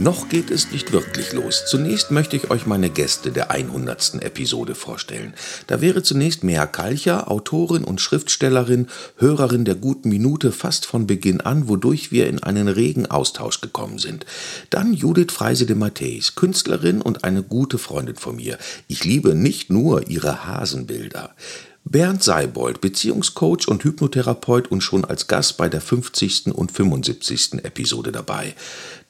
Noch 0.00 0.28
geht 0.28 0.52
es 0.52 0.70
nicht 0.70 0.92
wirklich 0.92 1.32
los. 1.32 1.64
Zunächst 1.66 2.12
möchte 2.12 2.36
ich 2.36 2.52
euch 2.52 2.66
meine 2.66 2.88
Gäste 2.88 3.32
der 3.32 3.50
100. 3.50 4.22
Episode 4.22 4.76
vorstellen. 4.76 5.34
Da 5.66 5.80
wäre 5.80 6.04
zunächst 6.04 6.44
Mea 6.44 6.66
Kalcher, 6.66 7.28
Autorin 7.28 7.82
und 7.82 8.00
Schriftstellerin, 8.00 8.86
Hörerin 9.16 9.64
der 9.64 9.74
guten 9.74 10.08
Minute 10.08 10.52
fast 10.52 10.86
von 10.86 11.08
Beginn 11.08 11.40
an, 11.40 11.66
wodurch 11.68 12.12
wir 12.12 12.28
in 12.28 12.40
einen 12.40 12.68
regen 12.68 13.06
Austausch 13.06 13.60
gekommen 13.60 13.98
sind. 13.98 14.24
Dann 14.70 14.94
Judith 14.94 15.32
Freise 15.32 15.66
de 15.66 15.74
Matthäus, 15.74 16.36
Künstlerin 16.36 17.02
und 17.02 17.24
eine 17.24 17.42
gute 17.42 17.78
Freundin 17.78 18.16
von 18.16 18.36
mir. 18.36 18.56
Ich 18.86 19.02
liebe 19.04 19.34
nicht 19.34 19.68
nur 19.68 20.08
ihre 20.08 20.46
Hasenbilder. 20.46 21.34
Bernd 21.90 22.22
Seibold, 22.22 22.82
Beziehungscoach 22.82 23.66
und 23.66 23.82
Hypnotherapeut 23.82 24.70
und 24.70 24.82
schon 24.82 25.06
als 25.06 25.26
Gast 25.26 25.56
bei 25.56 25.70
der 25.70 25.80
50. 25.80 26.48
und 26.48 26.70
75. 26.70 27.64
Episode 27.64 28.12
dabei. 28.12 28.54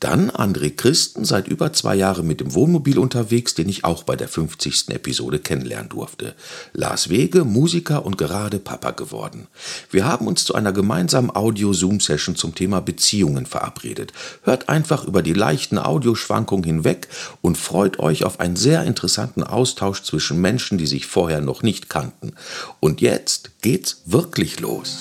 Dann 0.00 0.30
André 0.30 0.70
Christen, 0.70 1.24
seit 1.24 1.48
über 1.48 1.72
zwei 1.72 1.96
Jahren 1.96 2.26
mit 2.26 2.40
dem 2.40 2.54
Wohnmobil 2.54 2.98
unterwegs, 2.98 3.54
den 3.54 3.68
ich 3.68 3.84
auch 3.84 4.04
bei 4.04 4.14
der 4.14 4.28
50. 4.28 4.90
Episode 4.90 5.40
kennenlernen 5.40 5.88
durfte. 5.88 6.34
Lars 6.72 7.08
Wege, 7.08 7.44
Musiker 7.44 8.06
und 8.06 8.16
gerade 8.16 8.60
Papa 8.60 8.92
geworden. 8.92 9.48
Wir 9.90 10.04
haben 10.04 10.28
uns 10.28 10.44
zu 10.44 10.54
einer 10.54 10.72
gemeinsamen 10.72 11.34
Audio-Zoom-Session 11.34 12.36
zum 12.36 12.54
Thema 12.54 12.80
Beziehungen 12.80 13.44
verabredet. 13.46 14.12
Hört 14.42 14.68
einfach 14.68 15.04
über 15.04 15.22
die 15.22 15.32
leichten 15.32 15.78
Audioschwankungen 15.78 16.64
hinweg 16.64 17.08
und 17.42 17.58
freut 17.58 17.98
euch 17.98 18.22
auf 18.22 18.38
einen 18.38 18.56
sehr 18.56 18.84
interessanten 18.84 19.42
Austausch 19.42 20.04
zwischen 20.04 20.40
Menschen, 20.40 20.78
die 20.78 20.86
sich 20.86 21.06
vorher 21.06 21.40
noch 21.40 21.64
nicht 21.64 21.88
kannten. 21.88 22.34
Und 22.78 23.00
jetzt 23.00 23.50
geht's 23.62 24.02
wirklich 24.06 24.60
los. 24.60 25.00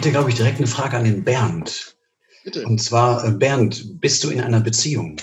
Hätte, 0.00 0.12
glaube 0.12 0.30
ich, 0.30 0.36
direkt 0.36 0.56
eine 0.58 0.66
Frage 0.66 0.96
an 0.96 1.04
den 1.04 1.24
Bernd. 1.24 1.94
Bitte. 2.44 2.64
Und 2.64 2.82
zwar, 2.82 3.22
äh, 3.22 3.30
Bernd, 3.32 4.00
bist 4.00 4.24
du 4.24 4.30
in 4.30 4.40
einer 4.40 4.60
Beziehung? 4.60 5.20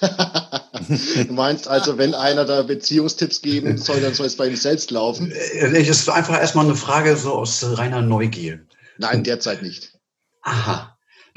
du 0.00 1.32
meinst 1.32 1.68
also, 1.68 1.98
wenn 1.98 2.14
einer 2.14 2.46
da 2.46 2.62
Beziehungstipps 2.62 3.42
geben 3.42 3.76
soll, 3.76 4.00
dann 4.00 4.14
soll 4.14 4.26
es 4.26 4.36
bei 4.36 4.46
ihm 4.46 4.56
selbst 4.56 4.90
laufen? 4.90 5.30
Äh, 5.32 5.84
Das 5.84 5.88
ist 5.88 6.08
einfach 6.08 6.38
erstmal 6.38 6.64
eine 6.64 6.76
Frage 6.76 7.14
so 7.16 7.34
aus 7.34 7.62
reiner 7.76 8.00
Neugier. 8.00 8.60
Nein, 8.96 9.22
derzeit 9.22 9.62
nicht. 9.62 9.92
Aha. 10.42 10.89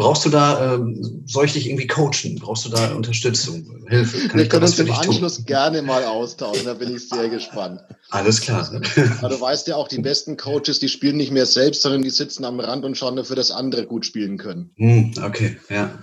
Brauchst 0.03 0.25
du 0.25 0.29
da, 0.29 0.75
ähm, 0.75 1.23
soll 1.25 1.45
ich 1.45 1.53
dich 1.53 1.65
irgendwie 1.65 1.87
coachen? 1.87 2.35
Brauchst 2.35 2.65
du 2.65 2.69
da 2.69 2.93
Unterstützung, 2.93 3.65
Hilfe? 3.87 4.27
Kann 4.27 4.37
Wir 4.37 4.49
können 4.49 4.63
uns 4.63 4.77
im 4.77 4.87
dich 4.87 4.97
tun? 4.97 5.13
Anschluss 5.13 5.45
gerne 5.45 5.81
mal 5.81 6.03
austauschen, 6.03 6.65
da 6.65 6.73
bin 6.73 6.93
ich 6.93 7.07
sehr 7.07 7.29
gespannt. 7.29 7.79
Alles 8.09 8.41
klar. 8.41 8.69
Aber 9.19 9.29
du 9.29 9.39
weißt 9.39 9.65
ja 9.69 9.77
auch, 9.77 9.87
die 9.87 9.99
besten 9.99 10.35
Coaches, 10.35 10.79
die 10.79 10.89
spielen 10.89 11.15
nicht 11.15 11.31
mehr 11.31 11.45
selbst, 11.45 11.83
sondern 11.83 12.01
die 12.01 12.09
sitzen 12.09 12.43
am 12.43 12.59
Rand 12.59 12.83
und 12.83 12.97
schauen 12.97 13.15
dafür, 13.15 13.37
dass 13.37 13.51
andere 13.51 13.85
gut 13.85 14.05
spielen 14.05 14.37
können. 14.37 14.71
Hm, 14.75 15.13
okay, 15.23 15.55
ja. 15.69 15.97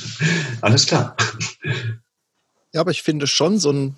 Alles 0.60 0.84
klar. 0.86 1.16
Ja, 2.74 2.80
aber 2.80 2.90
ich 2.90 3.04
finde 3.04 3.28
schon 3.28 3.60
so 3.60 3.70
ein, 3.70 3.94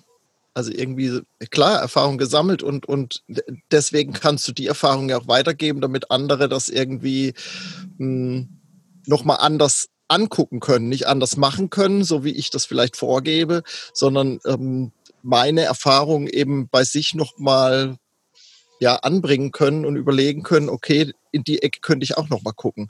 also 0.53 0.71
irgendwie, 0.71 1.21
klar, 1.49 1.79
Erfahrung 1.79 2.19
gesammelt 2.19 2.61
und, 2.61 2.85
und 2.85 3.23
deswegen 3.71 4.13
kannst 4.13 4.47
du 4.47 4.51
die 4.51 4.67
Erfahrung 4.67 5.09
ja 5.09 5.17
auch 5.17 5.27
weitergeben, 5.27 5.81
damit 5.81 6.11
andere 6.11 6.49
das 6.49 6.69
irgendwie 6.69 7.33
nochmal 9.09 9.37
anders 9.41 9.89
angucken 10.07 10.59
können, 10.59 10.89
nicht 10.89 11.07
anders 11.07 11.37
machen 11.37 11.69
können, 11.69 12.03
so 12.03 12.23
wie 12.23 12.31
ich 12.31 12.49
das 12.49 12.65
vielleicht 12.65 12.95
vorgebe, 12.95 13.63
sondern 13.93 14.39
ähm, 14.45 14.91
meine 15.21 15.61
Erfahrung 15.61 16.27
eben 16.27 16.69
bei 16.69 16.83
sich 16.83 17.13
nochmal 17.13 17.97
ja, 18.79 18.95
anbringen 18.95 19.51
können 19.51 19.85
und 19.85 19.97
überlegen 19.97 20.43
können, 20.43 20.69
okay, 20.69 21.11
in 21.31 21.43
die 21.43 21.61
Ecke 21.61 21.79
könnte 21.81 22.05
ich 22.05 22.17
auch 22.17 22.29
nochmal 22.29 22.53
gucken. 22.53 22.89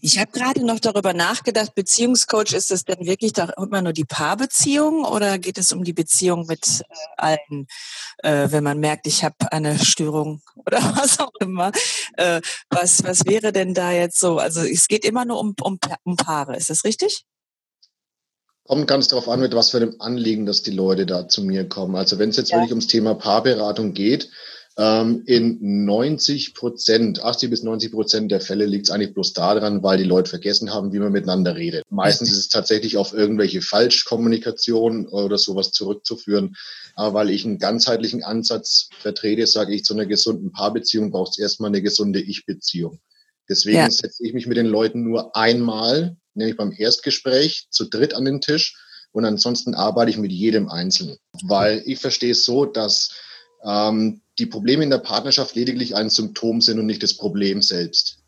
Ich 0.00 0.18
habe 0.18 0.32
gerade 0.32 0.64
noch 0.66 0.80
darüber 0.80 1.12
nachgedacht, 1.12 1.74
Beziehungscoach, 1.74 2.52
ist 2.52 2.70
das 2.70 2.84
denn 2.84 3.06
wirklich 3.06 3.32
doch 3.32 3.50
immer 3.56 3.80
nur 3.80 3.92
die 3.92 4.04
Paarbeziehung 4.04 5.04
oder 5.04 5.38
geht 5.38 5.56
es 5.56 5.72
um 5.72 5.84
die 5.84 5.92
Beziehung 5.92 6.46
mit 6.46 6.82
äh, 6.88 6.94
allen, 7.16 7.66
äh, 8.18 8.48
wenn 8.50 8.64
man 8.64 8.80
merkt, 8.80 9.06
ich 9.06 9.22
habe 9.22 9.36
eine 9.52 9.78
Störung 9.78 10.42
oder 10.66 10.78
was 10.96 11.20
auch 11.20 11.32
immer? 11.40 11.70
Äh, 12.16 12.40
was, 12.70 13.04
was 13.04 13.24
wäre 13.26 13.52
denn 13.52 13.74
da 13.74 13.92
jetzt 13.92 14.18
so? 14.18 14.38
Also 14.38 14.62
es 14.62 14.88
geht 14.88 15.04
immer 15.04 15.24
nur 15.24 15.38
um, 15.38 15.54
um, 15.62 15.78
um 16.02 16.16
Paare, 16.16 16.56
ist 16.56 16.70
das 16.70 16.84
richtig? 16.84 17.24
Kommt 18.64 18.86
ganz 18.86 19.08
darauf 19.08 19.28
an, 19.28 19.40
mit 19.40 19.54
was 19.54 19.70
für 19.70 19.78
einem 19.78 19.96
Anliegen, 20.00 20.46
dass 20.46 20.62
die 20.62 20.70
Leute 20.70 21.04
da 21.04 21.28
zu 21.28 21.42
mir 21.42 21.68
kommen. 21.68 21.96
Also 21.96 22.18
wenn 22.18 22.30
es 22.30 22.36
jetzt 22.36 22.50
Ja. 22.50 22.56
wirklich 22.56 22.70
ums 22.70 22.86
Thema 22.86 23.14
Paarberatung 23.14 23.92
geht, 23.92 24.30
ähm, 24.78 25.22
in 25.26 25.84
90 25.84 26.54
Prozent, 26.54 27.22
80 27.22 27.50
bis 27.50 27.62
90 27.62 27.92
Prozent 27.92 28.32
der 28.32 28.40
Fälle 28.40 28.64
liegt 28.64 28.86
es 28.86 28.90
eigentlich 28.90 29.12
bloß 29.12 29.34
daran, 29.34 29.82
weil 29.82 29.98
die 29.98 30.04
Leute 30.04 30.30
vergessen 30.30 30.72
haben, 30.72 30.92
wie 30.92 30.98
man 30.98 31.12
miteinander 31.12 31.56
redet. 31.56 31.84
Meistens 31.90 32.30
ist 32.30 32.38
es 32.38 32.48
tatsächlich 32.48 32.96
auf 32.96 33.12
irgendwelche 33.12 33.60
Falschkommunikation 33.60 35.06
oder 35.08 35.36
sowas 35.36 35.72
zurückzuführen. 35.72 36.56
Aber 36.94 37.14
weil 37.14 37.30
ich 37.30 37.44
einen 37.44 37.58
ganzheitlichen 37.58 38.22
Ansatz 38.22 38.88
vertrete, 38.98 39.46
sage 39.46 39.74
ich, 39.74 39.84
zu 39.84 39.92
einer 39.94 40.06
gesunden 40.06 40.52
Paarbeziehung 40.52 41.10
braucht 41.10 41.32
es 41.32 41.38
erstmal 41.38 41.68
eine 41.68 41.82
gesunde 41.82 42.20
Ich-Beziehung. 42.20 42.98
Deswegen 43.48 43.78
Ja. 43.78 43.90
setze 43.90 44.24
ich 44.24 44.32
mich 44.32 44.46
mit 44.46 44.56
den 44.56 44.66
Leuten 44.66 45.02
nur 45.02 45.36
einmal, 45.36 46.16
nämlich 46.34 46.56
beim 46.56 46.72
Erstgespräch, 46.76 47.66
zu 47.70 47.84
dritt 47.84 48.14
an 48.14 48.24
den 48.24 48.40
Tisch 48.40 48.76
und 49.12 49.26
ansonsten 49.26 49.74
arbeite 49.74 50.10
ich 50.10 50.16
mit 50.16 50.32
jedem 50.32 50.70
Einzelnen. 50.70 51.18
Weil 51.42 51.82
ich 51.84 51.98
verstehe 51.98 52.32
es 52.32 52.44
so, 52.46 52.64
dass 52.64 53.10
ähm, 53.64 54.21
die 54.38 54.46
Probleme 54.46 54.82
in 54.82 54.90
der 54.90 54.98
Partnerschaft 54.98 55.54
lediglich 55.54 55.94
ein 55.94 56.10
Symptom 56.10 56.60
sind 56.60 56.78
und 56.78 56.86
nicht 56.86 57.02
das 57.02 57.14
Problem 57.14 57.62
selbst. 57.62 58.18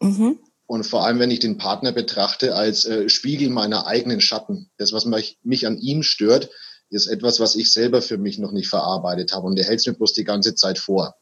Mhm. 0.00 0.38
Und 0.66 0.84
vor 0.84 1.04
allem, 1.04 1.18
wenn 1.18 1.30
ich 1.30 1.40
den 1.40 1.56
Partner 1.56 1.92
betrachte 1.92 2.54
als 2.54 2.84
äh, 2.84 3.08
Spiegel 3.08 3.48
meiner 3.48 3.86
eigenen 3.86 4.20
Schatten. 4.20 4.70
Das, 4.76 4.92
was 4.92 5.06
mich, 5.06 5.38
mich 5.42 5.66
an 5.66 5.78
ihm 5.78 6.02
stört, 6.02 6.50
ist 6.90 7.06
etwas, 7.06 7.40
was 7.40 7.56
ich 7.56 7.72
selber 7.72 8.02
für 8.02 8.18
mich 8.18 8.38
noch 8.38 8.52
nicht 8.52 8.68
verarbeitet 8.68 9.32
habe. 9.32 9.46
Und 9.46 9.56
der 9.56 9.64
hält 9.64 9.80
es 9.80 9.86
mir 9.86 9.94
bloß 9.94 10.12
die 10.12 10.24
ganze 10.24 10.54
Zeit 10.54 10.78
vor. 10.78 11.16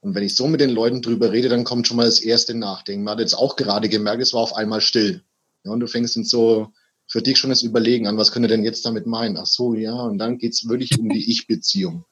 Und 0.00 0.14
wenn 0.14 0.24
ich 0.24 0.34
so 0.34 0.48
mit 0.48 0.60
den 0.60 0.70
Leuten 0.70 1.00
drüber 1.00 1.32
rede, 1.32 1.48
dann 1.48 1.64
kommt 1.64 1.86
schon 1.86 1.96
mal 1.96 2.06
das 2.06 2.20
erste 2.20 2.54
Nachdenken. 2.54 3.04
Man 3.04 3.12
hat 3.12 3.20
jetzt 3.20 3.34
auch 3.34 3.56
gerade 3.56 3.88
gemerkt, 3.88 4.22
es 4.22 4.32
war 4.32 4.40
auf 4.40 4.56
einmal 4.56 4.80
still. 4.80 5.22
Ja, 5.64 5.70
und 5.70 5.80
du 5.80 5.86
fängst 5.86 6.16
dann 6.16 6.24
so 6.24 6.72
für 7.06 7.22
dich 7.22 7.38
schon 7.38 7.50
das 7.50 7.62
Überlegen 7.62 8.06
an, 8.06 8.16
was 8.16 8.32
könnte 8.32 8.48
denn 8.48 8.64
jetzt 8.64 8.84
damit 8.84 9.06
meinen? 9.06 9.36
Ach 9.36 9.46
so, 9.46 9.74
ja, 9.74 9.94
und 9.94 10.18
dann 10.18 10.38
geht's 10.38 10.68
wirklich 10.68 10.98
um 10.98 11.08
die 11.08 11.30
Ich-Beziehung. 11.30 12.04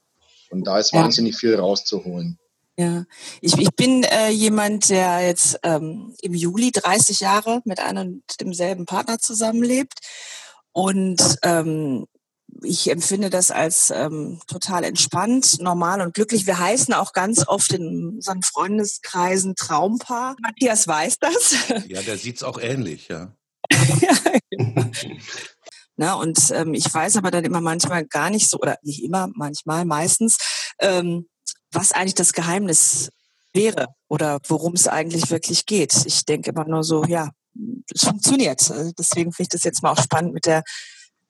Und 0.50 0.66
da 0.66 0.78
ist 0.78 0.93
Ja. 0.93 1.03
wahnsinnig 1.03 1.37
viel 1.37 1.55
rauszuholen. 1.55 2.38
Ja, 2.77 3.05
ich, 3.41 3.59
ich 3.59 3.71
bin 3.77 4.05
äh, 4.05 4.31
jemand, 4.31 4.88
der 4.88 5.27
jetzt 5.27 5.59
ähm, 5.65 6.15
im 6.22 6.34
Juli 6.34 6.71
30 6.72 7.21
Jahre 7.21 7.61
mit 7.65 7.78
einem 7.78 8.22
und 8.28 8.41
demselben 8.41 8.87
Partner 8.87 9.19
zusammenlebt 9.19 9.99
und 10.72 11.37
ähm, 11.43 12.06
ich 12.62 12.91
empfinde 12.91 13.31
das 13.31 13.50
als 13.50 13.91
ähm, 13.91 14.41
total 14.47 14.84
entspannt, 14.84 15.61
normal 15.61 16.00
und 16.00 16.15
glücklich. 16.15 16.47
Wir 16.47 16.59
heißen 16.59 16.93
auch 16.94 17.12
ganz 17.12 17.47
oft 17.47 17.72
in 17.72 18.15
unseren 18.17 18.43
Freundeskreisen 18.43 19.55
Traumpaar. 19.56 20.37
Matthias 20.41 20.88
weiß 20.88 21.19
das. 21.19 21.55
Ja, 21.87 22.03
der 22.03 22.19
sieht's 22.19 22.43
auch 22.43 22.59
ähnlich, 22.59 23.09
ja. 23.09 23.34
Na, 26.00 26.15
und 26.15 26.50
ähm, 26.53 26.73
ich 26.73 26.93
weiß 26.93 27.19
aber 27.19 27.31
dann 27.31 27.44
immer 27.44 27.61
manchmal 27.61 28.06
gar 28.06 28.31
nicht 28.31 28.49
so, 28.49 28.56
oder 28.58 28.79
nicht 28.81 29.05
immer, 29.05 29.29
manchmal, 29.35 29.85
meistens, 29.85 30.38
ähm, 30.79 31.29
was 31.73 31.93
eigentlich 31.93 32.14
das 32.14 32.32
Geheimnis 32.32 33.11
wäre 33.52 33.88
oder 34.08 34.38
worum 34.49 34.73
es 34.73 34.88
eigentlich 34.88 35.31
wirklich 35.31 35.67
geht. 35.67 35.93
Ich 36.06 36.25
denke 36.25 36.52
immer 36.52 36.64
nur 36.64 36.85
so, 36.85 37.05
ja, 37.05 37.29
es 37.94 38.05
funktioniert. 38.05 38.70
Also 38.70 38.93
Deswegen 38.99 39.32
finde 39.32 39.43
ich 39.43 39.49
das 39.50 39.64
jetzt 39.64 39.82
mal 39.82 39.91
auch 39.91 40.02
spannend 40.02 40.32
mit 40.32 40.47
der 40.47 40.62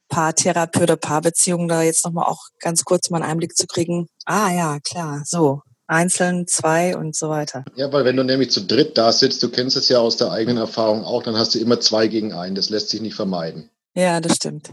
Paartherapie 0.09 0.83
oder 0.85 0.97
Paarbeziehung 0.97 1.67
da 1.67 1.83
jetzt 1.83 2.05
nochmal 2.05 2.27
auch 2.27 2.45
ganz 2.61 2.85
kurz 2.85 3.11
mal 3.11 3.23
einen 3.23 3.33
Einblick 3.33 3.57
zu 3.57 3.67
kriegen. 3.67 4.07
Ah 4.25 4.53
ja, 4.53 4.79
klar, 4.79 5.23
so. 5.27 5.63
Einzeln, 5.89 6.47
zwei 6.47 6.97
und 6.97 7.17
so 7.17 7.29
weiter. 7.29 7.65
Ja, 7.75 7.93
weil 7.93 8.05
wenn 8.05 8.17
du 8.17 8.23
nämlich 8.23 8.53
zu 8.53 8.65
dritt 8.65 8.97
da 8.97 9.11
sitzt, 9.11 9.43
du 9.43 9.51
kennst 9.51 9.77
es 9.77 9.89
ja 9.89 9.99
aus 9.99 10.17
der 10.17 10.31
eigenen 10.31 10.59
Erfahrung 10.59 11.03
auch, 11.03 11.25
dann 11.25 11.37
hast 11.37 11.57
du 11.57 11.59
immer 11.59 11.81
zwei 11.81 12.07
gegen 12.07 12.33
einen. 12.33 12.55
Das 12.55 12.71
lässt 12.71 12.91
sich 12.91 13.01
nicht 13.01 13.17
vermeiden. 13.17 13.69
Ja, 13.95 14.21
das 14.21 14.37
stimmt. 14.37 14.73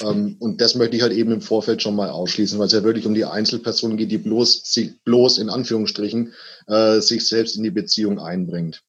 Ähm, 0.00 0.36
und 0.40 0.60
das 0.60 0.74
möchte 0.74 0.96
ich 0.96 1.02
halt 1.02 1.12
eben 1.12 1.30
im 1.30 1.40
Vorfeld 1.40 1.80
schon 1.80 1.94
mal 1.94 2.10
ausschließen, 2.10 2.58
weil 2.58 2.66
es 2.66 2.72
ja 2.72 2.82
wirklich 2.82 3.06
um 3.06 3.14
die 3.14 3.24
Einzelperson 3.24 3.96
geht, 3.96 4.10
die 4.10 4.18
bloß, 4.18 4.62
sie, 4.64 4.94
bloß 5.04 5.38
in 5.38 5.48
Anführungsstrichen 5.48 6.32
äh, 6.66 7.00
sich 7.00 7.26
selbst 7.26 7.56
in 7.56 7.62
die 7.62 7.70
Beziehung 7.70 8.18
einbringt. 8.18 8.82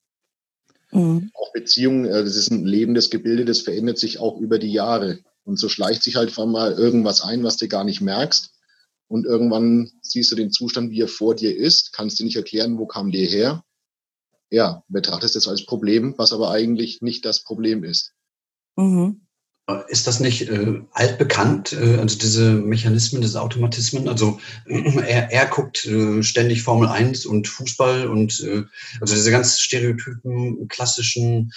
Mhm. 0.92 1.30
Auch 1.36 1.54
Beziehungen, 1.54 2.06
äh, 2.06 2.24
das 2.24 2.36
ist 2.36 2.50
ein 2.50 2.66
lebendes 2.66 3.10
Gebilde, 3.10 3.46
das 3.46 3.62
verändert 3.62 4.00
sich 4.00 4.20
auch 4.20 4.40
über 4.40 4.58
die 4.58 4.72
Jahre. 4.72 5.20
Und 5.44 5.60
so 5.60 5.70
schleicht 5.70 6.04
sich 6.04 6.16
halt 6.16 6.30
einfach 6.30 6.46
mal 6.46 6.74
irgendwas 6.74 7.22
ein, 7.22 7.44
was 7.44 7.58
du 7.58 7.68
gar 7.68 7.84
nicht 7.84 8.02
merkst. 8.02 8.52
und 9.10 9.26
irgendwann 9.26 9.92
siehst 10.02 10.32
du 10.32 10.36
den 10.36 10.52
Zustand, 10.52 10.92
wie 10.92 11.02
er 11.02 11.08
vor 11.08 11.34
dir 11.34 11.56
ist, 11.56 11.94
kannst 11.94 12.20
dir 12.20 12.26
nicht 12.26 12.36
erklären, 12.36 12.78
wo 12.78 12.86
kam 12.86 13.12
der 13.12 13.26
her. 13.26 13.64
Ja, 14.50 14.84
betrachtest 14.90 15.38
es 15.38 15.48
als 15.48 15.66
Problem, 15.66 16.14
was 16.18 16.34
aber 16.34 16.52
eigentlich 16.52 17.02
nicht 17.02 17.24
das 17.24 17.44
Problem 17.44 17.86
ist. 17.86 18.14
Mhm. 18.76 19.27
Ist 19.90 20.08
das 20.08 20.22
nicht 20.22 20.50
äh, 20.50 20.80
altbekannt, 20.94 21.74
äh, 21.74 21.98
also 21.98 22.18
diese 22.18 22.54
Mechanismen, 22.54 23.22
diese 23.22 23.42
Automatismen? 23.42 24.08
Also 24.08 24.40
er, 24.66 25.30
er 25.30 25.46
guckt 25.48 25.86
äh, 25.86 26.24
ständig 26.24 26.64
Formel 26.64 26.88
1 26.88 27.26
und 27.26 27.50
Fußball 27.50 28.08
und 28.08 28.40
äh, 28.46 28.64
also 29.02 29.14
diese 29.14 29.30
ganz 29.30 29.60
stereotypen, 29.60 30.70
klassischen 30.70 31.52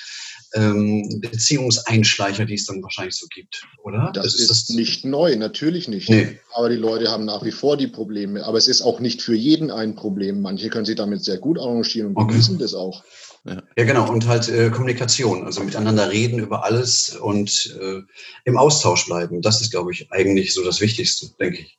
ähm, 0.55 1.21
Beziehungseinschleicher, 1.21 2.47
die 2.47 2.55
es 2.55 2.67
dann 2.67 2.83
wahrscheinlich 2.83 3.15
so 3.15 3.27
gibt, 3.33 3.62
oder? 3.85 4.11
Das 4.13 4.25
also 4.25 4.37
ist, 4.37 4.43
ist 4.43 4.51
das 4.51 4.69
nicht 4.71 5.05
neu, 5.05 5.37
natürlich 5.37 5.87
nicht. 5.87 6.09
Nee. 6.09 6.41
Aber 6.53 6.69
die 6.69 6.77
Leute 6.77 7.13
haben 7.13 7.25
nach 7.25 7.45
wie 7.45 7.53
vor 7.53 7.77
die 7.77 7.87
Probleme. 7.87 8.45
Aber 8.45 8.59
es 8.59 8.67
ist 8.67 8.83
auch 8.83 8.99
nicht 8.99 9.23
für 9.23 9.37
jeden 9.37 9.71
ein 9.71 9.95
Problem. 9.95 10.41
Manche 10.41 10.69
können 10.69 10.85
sich 10.85 10.97
damit 10.97 11.23
sehr 11.23 11.39
gut 11.39 11.61
arrangieren 11.61 12.09
und 12.09 12.17
okay. 12.17 12.33
genießen 12.33 12.59
das 12.59 12.75
auch. 12.75 13.05
Ja. 13.45 13.63
ja, 13.77 13.85
genau. 13.85 14.11
Und 14.11 14.27
halt 14.27 14.49
äh, 14.49 14.71
Kommunikation, 14.71 15.45
also 15.45 15.63
miteinander 15.63 16.11
reden 16.11 16.39
über 16.39 16.65
alles 16.65 17.17
und 17.17 17.75
äh, 17.81 18.03
im 18.45 18.59
Austausch 18.59 19.07
bleiben. 19.07 19.41
Das 19.41 19.61
ist, 19.61 19.71
glaube 19.71 19.93
ich, 19.93 20.13
eigentlich 20.13 20.53
so 20.53 20.63
das 20.63 20.81
Wichtigste, 20.81 21.31
denke 21.39 21.61
ich. 21.61 21.79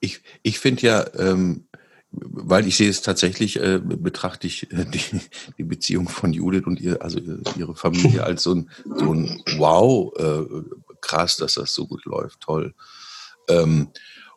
Ich, 0.00 0.20
ich 0.42 0.58
finde 0.58 0.82
ja, 0.82 1.06
ähm, 1.18 1.66
weil 2.10 2.66
ich 2.66 2.76
sehe 2.76 2.88
es 2.88 3.02
tatsächlich, 3.02 3.60
äh, 3.60 3.80
betrachte 3.82 4.46
ich 4.46 4.72
äh, 4.72 4.86
die, 4.86 5.20
die 5.58 5.64
Beziehung 5.64 6.08
von 6.08 6.32
Judith 6.32 6.64
und 6.64 6.80
ihr, 6.80 7.02
also 7.02 7.20
ihre 7.56 7.74
Familie 7.74 8.24
als 8.24 8.42
so 8.42 8.54
ein, 8.54 8.70
so 8.84 9.12
ein 9.12 9.42
Wow, 9.58 10.14
äh, 10.18 10.96
krass, 11.00 11.36
dass 11.36 11.54
das 11.54 11.74
so 11.74 11.86
gut 11.86 12.04
läuft, 12.06 12.40
toll. 12.40 12.74
Ähm, 13.48 13.88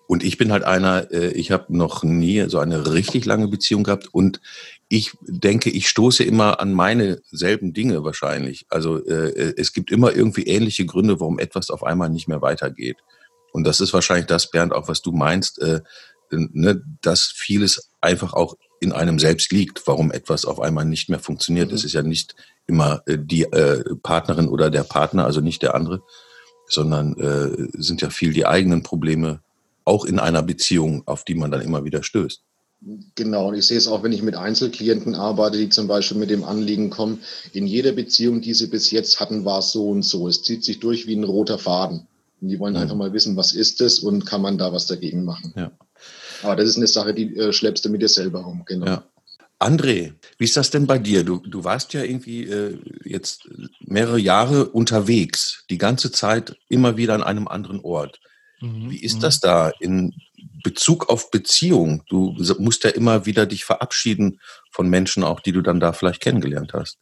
und 0.08 0.24
ich 0.24 0.38
bin 0.38 0.52
halt 0.52 0.64
einer, 0.64 1.12
äh, 1.12 1.32
ich 1.34 1.52
habe 1.52 1.66
noch 1.76 2.04
nie 2.04 2.50
so 2.50 2.60
eine 2.60 2.94
richtig 2.94 3.26
lange 3.26 3.48
Beziehung 3.48 3.84
gehabt 3.84 4.08
und 4.12 4.42
ich 4.90 5.12
denke, 5.22 5.70
ich 5.70 5.88
stoße 5.88 6.24
immer 6.24 6.60
an 6.60 6.74
meine 6.74 7.22
selben 7.30 7.74
Dinge 7.74 8.04
wahrscheinlich. 8.04 8.66
Also 8.70 8.98
äh, 9.06 9.54
es 9.56 9.72
gibt 9.72 9.92
immer 9.92 10.14
irgendwie 10.16 10.44
ähnliche 10.44 10.86
Gründe, 10.86 11.20
warum 11.20 11.38
etwas 11.38 11.70
auf 11.70 11.84
einmal 11.84 12.10
nicht 12.10 12.28
mehr 12.28 12.42
weitergeht. 12.42 12.98
Und 13.52 13.66
das 13.66 13.82
ist 13.82 13.94
wahrscheinlich 13.94 14.26
das, 14.26 14.50
Bernd, 14.50 14.74
auch 14.74 14.88
was 14.88 15.04
du 15.04 15.12
meinst, 15.12 15.60
äh, 15.62 15.82
ne, 16.32 16.82
dass 17.02 17.26
vieles 17.36 17.92
einfach 18.02 18.34
auch 18.34 18.56
in 18.80 18.92
einem 18.92 19.20
selbst 19.20 19.52
liegt, 19.52 19.86
warum 19.86 20.12
etwas 20.12 20.46
auf 20.46 20.60
einmal 20.60 20.86
nicht 20.86 21.08
mehr 21.08 21.20
funktioniert. 21.20 21.70
Mhm. 21.70 21.76
Es 21.76 21.84
ist 21.84 21.94
ja 21.94 22.02
nicht 22.02 22.36
immer 22.66 23.04
äh, 23.06 23.18
die 23.20 23.44
äh, 23.44 23.84
Partnerin 24.02 24.48
oder 24.48 24.72
der 24.72 24.84
Partner, 24.84 25.26
also 25.26 25.40
nicht 25.40 25.62
der 25.62 25.76
andere, 25.76 26.02
sondern 26.68 27.16
äh, 27.18 27.68
sind 27.74 28.02
ja 28.02 28.10
viel 28.10 28.34
die 28.34 28.48
eigenen 28.48 28.82
Probleme, 28.82 29.42
auch 29.86 30.06
in 30.06 30.20
einer 30.20 30.42
Beziehung, 30.44 31.04
auf 31.08 31.26
die 31.26 31.36
man 31.36 31.52
dann 31.52 31.62
immer 31.62 31.84
wieder 31.84 32.04
stößt. 32.04 32.44
Genau, 33.16 33.50
und 33.50 33.56
ich 33.56 33.68
sehe 33.68 33.78
es 33.78 33.88
auch, 33.88 34.04
wenn 34.04 34.14
ich 34.14 34.22
mit 34.22 34.36
Einzelklienten 34.36 35.14
arbeite, 35.14 35.58
die 35.58 35.70
zum 35.70 35.88
Beispiel 35.88 36.18
mit 36.18 36.30
dem 36.30 36.46
Anliegen 36.46 36.90
kommen, 36.90 37.20
in 37.52 37.68
jeder 37.68 37.92
Beziehung, 37.92 38.42
die 38.42 38.54
sie 38.54 38.68
bis 38.68 38.90
jetzt 38.92 39.20
hatten, 39.20 39.44
war 39.44 39.60
es 39.60 39.72
so 39.72 39.90
und 39.90 40.04
so. 40.04 40.28
Es 40.28 40.44
zieht 40.44 40.64
sich 40.64 40.80
durch 40.80 41.06
wie 41.06 41.16
ein 41.16 41.26
roter 41.26 41.58
Faden. 41.58 42.08
Und 42.40 42.48
die 42.48 42.60
wollen 42.60 42.76
mhm. 42.76 42.80
einfach 42.80 42.96
mal 42.96 43.12
wissen, 43.12 43.36
was 43.36 43.52
ist 43.52 43.82
es 43.82 44.00
und 44.00 44.26
kann 44.26 44.42
man 44.42 44.58
da 44.58 44.72
was 44.72 44.88
dagegen 44.88 45.26
machen. 45.26 45.54
Ja. 45.58 45.72
Aber 46.42 46.56
das 46.56 46.70
ist 46.70 46.78
eine 46.78 46.88
Sache, 46.88 47.14
die 47.14 47.36
äh, 47.36 47.52
schleppst 47.52 47.84
du 47.84 47.90
mit 47.90 48.02
dir 48.02 48.08
selber 48.08 48.42
rum, 48.42 48.64
genau. 48.66 48.86
Ja. 48.86 49.04
André, 49.60 50.14
wie 50.38 50.46
ist 50.46 50.56
das 50.56 50.70
denn 50.70 50.88
bei 50.88 51.00
dir? 51.00 51.26
Du, 51.26 51.40
du 51.40 51.66
warst 51.66 51.92
ja 51.92 52.02
irgendwie 52.02 52.46
äh, 52.46 52.80
jetzt 53.04 53.50
mehrere 53.82 54.18
Jahre 54.18 54.70
unterwegs, 54.70 55.66
die 55.70 55.78
ganze 55.78 56.14
Zeit 56.14 56.56
immer 56.70 56.96
wieder 56.96 57.14
an 57.14 57.24
einem 57.24 57.50
anderen 57.50 57.82
Ort. 57.82 58.22
Mhm. 58.62 58.90
Wie 58.90 59.04
ist 59.04 59.18
mhm. 59.18 59.22
das 59.22 59.42
da 59.42 59.72
in 59.82 60.14
Bezug 60.64 61.10
auf 61.10 61.32
Beziehung? 61.32 62.04
Du 62.10 62.36
musst 62.60 62.84
ja 62.84 62.90
immer 62.92 63.26
wieder 63.26 63.46
dich 63.46 63.66
verabschieden 63.66 64.40
von 64.72 64.90
Menschen, 64.90 65.24
auch 65.24 65.40
die 65.40 65.52
du 65.52 65.62
dann 65.62 65.80
da 65.80 65.94
vielleicht 65.94 66.22
kennengelernt 66.22 66.74
hast. 66.74 66.98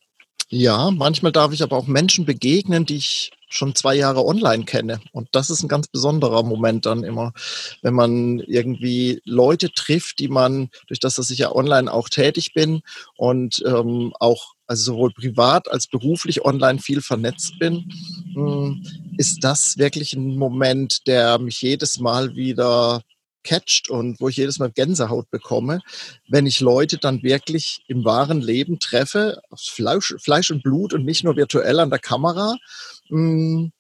Ja, 0.50 0.92
manchmal 0.92 1.33
darf 1.33 1.51
ich 1.51 1.62
aber 1.62 1.75
auch 1.75 1.88
Menschen 1.88 2.25
begegnen, 2.25 2.86
die 2.86 2.95
ich 2.95 3.31
schon 3.50 3.75
zwei 3.75 3.95
Jahre 3.95 4.25
online 4.25 4.65
kenne. 4.65 5.00
Und 5.12 5.30
das 5.33 5.50
ist 5.50 5.63
ein 5.63 5.68
ganz 5.68 5.88
besonderer 5.88 6.44
Moment 6.44 6.86
dann 6.86 7.04
immer, 7.04 7.33
wenn 7.81 7.94
man 7.94 8.39
irgendwie 8.39 9.21
Leute 9.25 9.71
trifft, 9.71 10.19
die 10.19 10.27
man, 10.27 10.69
durch 10.88 11.00
das, 11.00 11.15
dass 11.15 11.30
ich 11.30 11.39
ja 11.39 11.53
online 11.53 11.92
auch 11.92 12.10
tätig 12.10 12.53
bin 12.53 12.81
und 13.18 13.62
ähm, 13.65 14.13
auch 14.19 14.53
also 14.68 14.94
sowohl 14.94 15.12
privat 15.12 15.71
als 15.71 15.88
beruflich 15.88 16.44
online 16.44 16.80
viel 16.80 17.01
vernetzt 17.01 17.57
bin, 17.57 17.89
hm, 18.33 18.83
ist 19.18 19.44
das 19.44 19.77
wirklich 19.77 20.13
ein 20.13 20.36
Moment, 20.36 21.07
der 21.07 21.39
mich 21.39 21.62
jedes 21.62 22.00
Mal 22.00 22.36
wieder 22.36 23.01
catcht 23.47 23.89
und 23.89 24.19
wo 24.19 24.27
ich 24.29 24.38
jedes 24.38 24.59
Mal 24.59 24.71
Gänsehaut 24.71 25.29
bekomme, 25.31 25.79
wenn 26.29 26.45
ich 26.45 26.59
Leute 26.59 26.97
dann 26.97 27.23
wirklich 27.23 27.83
im 27.88 28.03
wahren 28.03 28.41
Leben 28.41 28.79
treffe, 28.79 29.41
Fleisch, 29.55 30.15
Fleisch 30.19 30.51
und 30.51 30.63
Blut 30.63 30.94
und 30.94 31.05
nicht 31.05 31.23
nur 31.23 31.35
virtuell 31.35 31.79
an 31.79 31.89
der 31.89 31.99
Kamera. 31.99 32.57
Hm, 33.09 33.71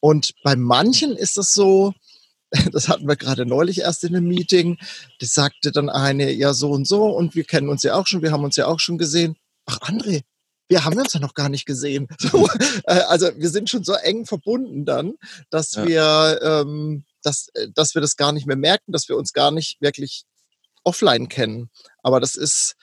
und 0.00 0.32
bei 0.42 0.56
manchen 0.56 1.16
ist 1.16 1.38
es 1.38 1.52
so, 1.52 1.92
das 2.72 2.88
hatten 2.88 3.06
wir 3.06 3.16
gerade 3.16 3.46
neulich 3.46 3.80
erst 3.80 4.04
in 4.04 4.16
einem 4.16 4.26
Meeting, 4.26 4.78
das 5.20 5.34
sagte 5.34 5.72
dann 5.72 5.88
eine, 5.88 6.32
ja 6.32 6.52
so 6.52 6.70
und 6.70 6.86
so 6.86 7.06
und 7.06 7.34
wir 7.34 7.44
kennen 7.44 7.68
uns 7.68 7.82
ja 7.82 7.94
auch 7.94 8.06
schon, 8.06 8.22
wir 8.22 8.32
haben 8.32 8.44
uns 8.44 8.56
ja 8.56 8.66
auch 8.66 8.80
schon 8.80 8.98
gesehen 8.98 9.36
ach 9.70 9.78
André, 9.88 10.22
wir 10.68 10.84
haben 10.84 10.98
uns 10.98 11.12
ja 11.12 11.20
noch 11.20 11.34
gar 11.34 11.48
nicht 11.48 11.66
gesehen. 11.66 12.08
So, 12.18 12.48
äh, 12.84 13.00
also 13.08 13.30
wir 13.36 13.48
sind 13.48 13.70
schon 13.70 13.84
so 13.84 13.94
eng 13.94 14.26
verbunden 14.26 14.84
dann, 14.84 15.14
dass 15.50 15.72
ja. 15.72 15.86
wir, 15.86 16.40
ähm, 16.42 17.04
dass, 17.22 17.48
äh, 17.54 17.68
dass 17.74 17.94
wir 17.94 18.02
das 18.02 18.16
gar 18.16 18.32
nicht 18.32 18.46
mehr 18.46 18.56
merken, 18.56 18.92
dass 18.92 19.08
wir 19.08 19.16
uns 19.16 19.32
gar 19.32 19.50
nicht 19.50 19.80
wirklich 19.80 20.24
offline 20.84 21.28
kennen. 21.28 21.70
Aber 22.02 22.20
das 22.20 22.36
ist, 22.36 22.74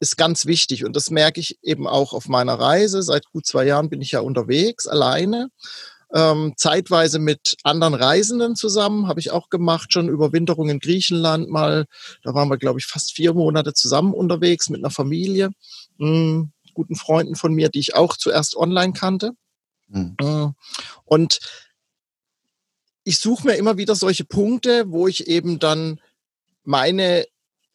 ist 0.00 0.16
ganz 0.16 0.46
wichtig 0.46 0.84
und 0.84 0.94
das 0.94 1.10
merke 1.10 1.40
ich 1.40 1.58
eben 1.62 1.86
auch 1.86 2.12
auf 2.12 2.28
meiner 2.28 2.54
Reise. 2.54 3.02
Seit 3.02 3.26
gut 3.26 3.46
zwei 3.46 3.64
Jahren 3.64 3.88
bin 3.88 4.00
ich 4.00 4.12
ja 4.12 4.20
unterwegs, 4.20 4.86
alleine. 4.86 5.48
Ähm, 6.14 6.54
zeitweise 6.56 7.18
mit 7.18 7.56
anderen 7.64 7.94
Reisenden 7.94 8.54
zusammen, 8.54 9.08
habe 9.08 9.18
ich 9.18 9.32
auch 9.32 9.48
gemacht, 9.48 9.92
schon 9.92 10.08
Überwinterung 10.08 10.68
in 10.68 10.78
Griechenland 10.78 11.50
mal. 11.50 11.86
Da 12.22 12.32
waren 12.32 12.48
wir, 12.48 12.58
glaube 12.58 12.78
ich, 12.78 12.86
fast 12.86 13.12
vier 13.12 13.34
Monate 13.34 13.74
zusammen 13.74 14.14
unterwegs 14.14 14.68
mit 14.68 14.80
einer 14.80 14.92
Familie 14.92 15.50
mh, 15.98 16.48
guten 16.74 16.94
Freunden 16.94 17.34
von 17.34 17.52
mir, 17.54 17.70
die 17.70 17.80
ich 17.80 17.96
auch 17.96 18.16
zuerst 18.16 18.56
online 18.56 18.92
kannte. 18.92 19.32
Mhm. 19.88 20.54
Und 21.04 21.40
ich 23.06 23.20
suche 23.20 23.46
mir 23.46 23.54
immer 23.54 23.76
wieder 23.78 23.94
solche 23.94 24.24
Punkte, 24.24 24.90
wo 24.90 25.06
ich 25.06 25.28
eben 25.28 25.60
dann 25.60 26.00
meine 26.64 27.24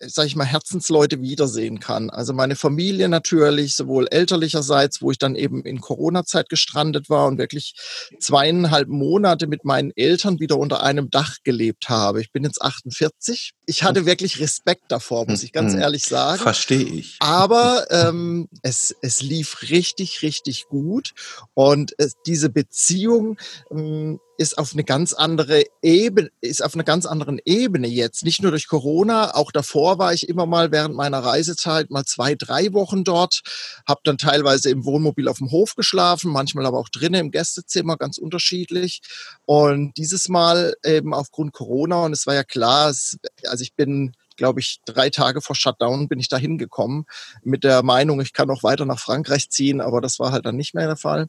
sag 0.08 0.26
ich 0.26 0.36
mal, 0.36 0.46
Herzensleute 0.46 1.22
wiedersehen 1.22 1.80
kann. 1.80 2.10
Also 2.10 2.34
meine 2.34 2.56
Familie 2.56 3.08
natürlich, 3.10 3.76
sowohl 3.76 4.08
elterlicherseits, 4.10 5.02
wo 5.02 5.12
ich 5.12 5.18
dann 5.18 5.36
eben 5.36 5.64
in 5.64 5.80
Corona-Zeit 5.80 6.50
gestrandet 6.50 7.10
war 7.10 7.28
und 7.28 7.38
wirklich 7.38 7.76
zweieinhalb 8.20 8.88
Monate 8.88 9.48
mit 9.48 9.64
meinen 9.64 9.92
Eltern 9.96 10.40
wieder 10.40 10.58
unter 10.58 10.82
einem 10.82 11.10
Dach 11.10 11.38
gelebt 11.44 11.90
habe. 11.90 12.22
Ich 12.22 12.32
bin 12.32 12.44
jetzt 12.44 12.62
48. 12.62 13.52
Ich 13.72 13.84
hatte 13.84 14.06
wirklich 14.06 14.42
Respekt 14.42 14.92
davor, 14.92 15.26
muss 15.26 15.44
ich 15.44 15.54
ganz 15.54 15.74
mhm. 15.74 15.80
ehrlich 15.80 16.04
sagen. 16.04 16.42
Verstehe 16.42 16.84
ich. 16.84 17.16
Aber 17.22 17.88
ähm, 17.90 18.50
es, 18.64 18.94
es 19.02 19.22
lief 19.22 19.62
richtig, 19.62 20.24
richtig 20.24 20.68
gut. 20.68 21.14
Und 21.54 21.94
es, 21.98 22.16
diese 22.26 22.50
Beziehung, 22.50 23.38
ähm, 23.72 24.20
ist 24.42 24.58
auf 24.58 24.74
eine 24.74 24.84
ganz 24.84 25.14
andere 25.14 25.64
Ebene, 25.84 26.32
ist 26.42 26.64
auf 26.64 26.74
einer 26.74 26.84
ganz 26.84 27.06
anderen 27.06 27.40
Ebene 27.46 27.88
jetzt. 27.88 28.24
Nicht 28.24 28.42
nur 28.42 28.50
durch 28.50 28.68
Corona, 28.68 29.36
auch 29.36 29.52
davor 29.52 30.00
war 30.00 30.14
ich 30.14 30.28
immer 30.28 30.48
mal 30.48 30.72
während 30.72 30.96
meiner 30.96 31.20
Reisezeit 31.20 31.92
mal 31.92 32.06
zwei, 32.06 32.34
drei 32.34 32.74
Wochen 32.74 33.04
dort, 33.04 33.42
habe 33.88 34.02
dann 34.04 34.18
teilweise 34.18 34.72
im 34.72 34.84
Wohnmobil 34.84 35.28
auf 35.28 35.38
dem 35.38 35.52
Hof 35.52 35.76
geschlafen, 35.76 36.32
manchmal 36.32 36.66
aber 36.66 36.80
auch 36.80 36.90
drinnen 36.90 37.22
im 37.22 37.32
Gästezimmer, 37.32 37.98
ganz 37.98 38.18
unterschiedlich. 38.18 39.02
Und 39.46 39.96
dieses 39.98 40.28
Mal 40.28 40.74
eben 40.84 41.14
aufgrund 41.14 41.54
Corona, 41.54 42.06
und 42.06 42.14
es 42.14 42.26
war 42.26 42.34
ja 42.34 42.44
klar, 42.44 42.90
es, 42.90 43.18
also 43.46 43.61
ich 43.62 43.74
bin 43.76 44.14
glaube 44.38 44.60
ich, 44.60 44.80
drei 44.86 45.12
Tage 45.12 45.40
vor 45.40 45.56
Shutdown 45.56 46.08
bin 46.08 46.20
ich 46.20 46.28
da 46.28 46.36
hingekommen 46.36 47.06
mit 47.44 47.64
der 47.64 47.84
Meinung, 47.84 48.22
ich 48.22 48.34
kann 48.34 48.50
auch 48.50 48.64
weiter 48.64 48.86
nach 48.86 49.00
Frankreich 49.00 49.50
ziehen, 49.50 49.82
aber 49.82 50.02
das 50.02 50.18
war 50.18 50.32
halt 50.32 50.48
dann 50.48 50.56
nicht 50.56 50.74
mehr 50.74 50.88
der 50.88 50.98
Fall. 50.98 51.28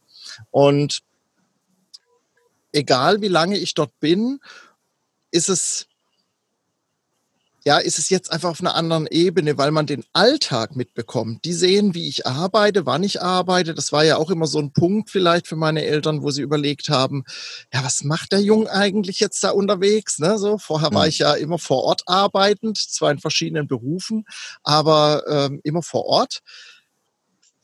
Und 0.50 1.00
egal 2.72 3.20
wie 3.20 3.28
lange 3.28 3.58
ich 3.58 3.74
dort 3.74 3.98
bin, 4.00 4.40
ist 5.30 5.50
es 5.50 5.88
ja, 7.64 7.78
ist 7.78 7.98
es 7.98 8.10
jetzt 8.10 8.32
einfach 8.32 8.50
auf 8.50 8.60
einer 8.60 8.74
anderen 8.74 9.06
Ebene, 9.06 9.56
weil 9.56 9.70
man 9.70 9.86
den 9.86 10.04
Alltag 10.12 10.74
mitbekommt. 10.74 11.44
Die 11.44 11.52
sehen, 11.52 11.94
wie 11.94 12.08
ich 12.08 12.26
arbeite, 12.26 12.86
wann 12.86 13.04
ich 13.04 13.22
arbeite. 13.22 13.74
Das 13.74 13.92
war 13.92 14.04
ja 14.04 14.16
auch 14.16 14.30
immer 14.30 14.46
so 14.46 14.58
ein 14.58 14.72
Punkt 14.72 15.10
vielleicht 15.10 15.46
für 15.46 15.56
meine 15.56 15.84
Eltern, 15.84 16.22
wo 16.22 16.30
sie 16.30 16.42
überlegt 16.42 16.88
haben, 16.88 17.24
ja, 17.72 17.84
was 17.84 18.02
macht 18.02 18.32
der 18.32 18.40
Jung 18.40 18.66
eigentlich 18.66 19.20
jetzt 19.20 19.42
da 19.44 19.50
unterwegs? 19.50 20.18
Ne? 20.18 20.38
So, 20.38 20.58
vorher 20.58 20.92
war 20.92 21.06
ich 21.06 21.18
ja 21.18 21.34
immer 21.34 21.58
vor 21.58 21.84
Ort 21.84 22.02
arbeitend, 22.06 22.78
zwar 22.78 23.12
in 23.12 23.20
verschiedenen 23.20 23.68
Berufen, 23.68 24.24
aber 24.64 25.22
ähm, 25.28 25.60
immer 25.62 25.82
vor 25.82 26.06
Ort. 26.06 26.40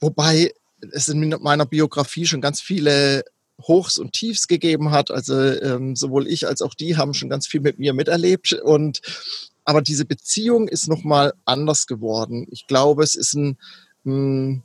Wobei 0.00 0.52
es 0.93 1.09
in 1.09 1.35
meiner 1.40 1.67
Biografie 1.67 2.26
schon 2.26 2.40
ganz 2.40 2.61
viele 2.61 3.25
Hochs 3.62 3.99
und 3.99 4.12
Tiefs 4.12 4.47
gegeben 4.47 4.93
hat. 4.93 5.11
Also 5.11 5.35
ähm, 5.35 5.97
sowohl 5.97 6.28
ich 6.28 6.47
als 6.47 6.62
auch 6.62 6.75
die 6.75 6.97
haben 6.97 7.14
schon 7.14 7.28
ganz 7.28 7.49
viel 7.49 7.61
mit 7.61 7.81
mir 7.81 7.93
miterlebt 7.93 8.52
und 8.52 9.00
aber 9.68 9.82
diese 9.82 10.06
Beziehung 10.06 10.66
ist 10.66 10.88
noch 10.88 11.04
mal 11.04 11.34
anders 11.44 11.87
geworden. 11.87 12.46
Ich 12.50 12.66
glaube, 12.66 13.04
es 13.04 13.14
ist 13.14 13.34
ein 13.34 13.58
mh, 14.04 14.14
hm, 14.14 14.62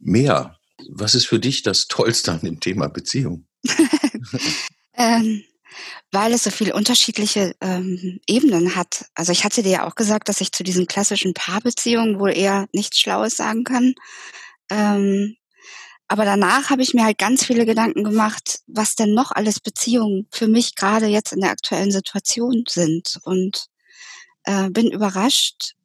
Mehr. 0.00 0.58
Was 0.88 1.14
ist 1.14 1.26
für 1.26 1.38
dich 1.38 1.62
das 1.62 1.86
Tollste 1.86 2.32
an 2.32 2.40
dem 2.40 2.58
Thema 2.58 2.88
Beziehung? 2.88 3.44
ähm, 4.94 5.44
weil 6.12 6.32
es 6.32 6.44
so 6.44 6.50
viele 6.50 6.74
unterschiedliche 6.74 7.54
ähm, 7.60 8.20
Ebenen 8.26 8.74
hat. 8.74 9.06
Also 9.14 9.32
ich 9.32 9.44
hatte 9.44 9.62
dir 9.62 9.70
ja 9.70 9.86
auch 9.86 9.94
gesagt, 9.94 10.28
dass 10.28 10.40
ich 10.40 10.52
zu 10.52 10.64
diesen 10.64 10.86
klassischen 10.86 11.34
Paarbeziehungen 11.34 12.18
wohl 12.18 12.36
eher 12.36 12.66
nichts 12.72 12.98
Schlaues 12.98 13.36
sagen 13.36 13.64
kann. 13.64 13.94
Ähm, 14.70 15.36
aber 16.08 16.24
danach 16.24 16.70
habe 16.70 16.82
ich 16.82 16.92
mir 16.92 17.04
halt 17.04 17.18
ganz 17.18 17.44
viele 17.44 17.64
Gedanken 17.64 18.02
gemacht, 18.02 18.60
was 18.66 18.96
denn 18.96 19.14
noch 19.14 19.30
alles 19.30 19.60
Beziehungen 19.60 20.26
für 20.32 20.48
mich 20.48 20.74
gerade 20.74 21.06
jetzt 21.06 21.32
in 21.32 21.40
der 21.40 21.50
aktuellen 21.50 21.92
Situation 21.92 22.64
sind. 22.68 23.20
Und 23.22 23.66
äh, 24.42 24.68
bin 24.70 24.90
überrascht, 24.90 25.76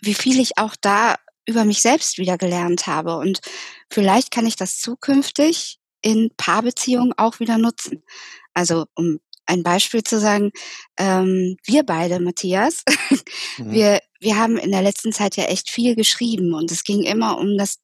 wie 0.00 0.14
viel 0.14 0.38
ich 0.38 0.58
auch 0.58 0.76
da 0.80 1.16
über 1.44 1.64
mich 1.64 1.80
selbst 1.80 2.18
wieder 2.18 2.38
gelernt 2.38 2.86
habe. 2.86 3.16
Und 3.16 3.40
vielleicht 3.90 4.30
kann 4.30 4.46
ich 4.46 4.54
das 4.54 4.78
zukünftig 4.78 5.80
in 6.02 6.30
Paarbeziehungen 6.36 7.14
auch 7.16 7.40
wieder 7.40 7.58
nutzen. 7.58 8.04
Also 8.54 8.86
um 8.94 9.18
ein 9.48 9.62
Beispiel 9.62 10.02
zu 10.02 10.20
sagen, 10.20 10.52
ähm, 10.98 11.56
wir 11.64 11.82
beide, 11.82 12.20
Matthias, 12.20 12.84
mhm. 13.58 13.72
wir, 13.72 14.00
wir 14.20 14.36
haben 14.36 14.58
in 14.58 14.70
der 14.70 14.82
letzten 14.82 15.12
Zeit 15.12 15.36
ja 15.36 15.44
echt 15.44 15.70
viel 15.70 15.96
geschrieben 15.96 16.54
und 16.54 16.70
es 16.70 16.84
ging 16.84 17.02
immer 17.02 17.38
um 17.38 17.56
das 17.56 17.78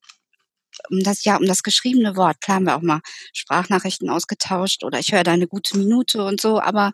um 0.91 1.01
das 1.01 1.25
ja 1.25 1.37
um 1.37 1.47
das 1.47 1.63
geschriebene 1.63 2.17
Wort. 2.17 2.41
Klar 2.41 2.57
haben 2.57 2.67
wir 2.67 2.77
auch 2.77 2.83
mal 2.83 3.01
Sprachnachrichten 3.33 4.11
ausgetauscht 4.11 4.85
oder 4.85 4.99
ich 4.99 5.13
höre 5.13 5.23
deine 5.23 5.47
gute 5.47 5.79
Minute 5.79 6.25
und 6.25 6.41
so, 6.41 6.61
aber 6.61 6.93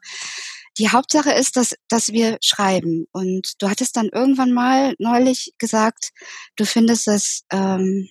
die 0.79 0.91
Hauptsache 0.91 1.33
ist, 1.33 1.57
dass, 1.57 1.75
dass 1.89 2.13
wir 2.13 2.39
schreiben. 2.43 3.07
Und 3.11 3.61
du 3.61 3.69
hattest 3.69 3.97
dann 3.97 4.09
irgendwann 4.09 4.53
mal 4.53 4.95
neulich 4.99 5.55
gesagt, 5.59 6.11
du 6.57 6.65
findest 6.65 7.09
es, 7.09 7.45
ähm, 7.51 8.09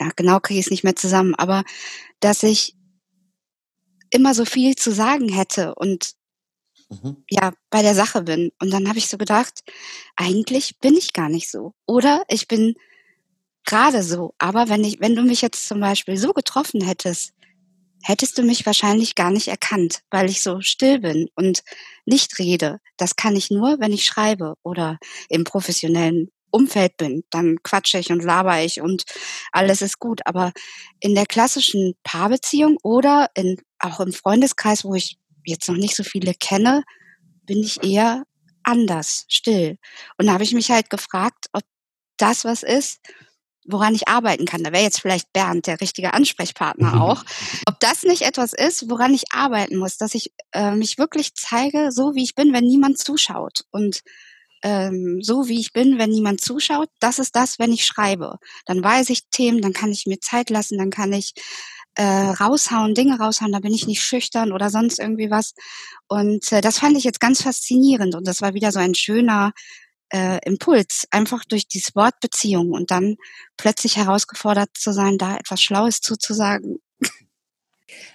ja, 0.00 0.10
genau 0.16 0.40
kriege 0.40 0.60
ich 0.60 0.66
es 0.66 0.70
nicht 0.70 0.84
mehr 0.84 0.96
zusammen, 0.96 1.34
aber 1.34 1.64
dass 2.20 2.44
ich 2.44 2.77
immer 4.10 4.34
so 4.34 4.44
viel 4.44 4.74
zu 4.76 4.92
sagen 4.92 5.28
hätte 5.28 5.74
und 5.74 6.12
mhm. 6.88 7.24
ja, 7.30 7.52
bei 7.70 7.82
der 7.82 7.94
Sache 7.94 8.22
bin. 8.22 8.50
Und 8.60 8.70
dann 8.70 8.88
habe 8.88 8.98
ich 8.98 9.08
so 9.08 9.18
gedacht, 9.18 9.62
eigentlich 10.16 10.78
bin 10.78 10.94
ich 10.94 11.12
gar 11.12 11.28
nicht 11.28 11.50
so. 11.50 11.74
Oder 11.86 12.24
ich 12.28 12.48
bin 12.48 12.74
gerade 13.64 14.02
so. 14.02 14.34
Aber 14.38 14.68
wenn 14.68 14.84
ich, 14.84 15.00
wenn 15.00 15.14
du 15.14 15.22
mich 15.22 15.42
jetzt 15.42 15.68
zum 15.68 15.80
Beispiel 15.80 16.16
so 16.16 16.32
getroffen 16.32 16.82
hättest, 16.82 17.32
hättest 18.02 18.38
du 18.38 18.42
mich 18.42 18.64
wahrscheinlich 18.64 19.14
gar 19.14 19.30
nicht 19.30 19.48
erkannt, 19.48 20.00
weil 20.10 20.30
ich 20.30 20.42
so 20.42 20.60
still 20.60 21.00
bin 21.00 21.28
und 21.34 21.62
nicht 22.06 22.38
rede. 22.38 22.78
Das 22.96 23.16
kann 23.16 23.36
ich 23.36 23.50
nur, 23.50 23.80
wenn 23.80 23.92
ich 23.92 24.04
schreibe 24.04 24.54
oder 24.62 24.98
im 25.28 25.44
professionellen 25.44 26.30
Umfeld 26.50 26.96
bin. 26.96 27.24
Dann 27.30 27.62
quatsche 27.62 27.98
ich 27.98 28.10
und 28.10 28.24
laber 28.24 28.62
ich 28.62 28.80
und 28.80 29.04
alles 29.52 29.82
ist 29.82 29.98
gut. 29.98 30.20
Aber 30.24 30.52
in 31.00 31.14
der 31.14 31.26
klassischen 31.26 31.94
Paarbeziehung 32.04 32.78
oder 32.82 33.28
in, 33.34 33.60
auch 33.78 34.00
im 34.00 34.12
Freundeskreis, 34.12 34.84
wo 34.84 34.94
ich 34.94 35.18
jetzt 35.44 35.68
noch 35.68 35.76
nicht 35.76 35.96
so 35.96 36.04
viele 36.04 36.34
kenne, 36.34 36.84
bin 37.44 37.62
ich 37.62 37.82
eher 37.82 38.24
anders, 38.62 39.24
still. 39.28 39.78
Und 40.18 40.26
da 40.26 40.32
habe 40.32 40.44
ich 40.44 40.52
mich 40.52 40.70
halt 40.70 40.90
gefragt, 40.90 41.46
ob 41.52 41.62
das 42.18 42.44
was 42.44 42.62
ist, 42.62 43.00
woran 43.68 43.94
ich 43.94 44.08
arbeiten 44.08 44.46
kann. 44.46 44.64
Da 44.64 44.72
wäre 44.72 44.82
jetzt 44.82 45.00
vielleicht 45.00 45.32
Bernd 45.32 45.66
der 45.66 45.80
richtige 45.80 46.14
Ansprechpartner 46.14 47.00
auch. 47.00 47.24
Ob 47.66 47.78
das 47.80 48.02
nicht 48.02 48.22
etwas 48.22 48.52
ist, 48.52 48.88
woran 48.88 49.14
ich 49.14 49.32
arbeiten 49.32 49.76
muss, 49.76 49.98
dass 49.98 50.14
ich 50.14 50.32
äh, 50.52 50.72
mich 50.72 50.98
wirklich 50.98 51.34
zeige, 51.34 51.92
so 51.92 52.14
wie 52.14 52.24
ich 52.24 52.34
bin, 52.34 52.52
wenn 52.52 52.64
niemand 52.64 52.98
zuschaut. 52.98 53.64
Und 53.70 54.02
ähm, 54.62 55.20
so 55.22 55.48
wie 55.48 55.60
ich 55.60 55.72
bin, 55.72 55.98
wenn 55.98 56.10
niemand 56.10 56.40
zuschaut, 56.40 56.88
das 56.98 57.18
ist 57.18 57.36
das, 57.36 57.58
wenn 57.58 57.72
ich 57.72 57.84
schreibe. 57.84 58.38
Dann 58.66 58.82
weiß 58.82 59.10
ich 59.10 59.28
Themen, 59.30 59.60
dann 59.60 59.72
kann 59.72 59.92
ich 59.92 60.06
mir 60.06 60.18
Zeit 60.18 60.50
lassen, 60.50 60.78
dann 60.78 60.90
kann 60.90 61.12
ich 61.12 61.32
äh, 61.98 62.30
raushauen, 62.30 62.94
Dinge 62.94 63.18
raushauen, 63.18 63.50
da 63.50 63.58
bin 63.58 63.74
ich 63.74 63.88
nicht 63.88 64.02
schüchtern 64.02 64.52
oder 64.52 64.70
sonst 64.70 65.00
irgendwie 65.00 65.32
was. 65.32 65.54
Und 66.06 66.52
äh, 66.52 66.60
das 66.60 66.78
fand 66.78 66.96
ich 66.96 67.02
jetzt 67.02 67.18
ganz 67.18 67.42
faszinierend 67.42 68.14
und 68.14 68.26
das 68.26 68.40
war 68.40 68.54
wieder 68.54 68.70
so 68.70 68.78
ein 68.78 68.94
schöner 68.94 69.52
äh, 70.10 70.38
Impuls, 70.46 71.06
einfach 71.10 71.44
durch 71.44 71.66
dieses 71.66 71.96
Wort 71.96 72.14
Beziehung 72.20 72.70
und 72.70 72.92
dann 72.92 73.16
plötzlich 73.56 73.96
herausgefordert 73.96 74.70
zu 74.74 74.92
sein, 74.92 75.18
da 75.18 75.36
etwas 75.36 75.60
Schlaues 75.60 76.00
zuzusagen. 76.00 76.78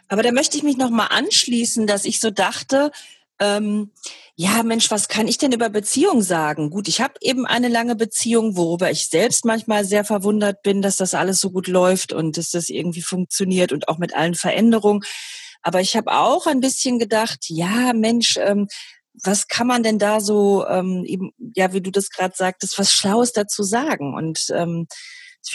Aber 0.07 0.23
da 0.23 0.31
möchte 0.31 0.55
ich 0.55 0.63
mich 0.63 0.77
nochmal 0.77 1.09
anschließen, 1.09 1.85
dass 1.85 2.05
ich 2.05 2.21
so 2.21 2.29
dachte, 2.29 2.89
ähm, 3.39 3.91
ja 4.35 4.63
Mensch, 4.63 4.89
was 4.91 5.07
kann 5.07 5.27
ich 5.27 5.37
denn 5.37 5.51
über 5.51 5.69
Beziehung 5.69 6.21
sagen? 6.21 6.69
Gut, 6.69 6.87
ich 6.87 7.01
habe 7.01 7.15
eben 7.21 7.45
eine 7.45 7.67
lange 7.67 7.95
Beziehung, 7.95 8.55
worüber 8.55 8.91
ich 8.91 9.09
selbst 9.09 9.45
manchmal 9.45 9.85
sehr 9.85 10.05
verwundert 10.05 10.61
bin, 10.63 10.81
dass 10.81 10.97
das 10.97 11.13
alles 11.13 11.39
so 11.39 11.51
gut 11.51 11.67
läuft 11.67 12.13
und 12.13 12.37
dass 12.37 12.51
das 12.51 12.69
irgendwie 12.69 13.01
funktioniert 13.01 13.71
und 13.71 13.87
auch 13.87 13.97
mit 13.97 14.15
allen 14.15 14.35
Veränderungen. 14.35 15.01
Aber 15.61 15.81
ich 15.81 15.95
habe 15.95 16.11
auch 16.11 16.45
ein 16.45 16.59
bisschen 16.59 16.99
gedacht, 16.99 17.45
ja 17.47 17.93
Mensch, 17.93 18.37
ähm, 18.37 18.67
was 19.23 19.47
kann 19.47 19.67
man 19.67 19.83
denn 19.83 19.99
da 19.99 20.19
so, 20.19 20.65
ähm, 20.67 21.03
eben, 21.05 21.31
ja, 21.55 21.73
wie 21.73 21.81
du 21.81 21.91
das 21.91 22.09
gerade 22.09 22.33
sagtest, 22.35 22.77
was 22.79 22.91
Schlaues 22.91 23.31
dazu 23.31 23.63
sagen? 23.63 24.15
Und 24.15 24.47
ähm, 24.49 24.87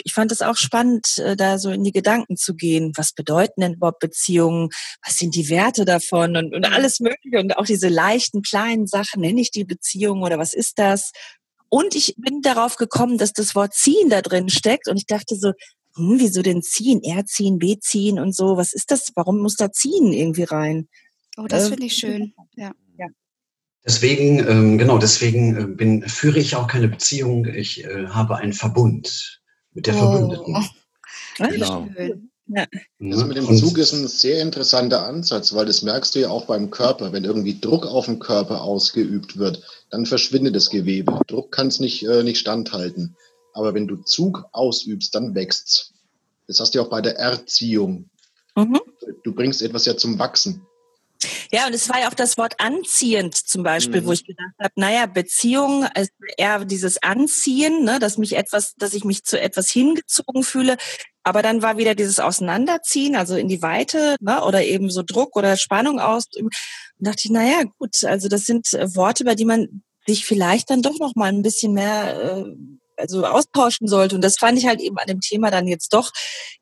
ich 0.05 0.13
fand 0.13 0.33
es 0.33 0.43
auch 0.43 0.57
spannend, 0.57 1.19
äh, 1.19 1.37
da 1.37 1.59
so 1.59 1.71
in 1.71 1.85
die 1.85 1.93
Gedanken 1.93 2.37
zu 2.37 2.55
gehen. 2.55 2.93
Was 2.97 3.13
bedeuten 3.13 3.61
denn 3.61 3.75
überhaupt 3.75 4.01
Beziehungen? 4.01 4.71
Was 5.05 5.17
sind 5.17 5.35
die 5.35 5.49
Werte 5.49 5.85
davon? 5.85 6.37
Und, 6.37 6.55
und 6.55 6.65
alles 6.65 7.01
Mögliche. 7.01 7.39
Und 7.39 7.57
auch 7.57 7.65
diese 7.65 7.89
leichten, 7.89 8.43
kleinen 8.43 8.87
Sachen. 8.87 9.21
Nenne 9.21 9.41
ich 9.41 9.51
die 9.51 9.65
Beziehung 9.65 10.23
oder 10.23 10.39
was 10.39 10.55
ist 10.55 10.79
das? 10.79 11.13
Und 11.69 11.95
ich 11.95 12.15
bin 12.17 12.41
darauf 12.43 12.77
gekommen, 12.77 13.19
dass 13.19 13.33
das 13.33 13.55
Wort 13.55 13.75
ziehen 13.75 14.11
da 14.11 14.23
drin 14.23 14.49
steckt. 14.49 14.89
Und 14.89 14.97
ich 14.97 15.07
dachte 15.07 15.37
so, 15.37 15.53
hm, 15.97 16.17
wieso 16.19 16.43
denn 16.43 16.63
ziehen? 16.63 17.01
Er 17.03 17.27
ziehen, 17.27 17.59
B 17.59 17.79
ziehen 17.79 18.19
und 18.19 18.35
so. 18.35 18.57
Was 18.57 18.73
ist 18.73 18.91
das? 18.91 19.13
Warum 19.15 19.41
muss 19.41 19.57
da 19.57 19.71
ziehen 19.73 20.13
irgendwie 20.13 20.45
rein? 20.45 20.89
Oh, 21.37 21.47
das 21.47 21.67
äh, 21.67 21.69
finde 21.71 21.87
ich 21.87 21.95
schön. 21.95 22.35
Ja. 22.57 22.73
ja. 22.99 23.07
Deswegen, 23.85 24.39
ähm, 24.49 24.79
genau, 24.79 24.99
deswegen 24.99 25.57
äh, 25.57 25.67
bin, 25.67 26.09
führe 26.09 26.39
ich 26.39 26.57
auch 26.57 26.67
keine 26.67 26.89
Beziehung. 26.89 27.47
Ich 27.47 27.85
äh, 27.85 28.07
habe 28.09 28.37
einen 28.37 28.53
Verbund 28.53 29.38
mit 29.79 29.87
der 29.87 29.95
oh. 29.95 29.99
Verbündeten. 29.99 30.57
Genau. 31.39 31.89
Ja. 32.49 32.67
Also 33.01 33.27
mit 33.27 33.37
dem 33.37 33.57
Zug 33.57 33.79
ist 33.79 33.93
ein 33.93 34.09
sehr 34.09 34.41
interessanter 34.43 35.07
Ansatz, 35.07 35.55
weil 35.55 35.67
das 35.67 35.83
merkst 35.83 36.15
du 36.15 36.21
ja 36.21 36.31
auch 36.31 36.47
beim 36.47 36.71
Körper. 36.71 37.13
Wenn 37.13 37.25
irgendwie 37.25 37.61
Druck 37.61 37.87
auf 37.87 38.07
den 38.07 38.19
Körper 38.19 38.63
ausgeübt 38.63 39.37
wird, 39.37 39.63
dann 39.91 40.07
verschwindet 40.07 40.57
das 40.57 40.71
Gewebe. 40.71 41.21
Druck 41.27 41.53
kann 41.53 41.69
es 41.69 41.79
nicht, 41.79 42.05
äh, 42.05 42.23
nicht 42.23 42.39
standhalten. 42.39 43.17
Aber 43.53 43.75
wenn 43.75 43.87
du 43.87 43.97
Zug 43.97 44.47
ausübst, 44.53 45.15
dann 45.15 45.35
wächst's. 45.35 45.93
Das 46.47 46.59
hast 46.59 46.75
du 46.75 46.79
ja 46.79 46.85
auch 46.85 46.91
bei 46.91 47.03
der 47.03 47.19
Erziehung. 47.19 48.09
Mhm. 48.57 48.81
Du 49.23 49.35
bringst 49.35 49.63
etwas 49.63 49.85
ja 49.85 49.97
zum 49.97 50.19
Wachsen. 50.19 50.67
Ja, 51.51 51.67
und 51.67 51.75
es 51.75 51.89
war 51.89 52.01
ja 52.01 52.09
auch 52.09 52.15
das 52.15 52.39
Wort 52.39 52.55
anziehend 52.59 53.35
zum 53.35 53.63
Beispiel, 53.63 54.03
mhm. 54.03 54.07
wo 54.07 54.13
ich 54.13 54.25
gedacht 54.25 54.55
habe, 54.61 54.73
naja, 54.77 55.07
Beziehung, 55.07 55.85
also 55.95 56.11
eher 56.37 56.65
dieses 56.65 57.03
Anziehen, 57.03 57.85
ne, 57.85 57.99
dass 57.99 58.19
mich 58.19 58.37
etwas, 58.37 58.75
dass 58.77 58.95
ich 58.95 59.05
mich 59.05 59.25
zu 59.25 59.41
etwas 59.41 59.71
hingezogen 59.71 60.45
fühle. 60.45 60.77
Aber 61.25 61.43
dann 61.43 61.61
war 61.61 61.77
wieder 61.77 61.95
dieses 61.95 62.21
Auseinanderziehen, 62.21 63.17
also 63.17 63.37
in 63.37 63.49
die 63.49 63.63
Weite, 63.63 64.17
ne, 64.21 64.43
oder 64.45 64.65
eben 64.65 64.91
so 64.91 65.03
Druck 65.03 65.37
oder 65.37 65.57
Spannung 65.57 65.99
aus. 66.01 66.25
Und 66.39 66.55
dachte 66.99 67.23
ich, 67.25 67.31
naja, 67.31 67.65
gut, 67.79 68.05
also 68.05 68.29
das 68.29 68.45
sind 68.45 68.67
Worte, 68.73 69.25
bei 69.25 69.35
die 69.35 69.45
man 69.45 69.83
sich 70.07 70.25
vielleicht 70.25 70.71
dann 70.71 70.83
doch 70.83 70.99
noch 70.99 71.15
mal 71.17 71.27
ein 71.27 71.43
bisschen 71.43 71.75
mehr 71.75 72.23
äh, 72.23 72.45
also 72.99 73.25
austauschen 73.25 73.89
sollte. 73.89 74.15
Und 74.15 74.23
das 74.23 74.39
fand 74.39 74.59
ich 74.59 74.67
halt 74.67 74.81
eben 74.81 74.99
an 74.99 75.07
dem 75.07 75.21
Thema 75.21 75.51
dann 75.51 75.67
jetzt 75.67 75.93
doch 75.95 76.11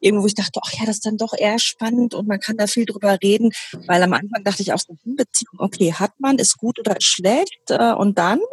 irgendwo, 0.01 0.25
wo 0.25 0.27
ich 0.27 0.35
dachte, 0.35 0.61
ach 0.65 0.73
ja, 0.73 0.87
das 0.87 0.97
ist 0.97 1.07
dann 1.07 1.17
doch 1.17 1.33
eher 1.37 1.59
spannend 1.59 2.15
und 2.15 2.29
man 2.29 2.41
kann 2.41 2.57
da 2.57 2.67
viel 2.67 2.85
drüber 2.85 3.19
reden, 3.23 3.51
weil 3.87 4.03
am 4.03 4.13
Anfang 4.13 4.45
dachte 4.45 4.63
ich 4.63 4.73
auch 4.73 4.79
so, 4.79 4.95
hm, 5.03 5.17
Beziehung, 5.17 5.55
okay, 5.59 5.93
hat 5.93 6.13
man, 6.19 6.39
ist 6.39 6.57
gut 6.57 6.79
oder 6.79 6.97
ist 6.97 7.05
schlecht 7.05 7.71
äh, 7.71 7.93
und 7.93 8.19
dann? 8.19 8.41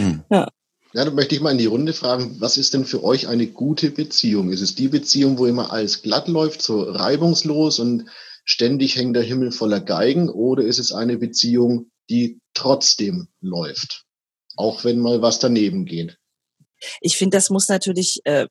Hm. 0.00 0.22
Ja. 0.30 0.48
Ja, 0.92 1.04
da 1.04 1.10
möchte 1.10 1.34
ich 1.34 1.40
mal 1.40 1.50
in 1.50 1.58
die 1.58 1.66
Runde 1.66 1.92
fragen, 1.92 2.36
was 2.38 2.56
ist 2.56 2.72
denn 2.72 2.84
für 2.84 3.02
euch 3.04 3.26
eine 3.26 3.48
gute 3.48 3.90
Beziehung? 3.90 4.50
Ist 4.50 4.62
es 4.62 4.76
die 4.76 4.88
Beziehung, 4.88 5.38
wo 5.38 5.46
immer 5.46 5.72
alles 5.72 6.02
glatt 6.02 6.28
läuft, 6.28 6.62
so 6.62 6.84
reibungslos 6.84 7.80
und 7.80 8.06
ständig 8.44 8.96
hängt 8.96 9.16
der 9.16 9.22
Himmel 9.22 9.52
voller 9.52 9.80
Geigen? 9.80 10.30
Oder 10.30 10.62
ist 10.62 10.78
es 10.78 10.92
eine 10.92 11.18
Beziehung, 11.18 11.90
die 12.08 12.38
trotzdem 12.54 13.28
läuft? 13.40 14.04
Auch 14.56 14.84
wenn 14.84 15.00
mal 15.00 15.20
was 15.20 15.38
daneben 15.38 15.84
geht? 15.84 16.16
Ich 17.00 17.16
finde, 17.16 17.36
das 17.36 17.50
muss 17.50 17.68
natürlich 17.68 18.20
äh, 18.24 18.46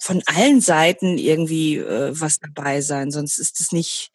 von 0.00 0.22
allen 0.26 0.60
Seiten 0.60 1.18
irgendwie 1.18 1.76
äh, 1.76 2.12
was 2.18 2.38
dabei 2.38 2.80
sein, 2.80 3.10
sonst 3.10 3.38
ist 3.38 3.60
es 3.60 3.72
nicht 3.72 4.10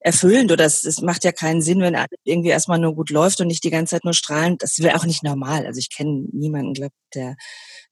erfüllend 0.00 0.52
oder 0.52 0.66
es, 0.66 0.84
es 0.84 1.00
macht 1.00 1.24
ja 1.24 1.32
keinen 1.32 1.62
Sinn, 1.62 1.80
wenn 1.80 1.96
alles 1.96 2.10
irgendwie 2.24 2.50
erstmal 2.50 2.78
nur 2.78 2.94
gut 2.94 3.08
läuft 3.10 3.40
und 3.40 3.46
nicht 3.46 3.64
die 3.64 3.70
ganze 3.70 3.96
Zeit 3.96 4.04
nur 4.04 4.12
strahlend. 4.12 4.62
Das 4.62 4.78
wäre 4.80 4.96
auch 4.96 5.06
nicht 5.06 5.22
normal. 5.22 5.66
Also 5.66 5.78
ich 5.78 5.88
kenne 5.90 6.26
niemanden, 6.32 6.74
glaub, 6.74 6.92
der 7.14 7.36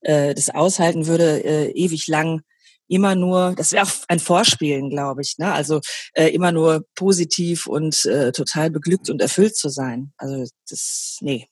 äh, 0.01 0.35
das 0.35 0.49
aushalten 0.51 1.07
würde, 1.07 1.43
äh, 1.43 1.71
ewig 1.71 2.07
lang 2.07 2.41
immer 2.87 3.15
nur, 3.15 3.55
das 3.55 3.71
wäre 3.71 3.85
auch 3.85 3.91
ein 4.07 4.19
Vorspielen, 4.19 4.89
glaube 4.89 5.21
ich, 5.21 5.37
ne? 5.39 5.51
Also 5.51 5.81
äh, 6.13 6.27
immer 6.27 6.51
nur 6.51 6.85
positiv 6.95 7.65
und 7.65 8.05
äh, 8.05 8.31
total 8.31 8.69
beglückt 8.69 9.09
und 9.09 9.21
erfüllt 9.21 9.55
zu 9.55 9.69
sein. 9.69 10.13
Also 10.17 10.45
das, 10.69 11.17
nee. 11.21 11.47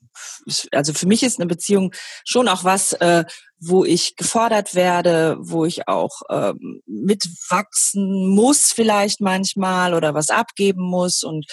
Also 0.71 0.93
für 0.93 1.07
mich 1.07 1.23
ist 1.23 1.39
eine 1.39 1.47
Beziehung 1.47 1.93
schon 2.25 2.47
auch 2.47 2.63
was, 2.63 2.93
äh, 2.93 3.25
wo 3.59 3.85
ich 3.85 4.15
gefordert 4.15 4.75
werde, 4.75 5.37
wo 5.39 5.65
ich 5.65 5.87
auch 5.87 6.21
ähm, 6.29 6.81
mitwachsen 6.85 8.29
muss 8.29 8.71
vielleicht 8.71 9.21
manchmal 9.21 9.93
oder 9.93 10.13
was 10.13 10.29
abgeben 10.29 10.83
muss 10.83 11.23
und 11.23 11.45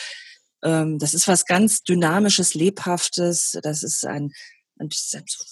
ähm, 0.63 0.99
das 0.99 1.15
ist 1.15 1.29
was 1.29 1.45
ganz 1.45 1.83
dynamisches, 1.83 2.55
lebhaftes. 2.55 3.59
Das 3.63 3.83
ist 3.83 4.05
ein 4.05 4.33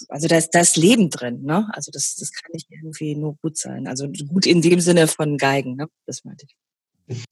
also 0.09 0.29
da 0.29 0.37
ist, 0.37 0.51
da 0.51 0.63
Leben 0.77 1.11
drin, 1.11 1.43
ne? 1.43 1.69
Also 1.73 1.91
das, 1.91 2.15
das 2.15 2.31
kann 2.33 2.51
nicht 2.53 2.69
irgendwie 2.71 3.17
nur 3.17 3.37
gut 3.43 3.57
sein. 3.57 3.89
Also 3.89 4.09
gut 4.09 4.47
in 4.47 4.63
dem 4.63 4.81
Sinne 4.81 5.09
von 5.09 5.37
Geigen, 5.37 5.75
ne? 5.75 5.89
Das 6.07 6.25
meinte 6.25 6.47
ich. 6.47 6.57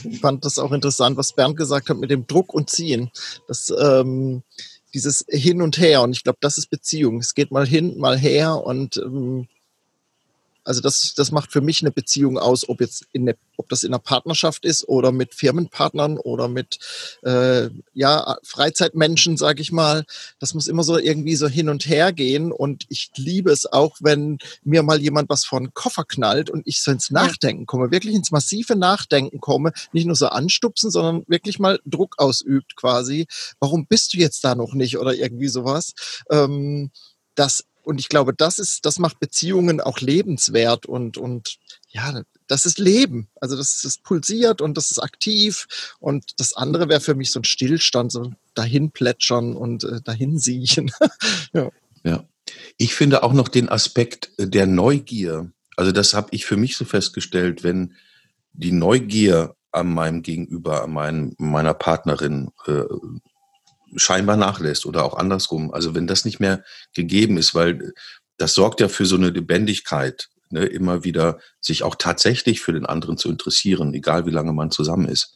Ich 0.05 0.21
fand 0.21 0.45
das 0.45 0.59
auch 0.59 0.73
interessant, 0.73 1.17
was 1.17 1.35
Bernd 1.35 1.57
gesagt 1.57 1.89
hat 1.89 1.97
mit 1.97 2.11
dem 2.11 2.27
Druck 2.27 2.55
und 2.55 2.71
Ziehen. 2.71 3.11
Das, 3.49 3.73
ähm, 3.79 4.43
dieses 4.95 5.25
Hin 5.29 5.61
und 5.61 5.79
Her. 5.79 6.03
Und 6.03 6.13
ich 6.13 6.23
glaube, 6.23 6.39
das 6.41 6.59
ist 6.59 6.69
Beziehung. 6.69 7.19
Es 7.19 7.35
geht 7.35 7.51
mal 7.51 7.67
hin, 7.67 7.99
mal 7.99 8.19
her 8.19 8.65
und 8.65 8.97
ähm, 8.97 9.49
also 10.65 10.81
das, 10.81 11.15
das 11.15 11.31
macht 11.31 11.53
für 11.53 11.61
mich 11.61 11.83
eine 11.83 11.91
Beziehung 11.91 12.39
aus, 12.39 12.69
ob 12.69 12.81
jetzt 12.81 13.07
in 13.13 13.29
eine, 13.29 13.37
ob 13.57 13.69
das 13.69 13.85
in 13.85 13.93
einer 13.93 13.99
Partnerschaft 13.99 14.65
ist 14.65 14.89
oder 14.89 15.13
mit 15.13 15.35
Firmenpartnern 15.35 16.19
oder 16.19 16.49
mit 16.49 16.79
äh, 17.23 17.69
ja 17.93 18.39
Freizeitmenschen, 18.43 19.37
sage 19.37 19.61
ich 19.61 19.73
mal. 19.73 20.05
Das 20.39 20.55
muss 20.55 20.67
immer 20.67 20.83
so 20.83 20.99
irgendwie 20.99 21.37
so 21.37 21.49
hin 21.49 21.69
und 21.69 21.87
her 21.87 22.13
gehen. 22.13 22.51
Und 22.51 22.87
ich 22.89 23.11
liebe 23.17 23.53
es 23.53 23.71
auch, 23.71 23.97
wenn 24.01 24.39
mir 24.65 24.83
mal 24.83 25.01
jemand 25.01 25.29
was 25.29 25.45
vor 25.45 25.61
den 25.61 25.75
Koffer 25.75 26.05
knallt 26.05 26.51
und 26.51 26.67
ich 26.67 26.83
so 26.83 26.91
ins 26.91 27.11
Nachdenken 27.11 27.67
komme, 27.67 27.91
wirklich 27.91 28.15
ins 28.15 28.31
massive 28.31 28.75
Nachdenken 28.75 29.41
komme, 29.41 29.73
nicht 29.93 30.07
nur 30.07 30.17
so 30.17 30.29
anstupsen, 30.29 30.91
sondern 30.91 31.25
wirklich 31.29 31.59
mal 31.59 31.79
Druck 31.85 32.15
ausübt 32.19 32.75
quasi. 32.77 33.27
Warum 33.61 33.87
bist 33.87 34.15
du 34.15 34.19
jetzt 34.19 34.43
da 34.45 34.55
noch 34.55 34.73
nicht 34.73 34.99
oder 34.99 35.15
irgendwie 35.15 35.49
sowas? 35.49 35.93
Ähm, 36.31 36.91
das 37.35 37.65
und 37.85 38.01
ich 38.01 38.09
glaube, 38.09 38.35
das 38.35 38.59
ist, 38.59 38.87
das 38.87 38.99
macht 38.99 39.21
Beziehungen 39.21 39.81
auch 39.81 40.01
lebenswert 40.01 40.87
und, 40.87 41.17
und 41.17 41.59
ja, 41.89 42.23
das 42.47 42.67
ist 42.67 42.79
Leben. 42.79 43.29
Also 43.41 43.57
das 43.57 43.85
ist 43.85 44.03
pulsiert 44.03 44.61
und 44.61 44.77
das 44.77 44.91
ist 44.91 44.99
aktiv. 44.99 45.67
Und 46.01 46.39
das 46.39 46.55
andere 46.55 46.89
wäre 46.89 47.01
für 47.01 47.15
mich 47.15 47.31
so 47.31 47.41
ein 47.41 47.45
Stillstand, 47.45 48.13
so 48.13 48.33
dahin 48.55 48.91
plätschern 48.91 49.55
und 49.55 49.85
äh, 49.85 50.01
dahin 50.03 50.39
siechen. 50.39 50.91
ja. 51.53 51.71
ja. 52.03 52.25
Ich 52.77 52.95
finde 52.95 53.23
auch 53.23 53.33
noch 53.33 53.49
den 53.49 53.69
Aspekt 53.69 54.33
der 54.39 54.67
Neugier. 54.67 55.51
Also 55.77 55.93
das 55.93 56.15
habe 56.15 56.29
ich 56.33 56.45
für 56.45 56.57
mich 56.57 56.77
so 56.77 56.85
festgestellt, 56.85 57.65
wenn 57.65 57.95
die 58.53 58.73
Neugier 58.73 59.57
an 59.73 59.93
meinem 59.93 60.23
Gegenüber, 60.23 60.85
an 60.85 60.93
meinem, 60.93 61.35
meiner 61.39 61.75
Partnerin 61.75 62.51
äh, 62.67 62.83
scheinbar 63.97 64.37
nachlässt 64.37 64.87
oder 64.87 65.05
auch 65.05 65.15
andersrum. 65.15 65.73
Also 65.73 65.95
wenn 65.95 66.07
das 66.07 66.25
nicht 66.25 66.41
mehr 66.41 66.65
gegeben 66.95 67.37
ist, 67.37 67.55
weil 67.55 67.93
das 68.37 68.55
sorgt 68.55 68.81
ja 68.81 68.89
für 68.89 69.07
so 69.07 69.17
eine 69.17 69.31
Lebendigkeit, 69.31 70.29
ne, 70.51 70.65
immer 70.65 71.05
wieder 71.05 71.39
sich 71.61 71.83
auch 71.83 71.95
tatsächlich 71.97 72.61
für 72.61 72.73
den 72.73 72.87
anderen 72.87 73.17
zu 73.17 73.31
interessieren, 73.31 73.95
egal 73.95 74.27
wie 74.27 74.31
lange 74.31 74.53
man 74.53 74.71
zusammen 74.71 75.09
ist. 75.09 75.35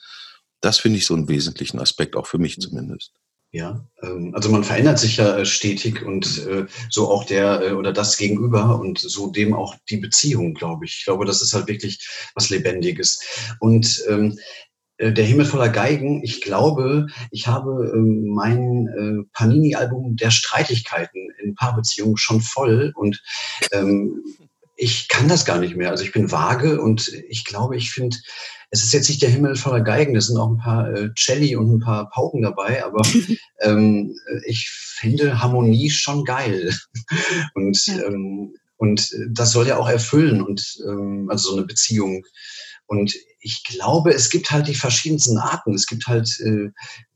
Das 0.61 0.79
finde 0.79 0.99
ich 0.99 1.07
so 1.07 1.15
einen 1.15 1.29
wesentlichen 1.29 1.79
Aspekt, 1.79 2.17
auch 2.17 2.27
für 2.27 2.39
mich 2.39 2.59
zumindest. 2.61 3.13
Ja, 3.51 3.83
ähm, 4.03 4.35
also 4.35 4.51
man 4.51 4.63
verändert 4.63 4.99
sich 4.99 5.17
ja 5.17 5.39
äh, 5.39 5.47
stetig 5.47 6.03
und 6.03 6.47
äh, 6.47 6.67
so 6.91 7.11
auch 7.11 7.25
der 7.25 7.63
äh, 7.63 7.73
oder 7.73 7.95
das 7.95 8.19
Gegenüber 8.19 8.79
und 8.79 8.99
so 8.99 9.31
dem 9.31 9.55
auch 9.55 9.75
die 9.89 9.97
Beziehung, 9.97 10.53
glaube 10.53 10.85
ich. 10.85 10.99
Ich 10.99 11.05
glaube, 11.05 11.25
das 11.25 11.41
ist 11.41 11.55
halt 11.55 11.67
wirklich 11.67 12.07
was 12.35 12.51
Lebendiges. 12.51 13.21
Und 13.59 14.05
ähm, 14.09 14.33
äh, 14.33 14.43
der 14.99 15.25
Himmel 15.25 15.47
voller 15.47 15.69
Geigen. 15.69 16.23
Ich 16.25 16.41
glaube, 16.41 17.07
ich 17.31 17.47
habe 17.47 17.93
ähm, 17.95 18.27
mein 18.35 18.89
äh, 18.89 19.29
Panini-Album 19.33 20.17
der 20.17 20.31
Streitigkeiten 20.31 21.29
in 21.43 21.55
Paarbeziehungen 21.55 22.17
schon 22.17 22.41
voll 22.41 22.93
und 22.95 23.23
ähm, 23.73 24.23
ich 24.77 25.09
kann 25.09 25.29
das 25.29 25.45
gar 25.45 25.59
nicht 25.59 25.77
mehr. 25.77 25.91
Also 25.91 26.05
ich 26.05 26.13
bin 26.13 26.31
vage 26.31 26.81
und 26.81 27.09
ich 27.29 27.45
glaube, 27.45 27.77
ich 27.77 27.91
finde, 27.91 28.17
es 28.71 28.85
ist 28.85 28.93
jetzt 28.93 29.09
nicht 29.09 29.23
der 29.23 29.31
Himmel 29.31 29.57
voller 29.57 29.81
Geigen, 29.81 30.17
es 30.17 30.29
sind 30.29 30.39
auch 30.39 30.51
ein 30.51 30.59
paar 30.59 30.93
äh, 30.93 31.11
Celli 31.17 31.57
und 31.57 31.75
ein 31.75 31.81
paar 31.81 32.09
Pauken 32.11 32.43
dabei, 32.43 32.85
aber 32.85 33.03
ähm, 33.61 34.15
ich 34.47 34.71
finde 34.71 35.43
Harmonie 35.43 35.91
schon 35.91 36.25
geil. 36.25 36.73
und, 37.55 37.87
ja. 37.87 38.05
ähm, 38.05 38.55
und 38.77 39.11
das 39.31 39.53
soll 39.53 39.67
ja 39.67 39.79
auch 39.79 39.89
erfüllen 39.89 40.43
und 40.43 40.79
ähm, 40.87 41.29
also 41.29 41.51
so 41.51 41.57
eine 41.57 41.67
Beziehung. 41.67 42.25
Und 42.89 43.15
ich 43.41 43.65
glaube, 43.65 44.15
es 44.15 44.31
gibt 44.31 44.51
halt 44.51 44.67
die 44.67 44.75
verschiedensten 44.75 45.37
Arten. 45.37 45.75
Es 45.75 45.87
gibt 45.87 46.07
halt 46.07 46.29
äh, 46.41 46.71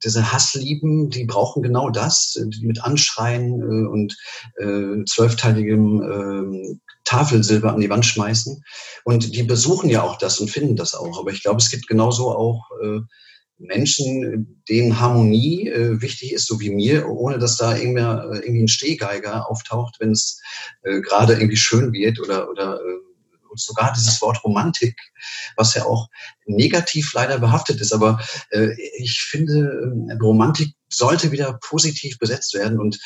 diese 0.05 0.31
Hasslieben, 0.31 1.09
die 1.09 1.25
brauchen 1.25 1.63
genau 1.63 1.89
das, 1.89 2.39
die 2.39 2.67
mit 2.67 2.85
Anschreien 2.85 3.61
äh, 3.61 3.89
und 3.89 4.17
äh, 4.59 5.05
zwölfteiligem 5.07 6.03
äh, 6.03 6.79
Tafelsilber 7.05 7.73
an 7.73 7.81
die 7.81 7.89
Wand 7.89 8.05
schmeißen. 8.05 8.63
Und 9.05 9.35
die 9.35 9.43
besuchen 9.45 9.89
ja 9.89 10.03
auch 10.03 10.19
das 10.19 10.39
und 10.41 10.51
finden 10.51 10.77
das 10.77 10.95
auch. 10.95 11.19
Aber 11.19 11.31
ich 11.31 11.43
glaube, 11.43 11.59
es 11.59 11.71
gibt 11.71 11.89
genauso 11.89 12.31
auch 12.31 12.69
äh, 12.83 13.01
Menschen, 13.57 14.63
denen 14.69 15.01
Harmonie 15.01 15.69
äh, 15.69 16.03
wichtig 16.03 16.33
ist, 16.33 16.47
so 16.47 16.61
wie 16.61 16.71
mir, 16.71 17.09
ohne 17.09 17.39
dass 17.39 17.57
da 17.57 17.77
irgendwie, 17.77 18.03
äh, 18.03 18.41
irgendwie 18.41 18.65
ein 18.65 18.69
Stehgeiger 18.69 19.51
auftaucht, 19.51 19.97
wenn 20.01 20.11
es 20.11 20.39
äh, 20.83 21.01
gerade 21.01 21.35
irgendwie 21.35 21.57
schön 21.57 21.93
wird 21.93 22.21
oder, 22.21 22.51
oder 22.51 22.77
äh, 22.77 23.12
und 23.53 23.61
sogar 23.61 23.93
dieses 23.93 24.21
Wort 24.21 24.43
Romantik, 24.43 24.99
was 25.57 25.75
ja 25.75 25.85
auch 25.85 26.09
negativ 26.47 27.13
leider 27.15 27.39
behaftet 27.39 27.81
ist. 27.81 27.93
Aber 27.93 28.21
äh, 28.51 28.71
ich 28.99 29.23
finde, 29.23 29.93
äh, 30.11 30.15
Romantik 30.15 30.75
sollte 30.89 31.31
wieder 31.31 31.59
positiv 31.63 32.19
besetzt 32.19 32.55
werden 32.55 32.81
und 32.81 32.99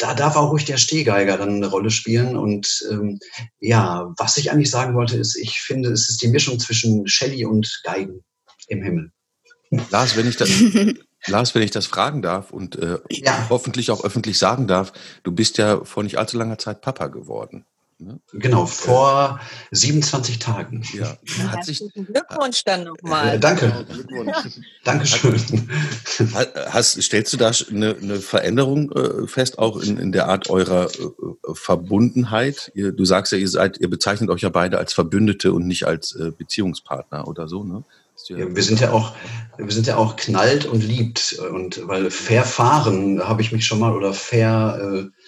da 0.00 0.14
darf 0.14 0.36
auch 0.36 0.50
ruhig 0.50 0.64
der 0.64 0.78
Stehgeiger 0.78 1.36
dann 1.36 1.56
eine 1.56 1.66
Rolle 1.66 1.90
spielen. 1.90 2.36
Und 2.36 2.86
ähm, 2.90 3.18
ja, 3.58 4.12
was 4.16 4.38
ich 4.38 4.50
eigentlich 4.50 4.70
sagen 4.70 4.94
wollte, 4.94 5.18
ist, 5.18 5.36
ich 5.36 5.60
finde, 5.60 5.90
es 5.90 6.08
ist 6.08 6.22
die 6.22 6.28
Mischung 6.28 6.58
zwischen 6.58 7.06
Shelley 7.06 7.44
und 7.44 7.82
Geigen 7.84 8.24
im 8.68 8.82
Himmel. 8.82 9.12
Lars, 9.90 10.16
wenn 10.16 10.26
ich 10.26 10.36
das, 10.36 10.48
Lars, 11.26 11.54
wenn 11.54 11.62
ich 11.62 11.70
das 11.70 11.86
fragen 11.86 12.22
darf 12.22 12.50
und 12.50 12.76
äh, 12.76 12.98
ja. 13.10 13.46
hoffentlich 13.50 13.90
auch 13.90 14.02
öffentlich 14.02 14.38
sagen 14.38 14.66
darf, 14.66 14.92
du 15.22 15.32
bist 15.32 15.58
ja 15.58 15.84
vor 15.84 16.02
nicht 16.02 16.18
allzu 16.18 16.38
langer 16.38 16.58
Zeit 16.58 16.80
Papa 16.80 17.08
geworden. 17.08 17.66
Ne? 18.00 18.18
Genau, 18.32 18.64
vor 18.64 19.40
27 19.72 20.38
Tagen. 20.38 20.82
Ja. 20.94 21.18
Hat 21.48 21.64
sich, 21.64 21.82
Glückwunsch 21.94 22.64
dann 22.64 22.84
nochmal. 22.84 23.34
Äh, 23.34 23.38
danke. 23.38 23.86
Dankeschön. 24.84 25.38
Hast, 26.70 27.02
stellst 27.02 27.32
du 27.32 27.36
da 27.36 27.52
eine, 27.70 27.96
eine 27.96 28.20
Veränderung 28.20 28.90
äh, 28.92 29.26
fest, 29.26 29.58
auch 29.58 29.80
in, 29.82 29.98
in 29.98 30.12
der 30.12 30.28
Art 30.28 30.48
eurer 30.48 30.86
äh, 30.86 31.52
Verbundenheit? 31.52 32.72
Ihr, 32.74 32.92
du 32.92 33.04
sagst 33.04 33.32
ja, 33.32 33.38
ihr 33.38 33.48
seid, 33.48 33.78
ihr 33.78 33.90
bezeichnet 33.90 34.30
euch 34.30 34.40
ja 34.40 34.48
beide 34.48 34.78
als 34.78 34.94
Verbündete 34.94 35.52
und 35.52 35.66
nicht 35.66 35.86
als 35.86 36.14
äh, 36.16 36.30
Beziehungspartner 36.30 37.28
oder 37.28 37.48
so, 37.48 37.64
ne? 37.64 37.84
Ja, 38.28 38.54
wir 38.54 38.62
sind 38.62 38.80
ja 38.80 38.92
auch, 38.92 39.14
wir 39.56 39.72
sind 39.72 39.86
ja 39.86 39.96
auch 39.96 40.16
knallt 40.16 40.66
und 40.66 40.82
liebt 40.84 41.38
und 41.52 41.88
weil 41.88 42.10
verfahren 42.10 43.26
habe 43.26 43.40
ich 43.40 43.50
mich 43.50 43.64
schon 43.64 43.78
mal 43.78 43.94
oder 43.96 44.12
fair 44.12 44.78
äh, 44.82 45.19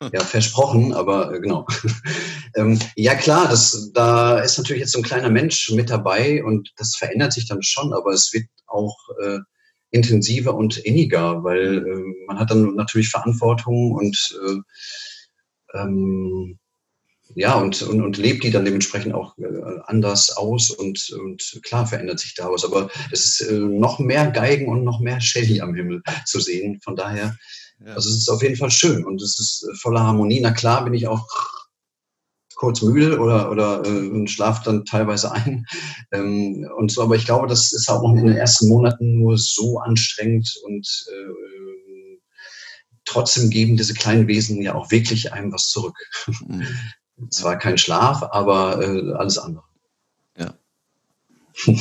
ja, 0.12 0.20
versprochen, 0.20 0.92
aber 0.92 1.34
äh, 1.34 1.40
genau. 1.40 1.66
ähm, 2.56 2.78
ja 2.96 3.14
klar, 3.14 3.48
das, 3.48 3.90
da 3.92 4.38
ist 4.38 4.56
natürlich 4.58 4.80
jetzt 4.80 4.92
so 4.92 4.98
ein 4.98 5.04
kleiner 5.04 5.30
Mensch 5.30 5.70
mit 5.70 5.90
dabei 5.90 6.42
und 6.44 6.72
das 6.76 6.96
verändert 6.96 7.32
sich 7.32 7.46
dann 7.46 7.62
schon, 7.62 7.92
aber 7.92 8.12
es 8.12 8.32
wird 8.32 8.46
auch 8.66 8.96
äh, 9.22 9.38
intensiver 9.90 10.54
und 10.54 10.78
inniger, 10.78 11.42
weil 11.44 11.78
äh, 11.78 12.26
man 12.26 12.38
hat 12.38 12.50
dann 12.50 12.74
natürlich 12.76 13.10
Verantwortung 13.10 13.92
und 13.92 14.38
äh, 14.46 15.78
ähm, 15.78 16.58
ja, 17.36 17.54
und, 17.54 17.80
und, 17.82 18.02
und 18.02 18.16
lebt 18.16 18.42
die 18.42 18.50
dann 18.50 18.64
dementsprechend 18.64 19.14
auch 19.14 19.38
äh, 19.38 19.44
anders 19.84 20.36
aus 20.36 20.70
und, 20.70 21.10
und 21.10 21.60
klar 21.62 21.86
verändert 21.86 22.18
sich 22.18 22.34
da 22.34 22.50
was. 22.50 22.64
Aber 22.64 22.90
es 23.12 23.40
ist 23.40 23.50
noch 23.52 24.00
mehr 24.00 24.30
Geigen 24.30 24.68
und 24.68 24.82
noch 24.82 24.98
mehr 25.00 25.20
Shelly 25.20 25.60
am 25.60 25.74
Himmel 25.74 26.02
zu 26.24 26.40
sehen. 26.40 26.80
Von 26.82 26.96
daher, 26.96 27.36
ja. 27.84 27.94
also 27.94 28.08
es 28.08 28.16
ist 28.16 28.28
auf 28.28 28.42
jeden 28.42 28.56
Fall 28.56 28.70
schön 28.70 29.04
und 29.04 29.22
es 29.22 29.38
ist 29.38 29.66
voller 29.80 30.02
Harmonie. 30.02 30.40
Na 30.40 30.50
klar 30.50 30.84
bin 30.84 30.94
ich 30.94 31.06
auch 31.06 31.26
kurz 32.60 32.82
müde 32.82 33.18
oder, 33.18 33.50
oder 33.50 33.82
äh, 33.86 34.28
schlafe 34.28 34.62
dann 34.64 34.84
teilweise 34.84 35.32
ein 35.32 35.64
ähm, 36.12 36.68
und 36.76 36.92
so. 36.92 37.02
Aber 37.02 37.16
ich 37.16 37.24
glaube, 37.24 37.46
das 37.46 37.72
ist 37.72 37.88
auch 37.88 38.02
noch 38.02 38.14
in 38.14 38.26
den 38.26 38.36
ersten 38.36 38.68
Monaten 38.68 39.18
nur 39.18 39.38
so 39.38 39.78
anstrengend 39.78 40.54
und 40.64 40.86
äh, 41.10 42.18
trotzdem 43.06 43.48
geben 43.48 43.78
diese 43.78 43.94
kleinen 43.94 44.28
Wesen 44.28 44.60
ja 44.60 44.74
auch 44.74 44.90
wirklich 44.90 45.32
einem 45.32 45.52
was 45.52 45.68
zurück. 45.68 45.96
Mhm. 46.46 46.66
Zwar 47.30 47.58
kein 47.58 47.78
Schlaf, 47.78 48.22
aber 48.22 48.82
äh, 48.82 49.12
alles 49.12 49.38
andere. 49.38 49.64
Ja. 50.36 50.54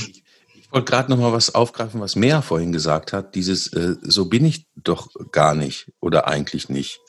ich, 0.69 0.73
wollte 0.73 0.91
gerade 0.91 1.10
noch 1.10 1.17
mal 1.17 1.34
was 1.34 1.55
aufgreifen, 1.55 1.99
was 1.99 2.15
Mea 2.15 2.41
vorhin 2.41 2.71
gesagt 2.71 3.12
hat. 3.12 3.34
Dieses, 3.34 3.73
äh, 3.73 3.95
so 4.01 4.25
bin 4.25 4.45
ich 4.45 4.67
doch 4.75 5.10
gar 5.32 5.55
nicht 5.55 5.91
oder 5.99 6.27
eigentlich 6.27 6.69
nicht. 6.69 6.99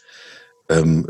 Ähm, 0.68 1.06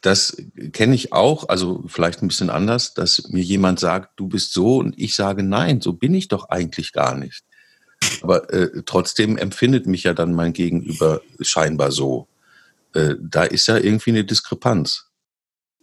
das 0.00 0.36
kenne 0.72 0.94
ich 0.94 1.12
auch, 1.12 1.48
also 1.48 1.84
vielleicht 1.86 2.22
ein 2.22 2.28
bisschen 2.28 2.50
anders, 2.50 2.94
dass 2.94 3.28
mir 3.28 3.42
jemand 3.42 3.80
sagt, 3.80 4.18
du 4.18 4.28
bist 4.28 4.52
so 4.52 4.78
und 4.78 4.98
ich 4.98 5.14
sage, 5.14 5.42
nein, 5.42 5.80
so 5.80 5.92
bin 5.92 6.14
ich 6.14 6.28
doch 6.28 6.48
eigentlich 6.48 6.92
gar 6.92 7.16
nicht. 7.16 7.44
Aber 8.22 8.52
äh, 8.52 8.82
trotzdem 8.84 9.36
empfindet 9.36 9.86
mich 9.86 10.04
ja 10.04 10.14
dann 10.14 10.34
mein 10.34 10.52
Gegenüber 10.52 11.22
scheinbar 11.40 11.92
so. 11.92 12.28
Äh, 12.92 13.14
da 13.20 13.44
ist 13.44 13.68
ja 13.68 13.76
irgendwie 13.76 14.10
eine 14.10 14.24
Diskrepanz. 14.24 15.06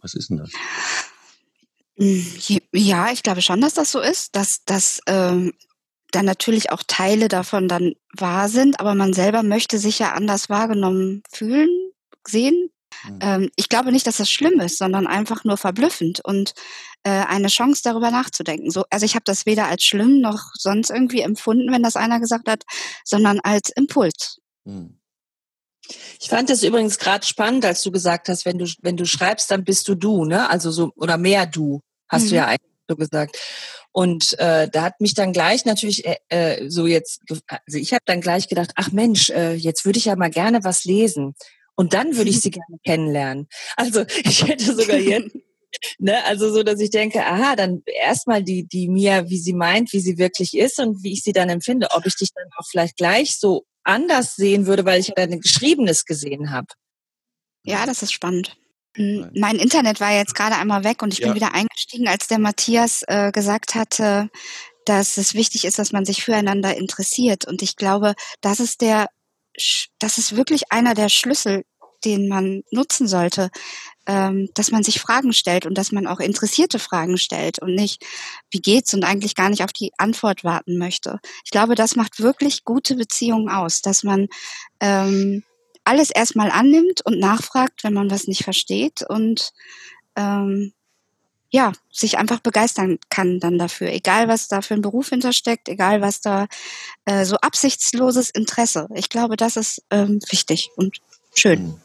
Was 0.00 0.14
ist 0.14 0.30
denn 0.30 0.38
das? 0.38 0.50
Hm, 1.96 2.26
ja, 2.72 3.12
ich 3.12 3.22
glaube 3.22 3.42
schon, 3.42 3.60
dass 3.60 3.74
das 3.74 3.92
so 3.92 4.00
ist, 4.00 4.34
dass, 4.34 4.64
dass 4.64 5.00
ähm, 5.06 5.52
dann 6.10 6.24
natürlich 6.24 6.70
auch 6.70 6.82
Teile 6.86 7.28
davon 7.28 7.68
dann 7.68 7.94
wahr 8.16 8.48
sind, 8.48 8.80
aber 8.80 8.94
man 8.94 9.12
selber 9.12 9.42
möchte 9.42 9.78
sich 9.78 9.98
ja 9.98 10.12
anders 10.12 10.48
wahrgenommen 10.48 11.22
fühlen, 11.30 11.68
sehen. 12.26 12.70
Mhm. 13.04 13.18
Ähm, 13.20 13.50
ich 13.56 13.68
glaube 13.68 13.92
nicht, 13.92 14.06
dass 14.06 14.18
das 14.18 14.30
schlimm 14.30 14.60
ist, 14.60 14.78
sondern 14.78 15.06
einfach 15.06 15.44
nur 15.44 15.56
verblüffend 15.56 16.20
und 16.24 16.54
äh, 17.02 17.10
eine 17.10 17.48
Chance 17.48 17.82
darüber 17.84 18.10
nachzudenken. 18.10 18.70
So, 18.70 18.84
also 18.90 19.04
ich 19.04 19.14
habe 19.14 19.24
das 19.24 19.46
weder 19.46 19.66
als 19.66 19.84
schlimm 19.84 20.20
noch 20.20 20.50
sonst 20.54 20.90
irgendwie 20.90 21.20
empfunden, 21.20 21.72
wenn 21.72 21.82
das 21.82 21.96
einer 21.96 22.20
gesagt 22.20 22.48
hat, 22.48 22.64
sondern 23.04 23.40
als 23.40 23.70
Impuls. 23.70 24.40
Mhm. 24.64 24.98
Ich 26.20 26.28
fand 26.28 26.50
es 26.50 26.62
übrigens 26.62 26.98
gerade 26.98 27.26
spannend, 27.26 27.64
als 27.64 27.82
du 27.82 27.90
gesagt 27.90 28.28
hast, 28.28 28.44
wenn 28.44 28.58
du, 28.58 28.66
wenn 28.82 28.96
du 28.96 29.04
schreibst, 29.04 29.50
dann 29.50 29.64
bist 29.64 29.88
du 29.88 29.94
du, 29.94 30.24
ne? 30.24 30.48
Also 30.48 30.70
so, 30.70 30.92
oder 30.96 31.18
mehr 31.18 31.46
du, 31.46 31.80
hast 32.08 32.26
mhm. 32.26 32.28
du 32.28 32.34
ja 32.36 32.46
eigentlich 32.46 32.70
so 32.88 32.96
gesagt. 32.96 33.38
Und 33.92 34.38
äh, 34.38 34.68
da 34.68 34.82
hat 34.82 35.00
mich 35.00 35.14
dann 35.14 35.32
gleich 35.32 35.64
natürlich 35.64 36.04
äh, 36.04 36.16
äh 36.28 36.68
so 36.68 36.86
jetzt, 36.86 37.20
also 37.28 37.78
ich 37.78 37.92
habe 37.92 38.02
dann 38.06 38.20
gleich 38.20 38.48
gedacht, 38.48 38.72
ach 38.74 38.90
Mensch, 38.92 39.30
äh, 39.30 39.54
jetzt 39.54 39.84
würde 39.84 39.98
ich 39.98 40.06
ja 40.06 40.16
mal 40.16 40.30
gerne 40.30 40.64
was 40.64 40.84
lesen. 40.84 41.34
Und 41.76 41.94
dann 41.94 42.16
würde 42.16 42.30
ich 42.30 42.40
sie 42.42 42.50
gerne 42.50 42.78
kennenlernen. 42.84 43.48
Also 43.76 44.04
ich 44.24 44.46
hätte 44.46 44.74
sogar 44.74 44.96
jetzt 44.96 45.36
Ne, 45.98 46.24
also 46.24 46.52
so, 46.52 46.62
dass 46.62 46.80
ich 46.80 46.90
denke, 46.90 47.24
aha, 47.24 47.56
dann 47.56 47.82
erstmal 47.86 48.42
die, 48.42 48.66
die 48.66 48.88
Mia, 48.88 49.28
wie 49.28 49.38
sie 49.38 49.54
meint, 49.54 49.92
wie 49.92 50.00
sie 50.00 50.18
wirklich 50.18 50.56
ist 50.56 50.78
und 50.78 51.02
wie 51.02 51.12
ich 51.12 51.22
sie 51.22 51.32
dann 51.32 51.48
empfinde, 51.48 51.88
ob 51.92 52.06
ich 52.06 52.16
dich 52.16 52.30
dann 52.34 52.46
auch 52.56 52.66
vielleicht 52.68 52.96
gleich 52.96 53.38
so 53.38 53.64
anders 53.84 54.36
sehen 54.36 54.66
würde, 54.66 54.84
weil 54.84 55.00
ich 55.00 55.08
ja 55.08 55.14
ein 55.16 55.40
Geschriebenes 55.40 56.04
gesehen 56.04 56.50
habe. 56.50 56.68
Ja, 57.64 57.86
das 57.86 58.02
ist 58.02 58.12
spannend. 58.12 58.56
Hm, 58.96 59.30
mein 59.34 59.56
Internet 59.56 60.00
war 60.00 60.12
jetzt 60.12 60.34
gerade 60.34 60.56
einmal 60.56 60.84
weg 60.84 61.02
und 61.02 61.12
ich 61.12 61.20
ja. 61.20 61.26
bin 61.26 61.36
wieder 61.36 61.54
eingestiegen, 61.54 62.08
als 62.08 62.28
der 62.28 62.38
Matthias 62.38 63.02
äh, 63.06 63.32
gesagt 63.32 63.74
hatte, 63.74 64.30
dass 64.84 65.16
es 65.16 65.34
wichtig 65.34 65.64
ist, 65.64 65.78
dass 65.78 65.92
man 65.92 66.04
sich 66.04 66.22
füreinander 66.22 66.76
interessiert. 66.76 67.46
Und 67.46 67.62
ich 67.62 67.76
glaube, 67.76 68.14
das 68.40 68.60
ist 68.60 68.80
der, 68.80 69.08
das 69.98 70.18
ist 70.18 70.36
wirklich 70.36 70.70
einer 70.70 70.94
der 70.94 71.08
Schlüssel, 71.08 71.64
den 72.04 72.28
man 72.28 72.62
nutzen 72.70 73.08
sollte 73.08 73.50
ähm, 74.06 74.48
dass 74.54 74.70
man 74.70 74.82
sich 74.82 75.00
Fragen 75.00 75.32
stellt 75.32 75.66
und 75.66 75.78
dass 75.78 75.92
man 75.92 76.06
auch 76.06 76.20
interessierte 76.20 76.78
Fragen 76.78 77.18
stellt 77.18 77.58
und 77.58 77.74
nicht, 77.74 78.04
wie 78.50 78.60
geht's 78.60 78.94
und 78.94 79.04
eigentlich 79.04 79.34
gar 79.34 79.48
nicht 79.48 79.64
auf 79.64 79.72
die 79.72 79.92
Antwort 79.98 80.44
warten 80.44 80.78
möchte. 80.78 81.20
Ich 81.44 81.50
glaube, 81.50 81.74
das 81.74 81.96
macht 81.96 82.20
wirklich 82.20 82.64
gute 82.64 82.96
Beziehungen 82.96 83.48
aus, 83.48 83.80
dass 83.80 84.02
man 84.02 84.28
ähm, 84.80 85.42
alles 85.84 86.10
erstmal 86.10 86.50
annimmt 86.50 87.02
und 87.04 87.18
nachfragt, 87.18 87.84
wenn 87.84 87.94
man 87.94 88.10
was 88.10 88.26
nicht 88.26 88.44
versteht 88.44 89.02
und 89.08 89.52
ähm, 90.16 90.72
ja, 91.50 91.72
sich 91.92 92.18
einfach 92.18 92.40
begeistern 92.40 92.98
kann 93.10 93.38
dann 93.38 93.58
dafür, 93.58 93.92
egal 93.92 94.26
was 94.26 94.48
da 94.48 94.60
für 94.60 94.74
ein 94.74 94.82
Beruf 94.82 95.10
hintersteckt, 95.10 95.68
egal 95.68 96.00
was 96.00 96.20
da 96.20 96.48
äh, 97.04 97.24
so 97.24 97.36
absichtsloses 97.36 98.30
Interesse. 98.30 98.88
Ich 98.94 99.08
glaube, 99.08 99.36
das 99.36 99.56
ist 99.56 99.84
ähm, 99.90 100.18
wichtig 100.30 100.70
und 100.74 100.96
schön. 101.36 101.80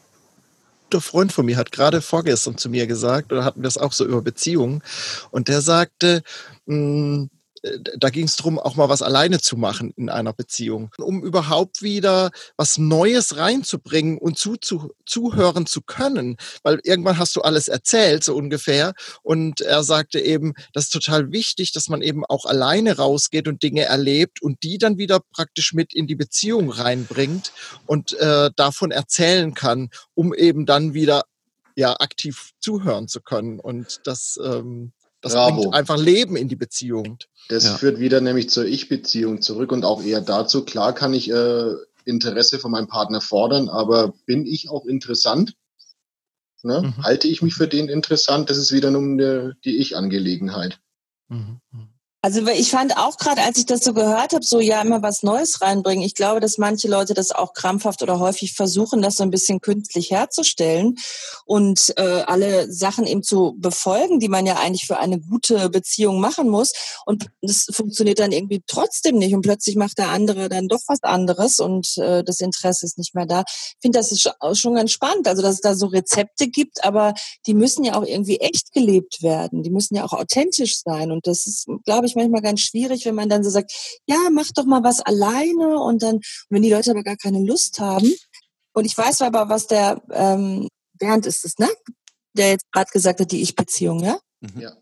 Guter 0.90 1.00
Freund 1.02 1.32
von 1.32 1.46
mir 1.46 1.56
hat 1.56 1.70
gerade 1.70 2.02
vorgestern 2.02 2.58
zu 2.58 2.68
mir 2.68 2.88
gesagt, 2.88 3.32
oder 3.32 3.44
hatten 3.44 3.62
wir 3.62 3.68
es 3.68 3.78
auch 3.78 3.92
so 3.92 4.04
über 4.04 4.22
Beziehungen, 4.22 4.82
und 5.30 5.46
der 5.46 5.60
sagte, 5.60 6.24
mh, 6.66 6.74
hm, 6.74 7.30
da 7.62 8.08
ging 8.08 8.24
es 8.24 8.36
darum, 8.36 8.58
auch 8.58 8.76
mal 8.76 8.88
was 8.88 9.02
alleine 9.02 9.40
zu 9.40 9.56
machen 9.56 9.92
in 9.96 10.08
einer 10.08 10.32
Beziehung, 10.32 10.90
um 10.98 11.22
überhaupt 11.22 11.82
wieder 11.82 12.30
was 12.56 12.78
Neues 12.78 13.36
reinzubringen 13.36 14.18
und 14.18 14.38
zu, 14.38 14.56
zu, 14.56 14.92
zuhören 15.04 15.66
zu 15.66 15.82
können, 15.82 16.36
weil 16.62 16.80
irgendwann 16.84 17.18
hast 17.18 17.36
du 17.36 17.42
alles 17.42 17.68
erzählt, 17.68 18.24
so 18.24 18.34
ungefähr. 18.34 18.94
Und 19.22 19.60
er 19.60 19.82
sagte 19.82 20.20
eben, 20.20 20.54
das 20.72 20.84
ist 20.84 20.92
total 20.92 21.32
wichtig, 21.32 21.72
dass 21.72 21.88
man 21.88 22.00
eben 22.00 22.24
auch 22.24 22.46
alleine 22.46 22.96
rausgeht 22.96 23.46
und 23.46 23.62
Dinge 23.62 23.84
erlebt 23.84 24.40
und 24.40 24.62
die 24.62 24.78
dann 24.78 24.96
wieder 24.96 25.20
praktisch 25.20 25.74
mit 25.74 25.92
in 25.92 26.06
die 26.06 26.16
Beziehung 26.16 26.70
reinbringt 26.70 27.52
und 27.86 28.14
äh, 28.14 28.50
davon 28.56 28.90
erzählen 28.90 29.52
kann, 29.52 29.90
um 30.14 30.32
eben 30.32 30.64
dann 30.64 30.94
wieder 30.94 31.24
ja 31.76 31.94
aktiv 31.98 32.50
zuhören 32.58 33.06
zu 33.06 33.20
können. 33.20 33.60
Und 33.60 34.00
das 34.04 34.38
ähm, 34.42 34.92
das 35.20 35.34
Bravo. 35.34 35.62
bringt 35.62 35.74
einfach 35.74 35.98
Leben 35.98 36.36
in 36.36 36.48
die 36.48 36.56
Beziehung. 36.56 37.18
Das 37.48 37.64
ja. 37.64 37.76
führt 37.76 37.98
wieder 37.98 38.20
nämlich 38.20 38.48
zur 38.48 38.64
Ich-Beziehung 38.64 39.42
zurück 39.42 39.72
und 39.72 39.84
auch 39.84 40.02
eher 40.02 40.20
dazu. 40.20 40.64
Klar 40.64 40.94
kann 40.94 41.12
ich 41.12 41.30
äh, 41.30 41.74
Interesse 42.04 42.58
von 42.58 42.70
meinem 42.70 42.88
Partner 42.88 43.20
fordern, 43.20 43.68
aber 43.68 44.14
bin 44.26 44.46
ich 44.46 44.70
auch 44.70 44.86
interessant? 44.86 45.54
Ne? 46.62 46.82
Mhm. 46.82 47.04
Halte 47.04 47.28
ich 47.28 47.42
mich 47.42 47.54
für 47.54 47.68
den 47.68 47.88
interessant? 47.88 48.50
Das 48.50 48.58
ist 48.58 48.72
wieder 48.72 48.90
nur 48.90 49.16
die, 49.16 49.52
die 49.64 49.78
Ich-Angelegenheit. 49.78 50.78
Mhm. 51.28 51.60
Also 52.22 52.46
ich 52.48 52.70
fand 52.70 52.98
auch 52.98 53.16
gerade, 53.16 53.40
als 53.40 53.56
ich 53.56 53.64
das 53.64 53.82
so 53.82 53.94
gehört 53.94 54.34
habe, 54.34 54.44
so 54.44 54.60
ja 54.60 54.82
immer 54.82 55.00
was 55.00 55.22
Neues 55.22 55.62
reinbringen. 55.62 56.04
Ich 56.04 56.14
glaube, 56.14 56.40
dass 56.40 56.58
manche 56.58 56.86
Leute 56.86 57.14
das 57.14 57.30
auch 57.30 57.54
krampfhaft 57.54 58.02
oder 58.02 58.18
häufig 58.18 58.52
versuchen, 58.52 59.00
das 59.00 59.16
so 59.16 59.22
ein 59.22 59.30
bisschen 59.30 59.62
künstlich 59.62 60.10
herzustellen 60.10 60.96
und 61.46 61.94
äh, 61.96 62.02
alle 62.26 62.70
Sachen 62.70 63.06
eben 63.06 63.22
zu 63.22 63.56
befolgen, 63.58 64.20
die 64.20 64.28
man 64.28 64.44
ja 64.44 64.56
eigentlich 64.56 64.86
für 64.86 64.98
eine 64.98 65.18
gute 65.18 65.70
Beziehung 65.70 66.20
machen 66.20 66.50
muss. 66.50 66.74
Und 67.06 67.30
das 67.40 67.68
funktioniert 67.70 68.18
dann 68.18 68.32
irgendwie 68.32 68.62
trotzdem 68.66 69.16
nicht. 69.16 69.34
Und 69.34 69.40
plötzlich 69.40 69.76
macht 69.76 69.96
der 69.96 70.10
andere 70.10 70.50
dann 70.50 70.68
doch 70.68 70.82
was 70.88 71.02
anderes 71.02 71.58
und 71.58 71.96
äh, 71.96 72.22
das 72.22 72.40
Interesse 72.40 72.84
ist 72.84 72.98
nicht 72.98 73.14
mehr 73.14 73.24
da. 73.24 73.44
Ich 73.48 73.76
finde, 73.80 73.98
das 73.98 74.12
ist 74.12 74.30
schon 74.58 74.74
ganz 74.74 74.90
spannend. 74.90 75.26
Also 75.26 75.40
dass 75.40 75.54
es 75.54 75.60
da 75.62 75.74
so 75.74 75.86
Rezepte 75.86 76.48
gibt, 76.48 76.84
aber 76.84 77.14
die 77.46 77.54
müssen 77.54 77.82
ja 77.82 77.94
auch 77.94 78.04
irgendwie 78.04 78.40
echt 78.40 78.74
gelebt 78.74 79.22
werden. 79.22 79.62
Die 79.62 79.70
müssen 79.70 79.94
ja 79.94 80.04
auch 80.04 80.12
authentisch 80.12 80.82
sein. 80.84 81.12
Und 81.12 81.26
das 81.26 81.46
ist, 81.46 81.66
glaube 81.86 82.06
ich, 82.06 82.09
ich 82.10 82.16
manchmal 82.16 82.42
ganz 82.42 82.60
schwierig, 82.60 83.04
wenn 83.06 83.14
man 83.14 83.28
dann 83.28 83.44
so 83.44 83.50
sagt, 83.50 83.72
ja, 84.06 84.18
mach 84.32 84.50
doch 84.54 84.64
mal 84.64 84.84
was 84.84 85.00
alleine 85.00 85.80
und 85.80 86.02
dann, 86.02 86.20
wenn 86.48 86.62
die 86.62 86.70
Leute 86.70 86.90
aber 86.90 87.02
gar 87.02 87.16
keine 87.16 87.42
Lust 87.44 87.78
haben. 87.80 88.12
Und 88.72 88.84
ich 88.84 88.96
weiß 88.96 89.22
aber, 89.22 89.48
was 89.48 89.66
der 89.66 90.02
ähm, 90.12 90.68
Bernd 90.98 91.26
ist 91.26 91.44
es, 91.44 91.58
ne? 91.58 91.68
Der 92.34 92.50
jetzt 92.50 92.70
gerade 92.72 92.90
gesagt 92.92 93.20
hat, 93.20 93.32
die 93.32 93.42
Ich-Beziehung, 93.42 94.04
ja? 94.04 94.18
Mhm. 94.40 94.60
Ja. 94.60 94.76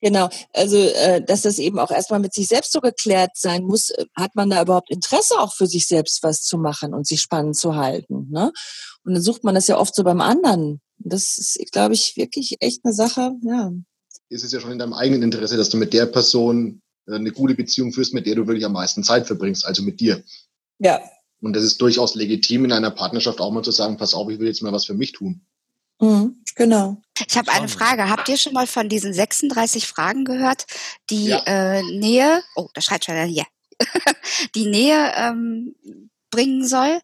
Genau, 0.00 0.28
also 0.52 0.76
äh, 0.76 1.22
dass 1.24 1.42
das 1.42 1.58
eben 1.58 1.78
auch 1.78 1.92
erstmal 1.92 2.18
mit 2.18 2.34
sich 2.34 2.48
selbst 2.48 2.72
so 2.72 2.80
geklärt 2.80 3.30
sein 3.34 3.62
muss, 3.62 3.90
äh, 3.90 4.04
hat 4.16 4.34
man 4.34 4.50
da 4.50 4.62
überhaupt 4.62 4.90
Interesse 4.90 5.38
auch 5.38 5.54
für 5.54 5.68
sich 5.68 5.86
selbst 5.86 6.22
was 6.22 6.42
zu 6.42 6.58
machen 6.58 6.92
und 6.92 7.06
sich 7.06 7.20
spannend 7.20 7.56
zu 7.56 7.76
halten. 7.76 8.28
Ne? 8.30 8.52
Und 9.04 9.14
dann 9.14 9.22
sucht 9.22 9.44
man 9.44 9.54
das 9.54 9.68
ja 9.68 9.78
oft 9.78 9.94
so 9.94 10.02
beim 10.02 10.20
anderen. 10.20 10.80
Das 10.98 11.38
ist, 11.38 11.58
glaube 11.72 11.94
ich, 11.94 12.16
wirklich 12.16 12.56
echt 12.60 12.80
eine 12.84 12.92
Sache, 12.92 13.32
ja, 13.42 13.70
ist 14.30 14.44
es 14.44 14.52
ja 14.52 14.60
schon 14.60 14.72
in 14.72 14.78
deinem 14.78 14.94
eigenen 14.94 15.22
Interesse, 15.22 15.56
dass 15.56 15.68
du 15.68 15.76
mit 15.76 15.92
der 15.92 16.06
Person 16.06 16.80
äh, 17.06 17.14
eine 17.14 17.32
gute 17.32 17.54
Beziehung 17.54 17.92
führst, 17.92 18.14
mit 18.14 18.26
der 18.26 18.36
du 18.36 18.46
wirklich 18.46 18.64
am 18.64 18.72
meisten 18.72 19.04
Zeit 19.04 19.26
verbringst, 19.26 19.66
also 19.66 19.82
mit 19.82 20.00
dir. 20.00 20.22
Ja. 20.78 21.00
Und 21.42 21.54
das 21.54 21.64
ist 21.64 21.80
durchaus 21.80 22.14
legitim 22.14 22.64
in 22.64 22.72
einer 22.72 22.90
Partnerschaft 22.90 23.40
auch 23.40 23.50
mal 23.50 23.62
zu 23.62 23.72
sagen, 23.72 23.96
pass 23.96 24.14
auf, 24.14 24.30
ich 24.30 24.38
will 24.38 24.46
jetzt 24.46 24.62
mal 24.62 24.72
was 24.72 24.86
für 24.86 24.94
mich 24.94 25.12
tun. 25.12 25.42
Mhm, 26.00 26.42
genau. 26.54 27.02
Ich 27.28 27.36
habe 27.36 27.52
eine 27.52 27.68
Frage. 27.68 28.08
Habt 28.08 28.28
ihr 28.28 28.36
schon 28.36 28.54
mal 28.54 28.66
von 28.66 28.88
diesen 28.88 29.12
36 29.12 29.86
Fragen 29.86 30.24
gehört, 30.24 30.66
die 31.10 31.26
ja. 31.26 31.42
äh, 31.46 31.82
Nähe, 31.82 32.42
oh, 32.56 32.68
da 32.72 32.80
schreit 32.80 33.04
schon 33.04 33.16
ja, 33.28 33.44
die 34.54 34.66
Nähe 34.66 35.12
ähm, 35.16 35.74
bringen 36.30 36.66
soll? 36.66 37.00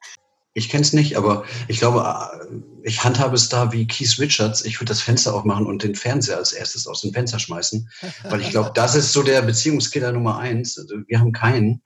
Ich 0.54 0.70
kenne 0.70 0.82
es 0.82 0.94
nicht, 0.94 1.16
aber 1.16 1.44
ich 1.68 1.78
glaube, 1.78 2.00
äh, 2.00 2.75
ich 2.86 3.02
handhabe 3.02 3.34
es 3.34 3.48
da 3.48 3.72
wie 3.72 3.86
Keith 3.86 4.16
Richards. 4.20 4.64
Ich 4.64 4.76
würde 4.76 4.90
das 4.90 5.02
Fenster 5.02 5.34
aufmachen 5.34 5.66
und 5.66 5.82
den 5.82 5.96
Fernseher 5.96 6.36
als 6.36 6.52
erstes 6.52 6.86
aus 6.86 7.00
dem 7.00 7.12
Fenster 7.12 7.40
schmeißen, 7.40 7.90
weil 8.30 8.40
ich 8.40 8.50
glaube, 8.50 8.70
das 8.74 8.94
ist 8.94 9.12
so 9.12 9.24
der 9.24 9.42
Beziehungskiller 9.42 10.12
Nummer 10.12 10.38
eins. 10.38 10.78
Also 10.78 10.94
wir 11.08 11.18
haben 11.18 11.32
keinen. 11.32 11.82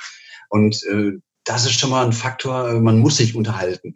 Und 0.50 0.82
äh, 0.84 1.12
das 1.44 1.64
ist 1.64 1.80
schon 1.80 1.88
mal 1.88 2.04
ein 2.04 2.12
Faktor, 2.12 2.68
äh, 2.68 2.80
man 2.80 2.98
muss 2.98 3.16
sich 3.16 3.34
unterhalten. 3.34 3.94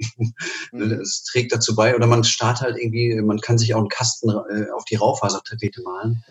Mhm. 0.73 0.93
Es 1.03 1.25
trägt 1.25 1.53
dazu 1.53 1.77
bei, 1.77 1.95
oder 1.95 2.07
man 2.07 2.25
startet 2.25 2.63
halt 2.63 2.79
irgendwie, 2.79 3.15
man 3.21 3.39
kann 3.39 3.59
sich 3.59 3.75
auch 3.75 3.81
einen 3.81 3.89
Kasten 3.89 4.31
äh, 4.31 4.71
auf 4.75 4.85
die 4.87 4.97
Raufasertapete 4.97 5.83
malen. 5.83 6.25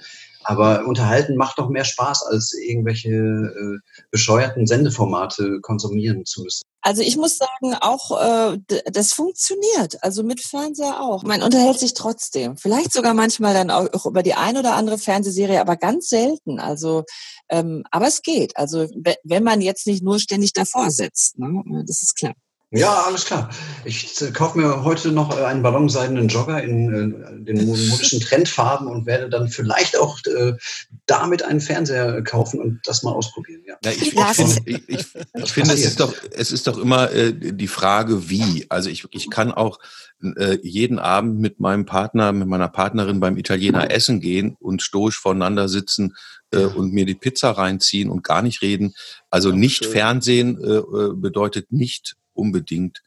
Aber 0.44 0.86
unterhalten 0.86 1.36
macht 1.36 1.60
doch 1.60 1.70
mehr 1.70 1.86
Spaß, 1.86 2.24
als 2.24 2.54
irgendwelche 2.54 3.10
äh, 3.10 3.80
bescheuerten 4.12 4.68
Sendeformate 4.68 5.60
konsumieren 5.62 6.26
zu 6.26 6.44
müssen. 6.44 6.64
Also 6.82 7.02
ich 7.02 7.16
muss 7.16 7.38
sagen, 7.38 7.76
auch 7.80 8.20
äh, 8.52 8.58
das 8.92 9.14
funktioniert. 9.14 10.04
Also 10.04 10.22
mit 10.22 10.42
Fernseher 10.42 11.02
auch. 11.02 11.24
Man 11.24 11.42
unterhält 11.42 11.80
sich 11.80 11.94
trotzdem. 11.94 12.58
Vielleicht 12.58 12.92
sogar 12.92 13.14
manchmal 13.14 13.54
dann 13.54 13.72
auch 13.72 14.06
über 14.06 14.22
die 14.22 14.34
ein 14.34 14.58
oder 14.58 14.76
andere 14.76 14.98
Fernsehserie, 14.98 15.62
aber 15.62 15.78
ganz 15.78 16.10
selten. 16.10 16.60
Also, 16.60 17.04
ähm, 17.50 17.84
aber 17.90 18.08
es 18.08 18.22
geht. 18.22 18.58
Also 18.58 18.88
wenn 19.24 19.44
man 19.44 19.62
jetzt 19.62 19.88
nicht 19.88 20.04
nur 20.04 20.20
ständig 20.20 20.52
davor 20.52 20.92
sitzt, 20.92 21.40
ne? 21.40 21.64
das 21.88 22.04
ist 22.04 22.16
klar. 22.16 22.34
Ja, 22.76 23.04
alles 23.04 23.26
klar. 23.26 23.50
Ich 23.86 24.20
äh, 24.20 24.32
kaufe 24.32 24.58
mir 24.58 24.84
heute 24.84 25.12
noch 25.12 25.38
äh, 25.38 25.44
einen 25.44 25.62
ballonseidenen 25.62 26.28
Jogger 26.28 26.64
in 26.64 27.14
äh, 27.14 27.44
den 27.44 27.68
modischen 27.68 28.20
Trendfarben 28.20 28.88
und 28.88 29.06
werde 29.06 29.30
dann 29.30 29.50
vielleicht 29.50 30.00
auch 30.00 30.18
äh, 30.26 30.54
damit 31.06 31.44
einen 31.44 31.62
Fernseher 31.62 32.24
kaufen 32.24 32.60
und 32.60 32.80
das 32.86 33.04
mal 33.04 33.12
ausprobieren. 33.12 33.62
Ja, 33.68 33.76
ja 33.86 33.92
ich, 33.92 34.14
ich, 34.14 34.14
find, 34.14 34.62
ich, 34.66 34.90
ich, 34.90 35.06
ich 35.36 35.54
finde, 35.54 35.74
es 35.74 35.86
ist 35.86 36.00
doch, 36.00 36.14
es 36.32 36.52
ist 36.52 36.66
doch 36.66 36.80
immer 36.80 37.12
äh, 37.12 37.34
die 37.34 37.68
Frage, 37.68 38.30
wie. 38.30 38.66
Also 38.70 38.90
ich, 38.90 39.06
ich 39.12 39.30
kann 39.30 39.52
auch 39.52 39.78
äh, 40.36 40.58
jeden 40.64 40.98
Abend 40.98 41.40
mit 41.40 41.60
meinem 41.60 41.86
Partner, 41.86 42.32
mit 42.32 42.48
meiner 42.48 42.70
Partnerin 42.70 43.20
beim 43.20 43.38
Italiener 43.38 43.92
essen 43.92 44.20
gehen 44.20 44.58
und 44.60 44.82
stoisch 44.82 45.20
voneinander 45.20 45.70
sitzen 45.70 46.16
äh, 46.50 46.64
und 46.64 46.92
mir 46.92 47.06
die 47.06 47.14
Pizza 47.14 47.52
reinziehen 47.52 48.10
und 48.10 48.24
gar 48.24 48.42
nicht 48.42 48.64
reden. 48.64 48.96
Also 49.30 49.52
nicht 49.52 49.86
Fernsehen 49.86 50.58
äh, 50.64 51.14
bedeutet 51.14 51.72
nicht 51.72 52.16
unbedingt 52.34 53.02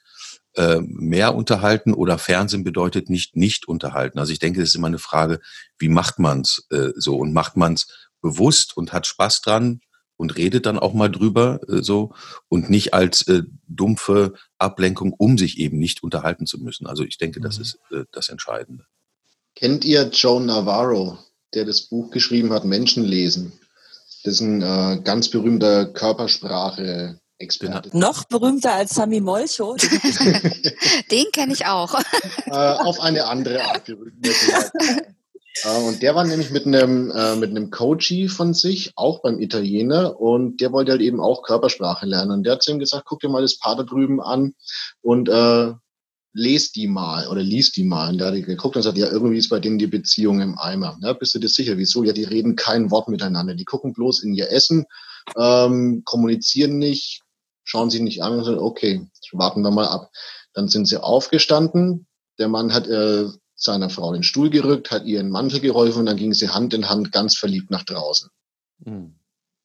äh, 0.55 0.81
mehr 0.81 1.35
unterhalten 1.35 1.93
oder 1.93 2.19
Fernsehen 2.19 2.65
bedeutet 2.65 3.11
nicht 3.11 3.37
nicht 3.37 3.69
unterhalten. 3.69 4.19
Also 4.19 4.33
ich 4.33 4.39
denke, 4.39 4.61
das 4.61 4.71
ist 4.71 4.75
immer 4.75 4.87
eine 4.87 4.99
Frage, 4.99 5.41
wie 5.79 5.89
macht 5.89 6.19
man's 6.19 6.67
äh, 6.71 6.91
so 6.97 7.17
und 7.17 7.33
macht 7.33 7.57
man's 7.57 7.89
bewusst 8.23 8.77
und 8.77 8.93
hat 8.93 9.07
Spaß 9.07 9.43
dran 9.43 9.81
und 10.17 10.37
redet 10.37 10.67
dann 10.67 10.79
auch 10.79 10.95
mal 10.95 11.11
drüber 11.11 11.61
äh, 11.69 11.83
so 11.83 12.15
und 12.49 12.71
nicht 12.71 12.95
als 12.95 13.29
äh, 13.29 13.43
dumpfe 13.69 14.35
Ablenkung, 14.59 15.13
um 15.13 15.39
sich 15.39 15.59
eben 15.59 15.79
nicht 15.79 16.03
unterhalten 16.03 16.47
zu 16.47 16.59
müssen. 16.59 16.87
Also 16.87 17.05
ich 17.05 17.19
denke, 17.19 17.41
das 17.41 17.59
mhm. 17.59 17.63
ist 17.63 17.79
äh, 17.91 18.05
das 18.13 18.29
Entscheidende. 18.29 18.87
Kennt 19.55 19.85
ihr 19.85 20.09
Joe 20.09 20.43
Navarro, 20.43 21.19
der 21.55 21.65
das 21.65 21.83
Buch 21.83 22.11
geschrieben 22.11 22.53
hat, 22.53 22.65
Menschen 22.65 23.05
lesen? 23.05 23.53
Das 24.25 24.35
ist 24.35 24.41
ein 24.41 24.63
äh, 24.63 25.01
ganz 25.03 25.29
berühmter 25.31 25.87
Körpersprache 25.87 27.21
Experte. 27.39 27.97
Noch 27.97 28.25
berühmter 28.25 28.75
als 28.75 28.95
Sami 28.95 29.21
Molcho. 29.21 29.77
Den 31.11 31.27
kenne 31.33 31.53
ich 31.53 31.67
auch. 31.67 31.95
Äh, 32.47 32.51
auf 32.51 33.01
eine 33.01 33.27
andere 33.27 33.63
Art 33.65 33.85
berühmt. 33.85 34.27
Äh, 35.65 35.83
und 35.87 36.03
der 36.03 36.15
war 36.15 36.25
nämlich 36.25 36.51
mit 36.51 36.67
einem, 36.67 37.11
äh, 37.11 37.37
mit 37.37 37.51
einem 37.51 37.71
Coachie 37.71 38.29
von 38.29 38.55
sich, 38.55 38.93
auch 38.97 39.23
beim 39.23 39.41
Italiener, 39.41 40.21
und 40.21 40.61
der 40.61 40.73
wollte 40.73 40.93
halt 40.93 41.01
eben 41.01 41.21
auch 41.21 41.43
Körpersprache 41.43 42.07
lernen. 42.07 42.31
Und 42.31 42.45
der 42.45 42.55
hat 42.55 42.63
zu 42.63 42.71
ihm 42.71 42.79
gesagt, 42.79 43.05
guck 43.07 43.21
dir 43.21 43.29
mal 43.29 43.43
das 43.43 43.59
Paar 43.59 43.77
da 43.77 43.83
drüben 43.83 44.21
an 44.21 44.55
und 45.03 45.29
äh, 45.29 45.73
les 46.33 46.71
die 46.73 46.87
mal 46.87 47.29
oder 47.29 47.43
lies 47.43 47.73
die 47.73 47.85
mal. 47.85 48.11
Und 48.11 48.19
der 48.19 48.29
hat 48.29 48.35
geguckt 48.35 48.77
und 48.77 48.81
gesagt, 48.81 48.99
ja, 48.99 49.11
irgendwie 49.11 49.39
ist 49.39 49.49
bei 49.49 49.59
denen 49.59 49.79
die 49.79 49.87
Beziehung 49.87 50.41
im 50.41 50.59
Eimer. 50.59 50.99
Ja, 51.01 51.15
bist 51.15 51.35
du 51.35 51.39
dir 51.39 51.49
sicher? 51.49 51.79
Wieso? 51.79 52.05
Ja, 52.05 52.13
die 52.13 52.25
reden 52.25 52.57
kein 52.57 52.91
Wort 52.91 53.09
miteinander. 53.09 53.55
Die 53.55 53.65
gucken 53.65 53.95
bloß 53.95 54.23
in 54.23 54.35
ihr 54.35 54.51
Essen, 54.51 54.85
ähm, 55.39 56.03
kommunizieren 56.05 56.79
nicht, 56.79 57.23
schauen 57.67 57.91
sie 57.91 58.01
nicht 58.01 58.23
an 58.23 58.39
und 58.39 58.45
sagen, 58.45 58.59
okay, 58.59 59.07
warten 59.33 59.61
wir 59.63 59.71
mal 59.71 59.89
ab. 59.89 60.11
Dann 60.55 60.69
sind 60.69 60.87
sie 60.87 61.03
aufgestanden. 61.03 62.07
Der 62.39 62.49
Mann 62.49 62.73
hat 62.73 62.87
äh, 62.87 63.27
seiner 63.57 63.91
Frau 63.91 64.13
den 64.13 64.23
Stuhl 64.23 64.51
gerückt, 64.51 64.91
hat 64.91 65.05
ihr 65.05 65.21
einen 65.21 65.31
Mantel 65.31 65.61
geholfen 65.61 66.01
und 66.01 66.07
dann 66.07 66.17
ging 66.17 66.33
sie 66.33 66.49
Hand 66.49 66.73
in 66.75 66.89
Hand 66.89 67.13
ganz 67.13 67.37
verliebt 67.37 67.71
nach 67.71 67.83
draußen. 67.83 68.31
Mhm. 68.85 69.17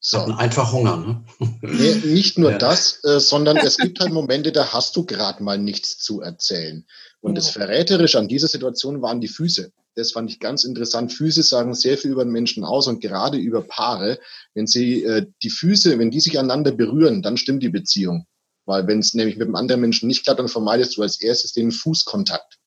So. 0.03 0.17
Einfach 0.17 0.73
Hunger, 0.73 0.97
ne? 0.97 1.23
Nee, 1.61 1.93
nicht 2.05 2.39
nur 2.39 2.51
ja. 2.51 2.57
das, 2.57 3.03
äh, 3.03 3.19
sondern 3.19 3.57
es 3.57 3.77
gibt 3.77 3.99
halt 3.99 4.11
Momente, 4.11 4.51
da 4.51 4.73
hast 4.73 4.95
du 4.95 5.05
gerade 5.05 5.43
mal 5.43 5.59
nichts 5.59 5.99
zu 5.99 6.21
erzählen. 6.21 6.87
Und 7.19 7.33
ja. 7.33 7.35
das 7.35 7.49
Verräterische 7.49 8.17
an 8.17 8.27
dieser 8.27 8.47
Situation 8.47 9.03
waren 9.03 9.21
die 9.21 9.27
Füße. 9.27 9.71
Das 9.95 10.13
fand 10.13 10.29
ich 10.31 10.39
ganz 10.39 10.63
interessant. 10.63 11.11
Füße 11.11 11.43
sagen 11.43 11.73
sehr 11.73 11.97
viel 11.97 12.11
über 12.11 12.23
den 12.23 12.31
Menschen 12.31 12.63
aus 12.63 12.87
und 12.87 13.01
gerade 13.01 13.37
über 13.37 13.61
Paare. 13.61 14.19
Wenn 14.53 14.67
sie 14.67 15.03
äh, 15.03 15.27
die 15.43 15.49
Füße, 15.49 15.99
wenn 15.99 16.11
die 16.11 16.21
sich 16.21 16.39
aneinander 16.39 16.71
berühren, 16.71 17.21
dann 17.21 17.37
stimmt 17.37 17.61
die 17.61 17.69
Beziehung. 17.69 18.25
Weil 18.65 18.87
wenn 18.87 18.99
es 18.99 19.13
nämlich 19.13 19.37
mit 19.37 19.47
dem 19.47 19.55
anderen 19.55 19.81
Menschen 19.81 20.07
nicht 20.07 20.23
klappt, 20.23 20.39
dann 20.39 20.47
vermeidest 20.47 20.95
du 20.95 21.01
als 21.01 21.19
erstes 21.19 21.51
den 21.51 21.71
Fußkontakt. 21.71 22.59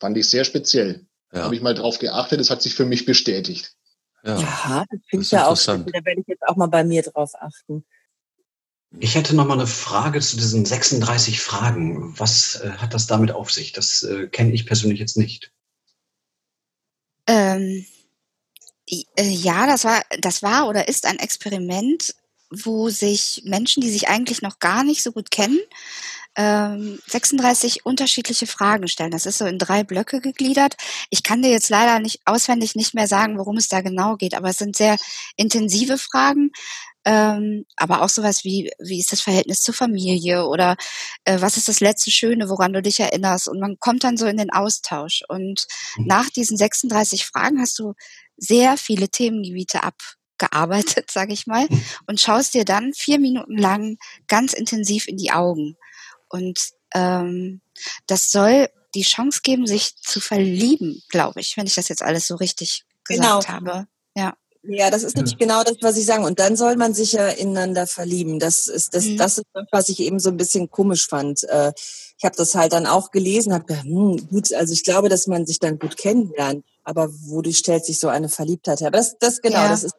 Fand 0.00 0.16
ich 0.16 0.28
sehr 0.28 0.44
speziell. 0.44 1.06
Ja. 1.32 1.44
Habe 1.44 1.54
ich 1.54 1.62
mal 1.62 1.74
drauf 1.74 1.98
geachtet, 1.98 2.40
das 2.40 2.50
hat 2.50 2.62
sich 2.62 2.74
für 2.74 2.84
mich 2.84 3.06
bestätigt. 3.06 3.72
Ja, 4.24 4.38
ja 4.38 4.84
das 4.90 5.00
finde 5.08 5.24
ich 5.24 5.30
ja 5.30 5.46
auch 5.46 5.56
Da 5.56 5.84
werde 5.84 6.20
ich 6.20 6.26
jetzt 6.26 6.42
auch 6.42 6.56
mal 6.56 6.66
bei 6.66 6.84
mir 6.84 7.02
drauf 7.02 7.32
achten. 7.38 7.84
Ich 9.00 9.14
hätte 9.16 9.34
noch 9.34 9.46
mal 9.46 9.54
eine 9.54 9.66
Frage 9.66 10.20
zu 10.20 10.36
diesen 10.36 10.64
36 10.64 11.40
Fragen. 11.40 12.18
Was 12.18 12.60
äh, 12.60 12.70
hat 12.78 12.94
das 12.94 13.06
damit 13.06 13.32
auf 13.32 13.50
sich? 13.50 13.72
Das 13.72 14.02
äh, 14.02 14.28
kenne 14.28 14.52
ich 14.52 14.66
persönlich 14.66 15.00
jetzt 15.00 15.16
nicht. 15.16 15.52
Ähm, 17.26 17.86
äh, 18.88 19.28
ja, 19.28 19.66
das 19.66 19.84
war, 19.84 20.02
das 20.20 20.42
war 20.42 20.68
oder 20.68 20.88
ist 20.88 21.06
ein 21.06 21.18
Experiment, 21.18 22.14
wo 22.62 22.90
sich 22.90 23.42
Menschen, 23.44 23.80
die 23.80 23.90
sich 23.90 24.08
eigentlich 24.08 24.42
noch 24.42 24.58
gar 24.58 24.84
nicht 24.84 25.02
so 25.02 25.12
gut 25.12 25.30
kennen, 25.30 25.58
ähm, 26.36 26.98
36 27.06 27.86
unterschiedliche 27.86 28.46
Fragen 28.46 28.88
stellen. 28.88 29.10
Das 29.10 29.26
ist 29.26 29.38
so 29.38 29.46
in 29.46 29.58
drei 29.58 29.84
Blöcke 29.84 30.20
gegliedert. 30.20 30.74
Ich 31.10 31.22
kann 31.22 31.42
dir 31.42 31.50
jetzt 31.50 31.70
leider 31.70 32.00
nicht 32.00 32.20
auswendig 32.24 32.74
nicht 32.74 32.94
mehr 32.94 33.06
sagen, 33.06 33.38
worum 33.38 33.56
es 33.56 33.68
da 33.68 33.80
genau 33.80 34.16
geht, 34.16 34.34
aber 34.34 34.48
es 34.50 34.58
sind 34.58 34.76
sehr 34.76 34.96
intensive 35.36 35.98
Fragen. 35.98 36.50
Ähm, 37.06 37.66
aber 37.76 38.00
auch 38.00 38.08
sowas 38.08 38.44
wie, 38.44 38.70
wie 38.78 38.98
ist 38.98 39.12
das 39.12 39.20
Verhältnis 39.20 39.60
zur 39.60 39.74
Familie 39.74 40.46
oder 40.46 40.76
äh, 41.24 41.38
was 41.40 41.58
ist 41.58 41.68
das 41.68 41.80
letzte 41.80 42.10
Schöne, 42.10 42.48
woran 42.48 42.72
du 42.72 42.80
dich 42.80 42.98
erinnerst? 42.98 43.46
Und 43.46 43.60
man 43.60 43.78
kommt 43.78 44.04
dann 44.04 44.16
so 44.16 44.26
in 44.26 44.38
den 44.38 44.50
Austausch. 44.50 45.22
Und 45.28 45.66
mhm. 45.96 46.06
nach 46.06 46.30
diesen 46.30 46.56
36 46.56 47.26
Fragen 47.26 47.60
hast 47.60 47.78
du 47.78 47.92
sehr 48.38 48.78
viele 48.78 49.10
Themengebiete 49.10 49.82
abgearbeitet, 50.44 51.10
sage 51.10 51.32
ich 51.32 51.46
mal, 51.46 51.66
mhm. 51.68 51.82
und 52.06 52.20
schaust 52.20 52.54
dir 52.54 52.64
dann 52.64 52.92
vier 52.94 53.18
Minuten 53.18 53.56
lang 53.56 53.98
ganz 54.28 54.52
intensiv 54.52 55.08
in 55.08 55.16
die 55.16 55.32
Augen. 55.32 55.76
Und 56.28 56.70
ähm, 56.94 57.60
das 58.06 58.30
soll 58.30 58.68
die 58.94 59.02
Chance 59.02 59.40
geben, 59.42 59.66
sich 59.66 59.96
zu 59.96 60.20
verlieben, 60.20 61.02
glaube 61.08 61.40
ich, 61.40 61.56
wenn 61.56 61.66
ich 61.66 61.74
das 61.74 61.88
jetzt 61.88 62.02
alles 62.02 62.26
so 62.26 62.36
richtig 62.36 62.84
gesagt 63.04 63.46
genau. 63.46 63.54
habe. 63.54 63.86
Ja. 64.14 64.34
Ja, 64.66 64.90
das 64.90 65.02
ist 65.02 65.16
nämlich 65.16 65.36
genau 65.36 65.62
das, 65.62 65.76
was 65.82 65.98
ich 65.98 66.06
sage. 66.06 66.24
Und 66.24 66.38
dann 66.38 66.56
soll 66.56 66.76
man 66.76 66.94
sich 66.94 67.12
ja 67.12 67.28
ineinander 67.28 67.86
verlieben. 67.86 68.38
Das 68.38 68.66
ist 68.66 68.94
das, 68.94 69.04
mhm. 69.04 69.18
das 69.18 69.36
ist 69.36 69.46
das, 69.52 69.66
was 69.70 69.90
ich 69.90 70.00
eben 70.00 70.18
so 70.18 70.30
ein 70.30 70.38
bisschen 70.38 70.70
komisch 70.70 71.06
fand. 71.06 71.44
Äh, 71.44 71.72
ich 72.16 72.24
habe 72.24 72.34
das 72.34 72.54
halt 72.54 72.72
dann 72.72 72.86
auch 72.86 73.10
gelesen, 73.10 73.52
habe 73.52 73.66
gedacht, 73.66 73.84
hm, 73.84 74.26
gut, 74.28 74.54
also 74.54 74.72
ich 74.72 74.82
glaube, 74.82 75.10
dass 75.10 75.26
man 75.26 75.44
sich 75.44 75.58
dann 75.58 75.78
gut 75.78 75.98
kennenlernt. 75.98 76.64
Aber 76.82 77.10
wodurch 77.26 77.58
stellt 77.58 77.84
sich 77.84 77.98
so 77.98 78.08
eine 78.08 78.30
Verliebtheit 78.30 78.80
her? 78.80 78.88
Aber 78.88 78.98
das, 78.98 79.18
das 79.18 79.42
genau, 79.42 79.58
ja. 79.58 79.68
das 79.68 79.84
ist 79.84 79.94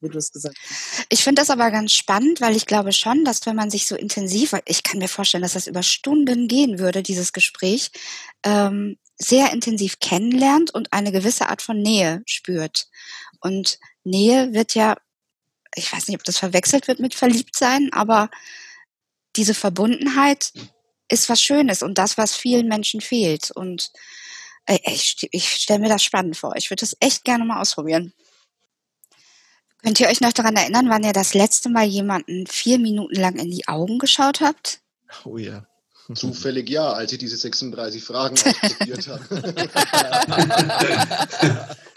wie 0.00 0.08
du 0.08 0.18
es 0.18 0.32
gesagt 0.32 0.56
hast. 0.58 1.06
Ich 1.08 1.22
finde 1.22 1.42
das 1.42 1.50
aber 1.50 1.70
ganz 1.70 1.92
spannend, 1.92 2.40
weil 2.40 2.56
ich 2.56 2.66
glaube 2.66 2.92
schon, 2.92 3.24
dass 3.24 3.44
wenn 3.46 3.56
man 3.56 3.70
sich 3.70 3.86
so 3.86 3.96
intensiv, 3.96 4.54
ich 4.66 4.82
kann 4.82 4.98
mir 4.98 5.08
vorstellen, 5.08 5.42
dass 5.42 5.54
das 5.54 5.66
über 5.66 5.82
Stunden 5.82 6.48
gehen 6.48 6.78
würde, 6.78 7.02
dieses 7.02 7.32
Gespräch, 7.32 7.90
ähm, 8.44 8.98
sehr 9.16 9.52
intensiv 9.52 10.00
kennenlernt 10.00 10.72
und 10.72 10.92
eine 10.92 11.12
gewisse 11.12 11.48
Art 11.48 11.60
von 11.62 11.80
Nähe 11.80 12.22
spürt. 12.24 12.88
Und 13.40 13.78
Nähe 14.02 14.54
wird 14.54 14.74
ja, 14.74 14.96
ich 15.74 15.92
weiß 15.92 16.08
nicht, 16.08 16.16
ob 16.16 16.24
das 16.24 16.38
verwechselt 16.38 16.88
wird 16.88 17.00
mit 17.00 17.14
Verliebtsein, 17.14 17.90
aber 17.92 18.30
diese 19.36 19.54
Verbundenheit 19.54 20.52
ist 21.08 21.28
was 21.28 21.42
Schönes 21.42 21.82
und 21.82 21.98
das, 21.98 22.16
was 22.16 22.34
vielen 22.34 22.68
Menschen 22.68 23.00
fehlt. 23.00 23.50
Und 23.50 23.90
äh, 24.66 24.78
ich, 24.84 25.28
ich 25.30 25.50
stelle 25.50 25.80
mir 25.80 25.88
das 25.88 26.02
spannend 26.02 26.36
vor. 26.36 26.54
Ich 26.56 26.70
würde 26.70 26.80
das 26.80 26.96
echt 27.00 27.24
gerne 27.24 27.44
mal 27.44 27.60
ausprobieren. 27.60 28.14
Könnt 29.82 30.00
ihr 30.00 30.08
euch 30.08 30.20
noch 30.20 30.32
daran 30.32 30.56
erinnern, 30.56 30.88
wann 30.88 31.04
ihr 31.04 31.12
das 31.12 31.34
letzte 31.34 31.68
Mal 31.70 31.86
jemanden 31.86 32.46
vier 32.46 32.78
Minuten 32.78 33.16
lang 33.16 33.36
in 33.36 33.50
die 33.50 33.66
Augen 33.68 33.98
geschaut 33.98 34.40
habt? 34.40 34.80
Oh 35.24 35.38
ja. 35.38 35.66
Zufällig 36.14 36.68
ja, 36.68 36.92
als 36.92 37.12
ich 37.12 37.18
diese 37.18 37.36
36 37.36 38.02
Fragen 38.02 38.34
ausprobiert 38.44 39.06
habe. 39.06 39.66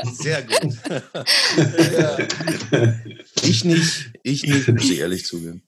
Sehr 0.14 0.44
gut. 0.44 0.78
Ja. 1.92 2.18
Ich 3.42 3.66
nicht, 3.66 4.12
ich 4.22 4.44
nicht, 4.44 4.68
muss 4.68 4.90
ich 4.90 5.00
ehrlich 5.00 5.26
zugeben. 5.26 5.64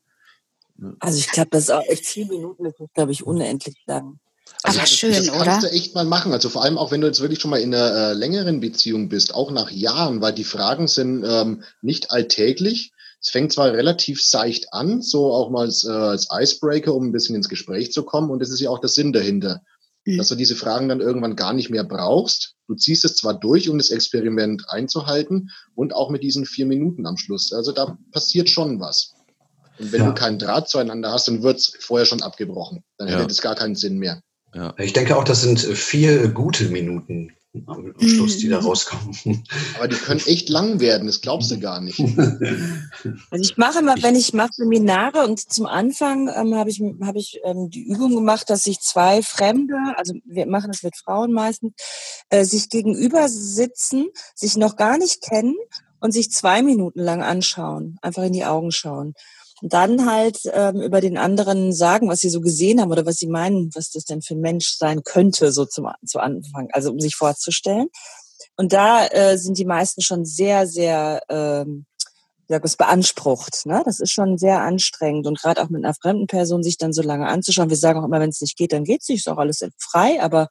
Also 0.99 1.17
ich 1.17 1.31
glaube, 1.31 1.49
das 1.51 1.63
ist 1.63 1.71
auch 1.71 1.83
echt 1.87 2.05
vier 2.05 2.27
Minuten, 2.27 2.65
das 2.65 2.79
ist, 2.79 2.93
glaube 2.93 3.11
ich, 3.13 3.23
unendlich 3.25 3.77
lang. 3.87 4.19
Also 4.65 4.79
Aber 4.79 4.87
schön, 4.87 5.13
das 5.13 5.29
oder? 5.29 5.37
Das 5.37 5.45
kannst 5.45 5.67
du 5.67 5.71
echt 5.71 5.95
mal 5.95 6.05
machen. 6.05 6.31
Also 6.31 6.49
vor 6.49 6.63
allem 6.63 6.77
auch, 6.77 6.91
wenn 6.91 7.01
du 7.01 7.07
jetzt 7.07 7.21
wirklich 7.21 7.39
schon 7.39 7.51
mal 7.51 7.59
in 7.59 7.73
einer 7.73 8.11
äh, 8.11 8.13
längeren 8.13 8.59
Beziehung 8.59 9.09
bist, 9.09 9.33
auch 9.35 9.51
nach 9.51 9.69
Jahren, 9.69 10.21
weil 10.21 10.33
die 10.33 10.43
Fragen 10.43 10.87
sind 10.87 11.23
ähm, 11.23 11.63
nicht 11.81 12.11
alltäglich. 12.11 12.91
Es 13.21 13.29
fängt 13.29 13.53
zwar 13.53 13.71
relativ 13.71 14.23
seicht 14.23 14.73
an, 14.73 15.01
so 15.01 15.33
auch 15.33 15.49
mal 15.49 15.65
als, 15.65 15.83
äh, 15.83 15.91
als 15.91 16.27
Icebreaker, 16.31 16.93
um 16.93 17.05
ein 17.05 17.11
bisschen 17.11 17.35
ins 17.35 17.49
Gespräch 17.49 17.91
zu 17.91 18.03
kommen. 18.03 18.29
Und 18.29 18.39
das 18.39 18.49
ist 18.49 18.59
ja 18.59 18.69
auch 18.69 18.79
der 18.79 18.89
Sinn 18.89 19.13
dahinter, 19.13 19.61
mhm. 20.05 20.17
dass 20.17 20.29
du 20.29 20.35
diese 20.35 20.55
Fragen 20.55 20.89
dann 20.89 21.01
irgendwann 21.01 21.35
gar 21.35 21.53
nicht 21.53 21.69
mehr 21.69 21.83
brauchst. 21.83 22.55
Du 22.67 22.75
ziehst 22.75 23.05
es 23.05 23.15
zwar 23.15 23.39
durch, 23.39 23.69
um 23.69 23.77
das 23.77 23.91
Experiment 23.91 24.63
einzuhalten 24.69 25.51
und 25.75 25.93
auch 25.93 26.09
mit 26.09 26.23
diesen 26.23 26.45
vier 26.45 26.65
Minuten 26.65 27.05
am 27.05 27.17
Schluss. 27.17 27.53
Also 27.53 27.71
da 27.71 27.97
passiert 28.11 28.49
schon 28.49 28.79
was. 28.79 29.13
Und 29.77 29.91
wenn 29.91 30.01
ja. 30.01 30.07
du 30.07 30.13
keinen 30.13 30.39
Draht 30.39 30.69
zueinander 30.69 31.11
hast, 31.11 31.27
dann 31.27 31.43
wird 31.43 31.57
es 31.57 31.73
vorher 31.79 32.05
schon 32.05 32.21
abgebrochen. 32.21 32.83
Dann 32.97 33.07
ja. 33.07 33.19
hätte 33.19 33.31
es 33.31 33.41
gar 33.41 33.55
keinen 33.55 33.75
Sinn 33.75 33.97
mehr. 33.97 34.21
Ja. 34.55 34.73
Ich 34.77 34.93
denke 34.93 35.17
auch, 35.17 35.25
das 35.25 35.41
sind 35.41 35.59
vier 35.59 36.29
gute 36.29 36.69
Minuten 36.69 37.31
am 37.67 37.93
Schluss, 37.99 38.37
die 38.37 38.49
da 38.49 38.59
mhm. 38.61 38.67
rauskommen. 38.67 39.43
Aber 39.75 39.87
die 39.87 39.95
können 39.95 40.21
echt 40.25 40.49
lang 40.49 40.79
werden, 40.79 41.07
das 41.07 41.21
glaubst 41.21 41.51
du 41.51 41.59
gar 41.59 41.81
nicht. 41.81 41.99
Also 43.29 43.51
ich 43.51 43.57
mache 43.57 43.79
immer, 43.79 43.95
wenn 44.01 44.15
ich 44.15 44.33
mache 44.33 44.53
Seminare 44.53 45.25
und 45.25 45.39
zum 45.39 45.65
Anfang 45.65 46.27
ähm, 46.27 46.55
habe 46.55 46.69
ich, 46.69 46.81
hab 47.01 47.15
ich 47.15 47.39
ähm, 47.43 47.69
die 47.69 47.83
Übung 47.83 48.15
gemacht, 48.15 48.49
dass 48.49 48.63
sich 48.63 48.79
zwei 48.79 49.21
Fremde, 49.21 49.75
also 49.97 50.13
wir 50.25 50.47
machen 50.47 50.71
das 50.71 50.81
mit 50.81 50.95
Frauen 50.95 51.31
meistens, 51.31 51.73
äh, 52.29 52.43
sich 52.45 52.69
gegenüber 52.69 53.27
sitzen, 53.29 54.07
sich 54.33 54.57
noch 54.57 54.75
gar 54.75 54.97
nicht 54.97 55.21
kennen 55.21 55.55
und 55.99 56.13
sich 56.13 56.31
zwei 56.31 56.63
Minuten 56.63 56.99
lang 56.99 57.21
anschauen, 57.21 57.97
einfach 58.01 58.23
in 58.23 58.33
die 58.33 58.45
Augen 58.45 58.71
schauen. 58.71 59.13
Und 59.65 59.73
dann 59.73 60.05
halt 60.05 60.41
ähm, 60.53 60.79
über 60.79 61.01
den 61.01 61.17
anderen 61.17 61.73
sagen, 61.73 62.07
was 62.07 62.19
sie 62.19 62.29
so 62.29 62.39
gesehen 62.39 62.79
haben 62.79 62.91
oder 62.91 63.07
was 63.07 63.15
sie 63.15 63.25
meinen, 63.25 63.71
was 63.73 63.89
das 63.89 64.03
denn 64.03 64.21
für 64.21 64.35
ein 64.35 64.39
Mensch 64.39 64.75
sein 64.77 65.01
könnte, 65.03 65.51
so 65.51 65.65
zum, 65.65 65.87
zu 66.05 66.19
Anfang, 66.19 66.69
also 66.71 66.91
um 66.91 66.99
sich 66.99 67.15
vorzustellen. 67.15 67.87
Und 68.57 68.73
da 68.73 69.07
äh, 69.07 69.39
sind 69.39 69.57
die 69.57 69.65
meisten 69.65 70.03
schon 70.03 70.23
sehr, 70.23 70.67
sehr, 70.67 71.19
ähm, 71.29 71.87
ja, 72.47 72.59
das 72.59 72.75
beansprucht. 72.75 73.65
Ne? 73.65 73.81
Das 73.85 73.99
ist 73.99 74.11
schon 74.11 74.37
sehr 74.37 74.61
anstrengend. 74.61 75.25
Und 75.25 75.41
gerade 75.41 75.63
auch 75.63 75.69
mit 75.69 75.83
einer 75.83 75.95
fremden 75.95 76.27
Person 76.27 76.61
sich 76.61 76.77
dann 76.77 76.93
so 76.93 77.01
lange 77.01 77.25
anzuschauen. 77.25 77.71
Wir 77.71 77.77
sagen 77.77 77.99
auch 77.99 78.05
immer, 78.05 78.19
wenn 78.19 78.29
es 78.29 78.41
nicht 78.41 78.57
geht, 78.57 78.71
dann 78.71 78.83
geht 78.83 79.01
es 79.01 79.09
nicht, 79.09 79.25
ist 79.25 79.29
auch 79.29 79.39
alles 79.39 79.65
frei. 79.79 80.21
Aber 80.21 80.47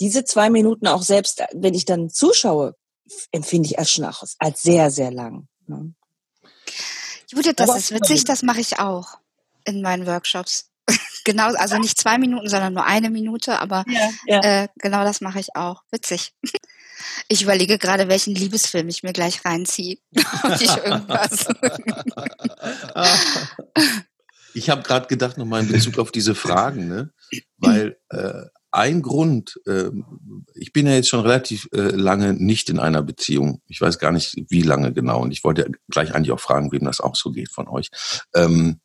diese 0.00 0.24
zwei 0.24 0.50
Minuten 0.50 0.88
auch 0.88 1.02
selbst, 1.02 1.40
wenn 1.54 1.74
ich 1.74 1.84
dann 1.84 2.10
zuschaue, 2.10 2.74
empfinde 3.30 3.68
ich 3.68 3.78
erst 3.78 3.92
schon 3.92 4.06
auch 4.06 4.24
als 4.40 4.60
sehr, 4.60 4.90
sehr 4.90 5.12
lang. 5.12 5.46
Ne? 5.68 5.94
Judith, 7.30 7.54
das 7.56 7.76
ist 7.76 7.92
witzig, 7.92 8.24
das 8.24 8.42
mache 8.42 8.60
ich 8.60 8.78
auch 8.78 9.18
in 9.64 9.82
meinen 9.82 10.06
Workshops. 10.06 10.70
genau, 11.24 11.54
also 11.54 11.78
nicht 11.78 11.98
zwei 11.98 12.18
Minuten, 12.18 12.48
sondern 12.48 12.74
nur 12.74 12.84
eine 12.84 13.10
Minute, 13.10 13.60
aber 13.60 13.84
ja, 13.88 14.10
ja. 14.26 14.40
Äh, 14.42 14.68
genau 14.76 15.04
das 15.04 15.20
mache 15.20 15.40
ich 15.40 15.54
auch. 15.56 15.82
Witzig. 15.90 16.32
Ich 17.28 17.40
überlege 17.42 17.78
gerade, 17.78 18.08
welchen 18.08 18.34
Liebesfilm 18.34 18.88
ich 18.88 19.02
mir 19.02 19.14
gleich 19.14 19.42
reinziehe. 19.44 19.96
ich 20.60 20.76
irgendwas. 20.76 21.46
ich 24.52 24.68
habe 24.68 24.82
gerade 24.82 25.06
gedacht, 25.06 25.38
nochmal 25.38 25.62
in 25.62 25.68
Bezug 25.68 25.98
auf 25.98 26.12
diese 26.12 26.34
Fragen, 26.34 26.88
ne? 26.88 27.10
weil 27.56 27.96
äh, 28.10 28.42
ein 28.72 29.02
Grund, 29.02 29.60
äh, 29.66 29.90
ich 30.54 30.72
bin 30.72 30.86
ja 30.86 30.94
jetzt 30.94 31.08
schon 31.08 31.20
relativ 31.20 31.68
äh, 31.72 31.90
lange 31.90 32.34
nicht 32.34 32.70
in 32.70 32.78
einer 32.78 33.02
Beziehung. 33.02 33.62
Ich 33.66 33.80
weiß 33.80 33.98
gar 33.98 34.12
nicht, 34.12 34.34
wie 34.48 34.62
lange 34.62 34.92
genau. 34.92 35.22
Und 35.22 35.32
ich 35.32 35.44
wollte 35.44 35.70
gleich 35.88 36.14
eigentlich 36.14 36.32
auch 36.32 36.40
fragen, 36.40 36.72
wem 36.72 36.84
das 36.84 37.00
auch 37.00 37.16
so 37.16 37.30
geht 37.32 37.50
von 37.50 37.68
euch. 37.68 37.90
Ähm, 38.34 38.80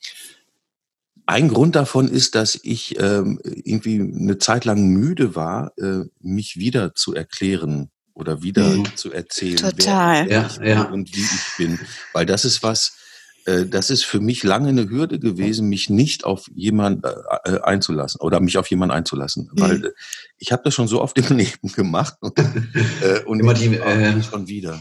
ein 1.28 1.50
Grund 1.50 1.76
davon 1.76 2.08
ist, 2.08 2.36
dass 2.36 2.60
ich 2.62 3.00
ähm, 3.00 3.40
irgendwie 3.44 4.00
eine 4.00 4.38
Zeit 4.38 4.66
lang 4.66 4.88
müde 4.88 5.36
war, 5.36 5.72
äh, 5.78 6.06
mich 6.20 6.58
wieder 6.58 6.94
zu 6.94 7.16
erklären 7.16 7.90
oder 8.14 8.44
wieder 8.44 8.68
mhm. 8.68 8.96
zu 8.96 9.12
erzählen, 9.12 9.58
Total. 9.58 10.30
wer 10.30 10.46
ich 10.48 10.58
ja, 10.58 10.66
ja. 10.66 10.82
und 10.84 11.16
wie 11.16 11.22
ich 11.22 11.58
bin. 11.58 11.80
Weil 12.14 12.26
das 12.26 12.46
ist 12.46 12.64
was, 12.64 12.90
äh, 12.90 13.05
das 13.46 13.90
ist 13.92 14.06
für 14.06 14.20
mich 14.20 14.44
lange 14.44 14.70
eine 14.70 14.90
Hürde 14.90 15.20
gewesen, 15.20 15.70
mich 15.70 15.90
nicht 15.90 16.24
auf 16.24 16.50
jemand 16.54 17.06
äh, 17.06 17.12
äh 17.46 17.62
einzulassen 17.62 18.20
oder 18.22 18.40
mich 18.40 18.58
auf 18.58 18.68
jemanden 18.68 18.96
einzulassen, 18.96 19.50
mhm. 19.54 19.62
weil 19.62 19.86
äh, 19.86 19.92
ich 20.38 20.52
habe 20.52 20.64
das 20.64 20.74
schon 20.74 20.88
so 20.88 21.02
oft 21.02 21.18
im 21.18 21.26
Leben 21.38 21.72
gemacht 21.72 22.16
und, 22.22 22.38
äh, 22.38 23.22
und 23.26 23.40
immer 23.40 23.54
die 23.54 23.76
äh, 23.76 24.24
schon 24.24 24.48
wieder. 24.48 24.80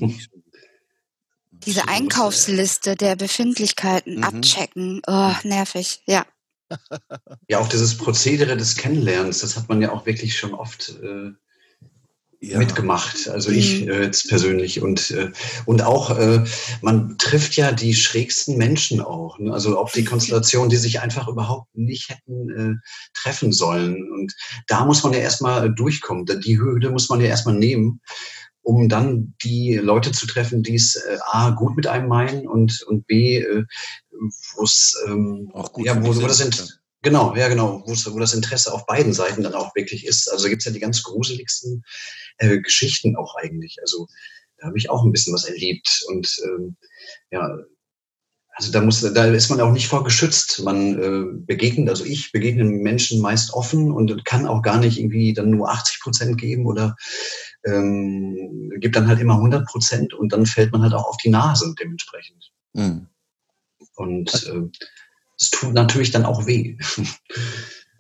Diese 1.51 1.89
Einkaufsliste 1.89 2.97
der 2.97 3.17
Befindlichkeiten 3.17 4.17
mhm. 4.17 4.25
abchecken, 4.25 5.03
oh, 5.07 5.33
nervig, 5.45 6.03
ja. 6.07 6.27
Ja, 7.49 7.59
auch 7.59 7.69
dieses 7.69 7.97
Prozedere 7.97 8.57
des 8.57 8.77
Kennenlernens, 8.77 9.41
das 9.41 9.57
hat 9.57 9.69
man 9.69 9.83
ja 9.83 9.93
auch 9.93 10.07
wirklich 10.07 10.37
schon 10.39 10.55
oft 10.55 10.99
äh, 11.03 11.33
ja. 12.51 12.59
mitgemacht. 12.59 13.29
Also 13.29 13.51
ich 13.51 13.83
mhm. 13.83 13.91
äh, 13.91 14.03
jetzt 14.03 14.29
persönlich 14.29 14.83
und 14.83 15.11
äh, 15.11 15.31
und 15.67 15.83
auch 15.83 16.17
äh, 16.19 16.45
man 16.83 17.17
trifft 17.19 17.57
ja 17.57 17.73
die 17.73 17.95
schrägsten 17.95 18.57
Menschen 18.57 19.01
auch. 19.01 19.39
Ne? 19.39 19.53
Also 19.53 19.79
auch 19.79 19.91
die 19.91 20.05
Konstellation, 20.05 20.69
die 20.69 20.77
sich 20.77 21.01
einfach 21.01 21.29
überhaupt 21.29 21.75
nicht 21.75 22.11
hätten 22.11 22.51
äh, 22.51 22.75
treffen 23.15 23.53
sollen. 23.53 24.11
Und 24.13 24.35
da 24.67 24.85
muss 24.85 25.03
man 25.03 25.13
ja 25.13 25.21
erstmal 25.21 25.73
durchkommen. 25.75 26.27
Die 26.45 26.59
Hürde 26.59 26.91
muss 26.91 27.09
man 27.09 27.21
ja 27.21 27.27
erstmal 27.27 27.57
nehmen, 27.57 28.01
um 28.63 28.89
dann 28.89 29.35
die 29.43 29.75
Leute 29.75 30.13
zu 30.13 30.27
treffen, 30.27 30.63
die 30.63 30.75
es 30.75 30.97
äh, 30.97 31.19
a 31.31 31.51
gut 31.51 31.77
mit 31.77 31.87
einem 31.87 32.09
meinen 32.09 32.47
und 32.47 32.83
und 32.83 33.07
b 33.07 33.39
äh, 33.39 33.65
wo 34.57 34.63
es 34.63 34.97
ähm, 35.07 35.51
auch 35.55 35.73
gut 35.73 35.87
ja, 35.87 36.03
wo, 36.03 36.15
wo 36.15 36.21
das 36.21 36.39
sind. 36.39 36.81
Genau, 37.05 37.37
ja 37.37 37.49
genau, 37.49 37.83
wo, 37.87 37.93
wo 37.93 38.19
das 38.19 38.33
Interesse 38.33 38.73
auf 38.73 38.87
beiden 38.87 39.13
Seiten 39.13 39.43
dann 39.43 39.55
auch 39.55 39.75
wirklich 39.77 40.07
ist. 40.07 40.27
Also 40.33 40.49
gibt 40.49 40.63
es 40.63 40.65
ja 40.65 40.73
die 40.73 40.81
ganz 40.81 41.03
gruseligsten 41.03 41.85
äh, 42.39 42.59
Geschichten 42.61 43.15
auch 43.15 43.37
eigentlich. 43.37 43.77
Also 43.83 44.09
da 44.57 44.69
habe 44.69 44.79
ich 44.79 44.89
auch 44.89 45.05
ein 45.05 45.13
bisschen 45.13 45.35
was 45.35 45.45
erlebt. 45.45 46.03
Und 46.09 46.41
ähm, 46.45 46.77
ja, 47.31 47.59
also 48.57 48.73
da 48.73 48.81
muss, 48.81 49.03
da 49.03 49.27
ist 49.27 49.51
man 49.51 49.61
auch 49.61 49.73
nicht 49.73 49.87
vor 49.87 50.03
geschützt. 50.03 50.63
Man 50.65 50.99
äh, 50.99 51.39
begegnet, 51.45 51.91
also 51.91 52.07
ich 52.07 52.33
begegne 52.33 52.65
Menschen 52.65 53.21
meist 53.21 53.53
offen 53.53 53.93
und 53.93 54.25
kann 54.25 54.47
auch 54.47 54.63
gar 54.63 54.79
nicht 54.79 54.99
irgendwie 54.99 55.35
dann 55.35 55.51
nur 55.51 55.71
80 55.71 56.01
Prozent 56.01 56.41
geben 56.41 56.65
oder 56.65 56.97
ähm, 57.67 58.73
gibt 58.79 58.97
dann 58.97 59.09
halt 59.09 59.21
immer 59.21 59.35
100 59.35 59.67
Prozent 59.67 60.15
und 60.15 60.33
dann 60.33 60.47
fällt 60.47 60.73
man 60.73 60.81
halt 60.81 60.95
auch 60.95 61.07
auf 61.07 61.19
die 61.19 61.29
Nase 61.29 61.75
dementsprechend. 61.79 62.51
Mhm. 62.73 63.09
Und 63.97 64.33
äh, 64.47 64.71
es 65.39 65.51
tut 65.51 65.73
natürlich 65.75 66.11
dann 66.11 66.25
auch 66.25 66.47
weh. 66.47 66.77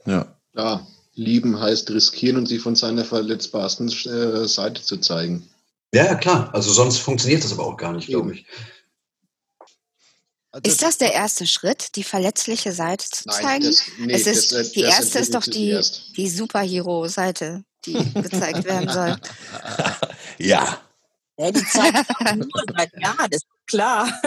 Ja. 0.07 0.37
Ja, 0.55 0.87
lieben 1.15 1.59
heißt 1.59 1.91
riskieren 1.91 2.37
und 2.37 2.45
sie 2.45 2.59
von 2.59 2.77
seiner 2.77 3.07
verletzbarsten 3.07 3.89
äh, 3.89 4.47
Seite 4.47 4.83
zu 4.83 4.99
zeigen. 4.99 5.49
Ja, 5.95 6.15
klar. 6.15 6.51
Also 6.53 6.73
sonst 6.73 6.99
funktioniert 6.99 7.43
das 7.43 7.53
aber 7.53 7.65
auch 7.65 7.79
gar 7.79 7.95
nicht, 7.95 8.09
glaube 8.09 8.35
ich. 8.35 8.47
Also 10.51 10.71
ist 10.71 10.83
das 10.83 10.99
der 10.99 11.13
erste 11.15 11.47
Schritt, 11.47 11.97
die 11.97 12.05
verletzliche 12.05 12.73
Seite 12.73 13.09
zu 13.09 13.25
Nein, 13.27 13.43
zeigen? 13.43 13.65
Das, 13.65 13.83
nee, 13.99 14.13
es 14.13 14.27
ist, 14.27 14.53
das, 14.53 14.73
die 14.73 14.83
das 14.83 14.99
erste 14.99 15.19
ist 15.21 15.35
doch 15.35 15.43
die, 15.43 15.81
die 16.17 16.29
Superhero-Seite, 16.29 17.65
die 17.87 17.95
gezeigt 18.15 18.65
werden 18.65 18.89
soll. 18.89 19.17
Ja. 20.39 20.81
Ja, 21.37 21.51
die 21.51 21.65
Zeit 21.65 21.95
nur 22.37 22.65
seit 22.77 22.93
Jahren, 23.01 23.31
ist 23.31 23.47
klar. 23.67 24.09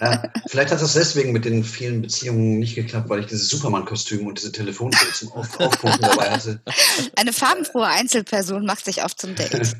Ja, 0.00 0.22
vielleicht 0.46 0.72
hat 0.72 0.82
das 0.82 0.92
deswegen 0.92 1.32
mit 1.32 1.44
den 1.46 1.64
vielen 1.64 2.02
Beziehungen 2.02 2.58
nicht 2.58 2.74
geklappt, 2.74 3.08
weil 3.08 3.20
ich 3.20 3.26
dieses 3.26 3.48
Superman-Kostüm 3.48 4.26
und 4.26 4.38
diese 4.38 4.52
Telefonzelle 4.52 5.10
zum 5.12 5.32
auf 5.32 5.58
Aufpumpen 5.60 6.00
dabei 6.02 6.30
hatte. 6.30 6.60
Eine 7.16 7.32
farbenfrohe 7.32 7.86
Einzelperson 7.86 8.66
macht 8.66 8.84
sich 8.84 9.02
auf 9.02 9.16
zum 9.16 9.34
Date. 9.34 9.52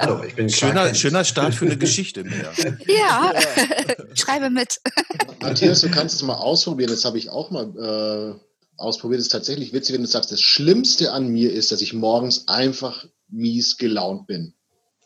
Hallo, 0.00 0.24
ich 0.24 0.34
bin 0.34 0.50
schöner, 0.50 0.92
schöner 0.94 1.24
Start 1.24 1.54
für 1.54 1.66
eine 1.66 1.76
Geschichte 1.76 2.24
mehr. 2.24 2.52
Ja, 2.86 3.32
schreibe 4.14 4.50
mit. 4.50 4.80
Matthias, 5.40 5.82
du 5.82 5.90
kannst 5.90 6.16
es 6.16 6.22
mal 6.22 6.34
ausprobieren. 6.34 6.90
Das 6.90 7.04
habe 7.04 7.18
ich 7.18 7.30
auch 7.30 7.50
mal 7.50 8.36
äh, 8.36 8.80
ausprobiert. 8.80 9.20
Es 9.20 9.26
ist 9.26 9.32
tatsächlich 9.32 9.72
witzig, 9.72 9.94
wenn 9.94 10.02
du 10.02 10.08
sagst, 10.08 10.32
das 10.32 10.40
Schlimmste 10.40 11.12
an 11.12 11.28
mir 11.28 11.52
ist, 11.52 11.70
dass 11.70 11.82
ich 11.82 11.92
morgens 11.92 12.48
einfach 12.48 13.06
mies 13.28 13.76
gelaunt 13.76 14.26
bin. 14.26 14.54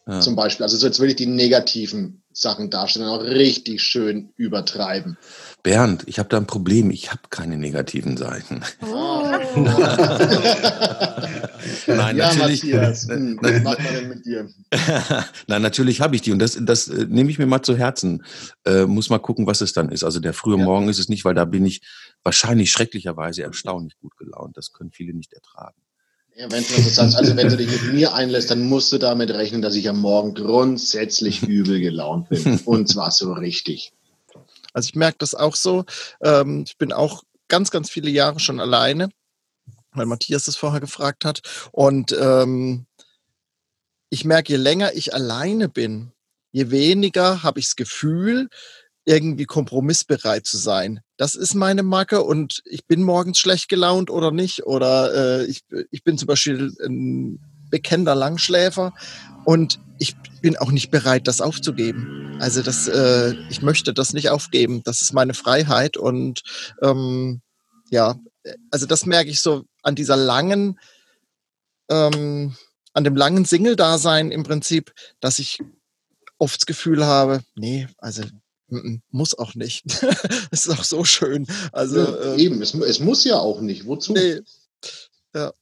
Ja. 0.07 0.21
Zum 0.21 0.37
Beispiel. 0.37 0.65
Also 0.65 0.77
so 0.77 0.87
jetzt 0.87 1.01
will 1.01 1.09
ich 1.09 1.17
die 1.17 1.27
negativen 1.27 2.23
Sachen 2.31 2.69
darstellen, 2.69 3.09
auch 3.09 3.23
richtig 3.23 3.81
schön 3.81 4.35
übertreiben. 4.37 5.17
Bernd, 5.63 6.03
ich 6.07 6.19
habe 6.19 6.29
da 6.29 6.37
ein 6.37 6.47
Problem. 6.47 6.91
Ich 6.91 7.11
habe 7.11 7.23
keine 7.31 7.57
negativen 7.57 8.19
Seiten. 8.19 8.61
Oh. 8.83 9.23
Nein, 11.87 12.17
ja, 12.17 12.35
natürlich. 12.35 12.65
Matthias, 12.65 13.09
hm, 13.09 13.39
was 13.41 13.63
macht 13.63 13.83
man 13.83 13.95
denn 13.95 14.09
mit 14.09 14.27
dir? 14.27 14.51
Nein, 15.47 15.63
natürlich 15.63 16.03
habe 16.03 16.17
ich 16.17 16.23
die 16.23 16.33
und 16.33 16.39
das, 16.39 16.59
das 16.61 16.89
äh, 16.89 17.07
nehme 17.09 17.31
ich 17.31 17.39
mir 17.39 17.47
mal 17.47 17.63
zu 17.63 17.77
Herzen. 17.77 18.25
Äh, 18.67 18.85
muss 18.85 19.09
mal 19.09 19.19
gucken, 19.19 19.47
was 19.47 19.63
es 19.63 19.73
dann 19.73 19.89
ist. 19.89 20.05
Also 20.05 20.21
der 20.21 20.35
frühe 20.35 20.59
ja. 20.59 20.65
Morgen 20.65 20.91
ist 20.91 20.99
es 20.99 21.09
nicht, 21.09 21.25
weil 21.25 21.35
da 21.35 21.47
bin 21.47 21.65
ich 21.65 21.81
wahrscheinlich 22.23 22.71
schrecklicherweise 22.71 23.43
erstaunlich 23.43 23.97
gut 23.99 24.19
gelaunt. 24.19 24.59
Das 24.59 24.73
können 24.73 24.91
viele 24.91 25.15
nicht 25.15 25.33
ertragen. 25.33 25.77
Ja, 26.37 26.51
wenn 26.51 26.65
du 26.65 26.83
sagst, 26.83 27.17
also 27.17 27.37
wenn 27.37 27.49
du 27.49 27.57
dich 27.57 27.71
mit 27.71 27.93
mir 27.93 28.13
einlässt, 28.13 28.51
dann 28.51 28.63
musst 28.63 28.91
du 28.93 28.99
damit 28.99 29.31
rechnen, 29.31 29.63
dass 29.63 29.77
ich 29.77 29.89
am 29.89 30.01
Morgen 30.01 30.35
grundsätzlich 30.35 31.43
übel 31.49 31.81
gelaunt 31.81 32.29
bin. 32.29 32.59
Und 32.65 32.89
zwar 32.89 33.13
so 33.13 33.33
richtig. 33.33 33.93
Also 34.73 34.89
ich 34.89 34.97
merke 34.97 35.19
das 35.19 35.37
auch 35.37 35.55
so. 35.55 35.85
Ähm, 36.21 36.65
ich 36.67 36.77
bin 36.77 36.93
auch 36.93 37.23
ganz, 37.47 37.71
ganz 37.71 37.89
viele 37.89 38.11
Jahre 38.11 38.41
schon 38.41 38.59
alleine, 38.59 39.11
weil 39.93 40.07
Matthias 40.07 40.45
das 40.45 40.57
vorher 40.57 40.81
gefragt 40.81 41.25
hat. 41.25 41.41
Und 41.71 42.11
ähm, 42.21 42.87
ich 44.11 44.25
merke, 44.25 44.55
je 44.55 44.59
länger 44.59 44.93
ich 44.95 45.15
alleine 45.15 45.69
bin, 45.69 46.11
je 46.51 46.71
weniger 46.73 47.45
habe 47.45 47.61
ich 47.61 47.67
das 47.67 47.77
Gefühl, 47.77 48.49
irgendwie 49.05 49.45
kompromissbereit 49.45 50.47
zu 50.47 50.57
sein. 50.57 51.01
Das 51.17 51.35
ist 51.35 51.55
meine 51.55 51.83
Macke 51.83 52.23
und 52.23 52.63
ich 52.65 52.87
bin 52.87 53.03
morgens 53.03 53.39
schlecht 53.39 53.69
gelaunt 53.69 54.11
oder 54.11 54.31
nicht. 54.31 54.67
Oder 54.67 55.41
äh, 55.41 55.45
ich, 55.45 55.63
ich 55.91 56.03
bin 56.05 56.17
zum 56.17 56.27
Beispiel 56.27 56.73
ein 56.85 57.39
bekennender 57.71 58.15
Langschläfer 58.15 58.95
und 59.45 59.79
ich 59.99 60.17
bin 60.41 60.57
auch 60.57 60.71
nicht 60.71 60.91
bereit, 60.91 61.29
das 61.29 61.41
aufzugeben. 61.41 62.37
Also 62.41 62.63
das, 62.63 62.89
äh, 62.89 63.35
ich 63.51 63.63
möchte 63.63 63.93
das 63.93 64.13
nicht 64.13 64.31
aufgeben. 64.31 64.83
Das 64.85 65.01
ist 65.01 65.13
meine 65.13 65.35
Freiheit 65.35 65.97
und 65.97 66.43
ähm, 66.83 67.43
ja, 67.91 68.17
also 68.71 68.87
das 68.87 69.07
merke 69.07 69.31
ich 69.31 69.41
so 69.41 69.65
an 69.83 69.95
dieser 69.95 70.17
langen, 70.17 70.79
ähm, 71.91 72.57
an 72.93 73.05
dem 73.05 73.17
langen 73.17 73.45
Single-Dasein 73.45 74.31
im 74.31 74.45
Prinzip, 74.45 74.93
dass 75.21 75.39
ich 75.39 75.59
oft 76.39 76.61
das 76.61 76.67
Gefühl 76.67 77.05
habe, 77.05 77.43
nee, 77.55 77.87
also 77.99 78.23
muss 79.11 79.37
auch 79.37 79.55
nicht. 79.55 79.85
Es 80.51 80.67
ist 80.67 80.71
auch 80.71 80.85
so 80.85 81.05
schön. 81.05 81.47
Also 81.73 82.01
ja, 82.01 82.33
ähm, 82.33 82.39
eben, 82.39 82.63
es, 82.63 82.75
es, 82.75 83.01
muss 83.01 83.25
ja 83.25 83.39
auch 83.39 83.61
nicht. 83.61 83.87
Wozu? 83.87 84.13
Nee. 84.13 84.41
Ja. 85.35 85.53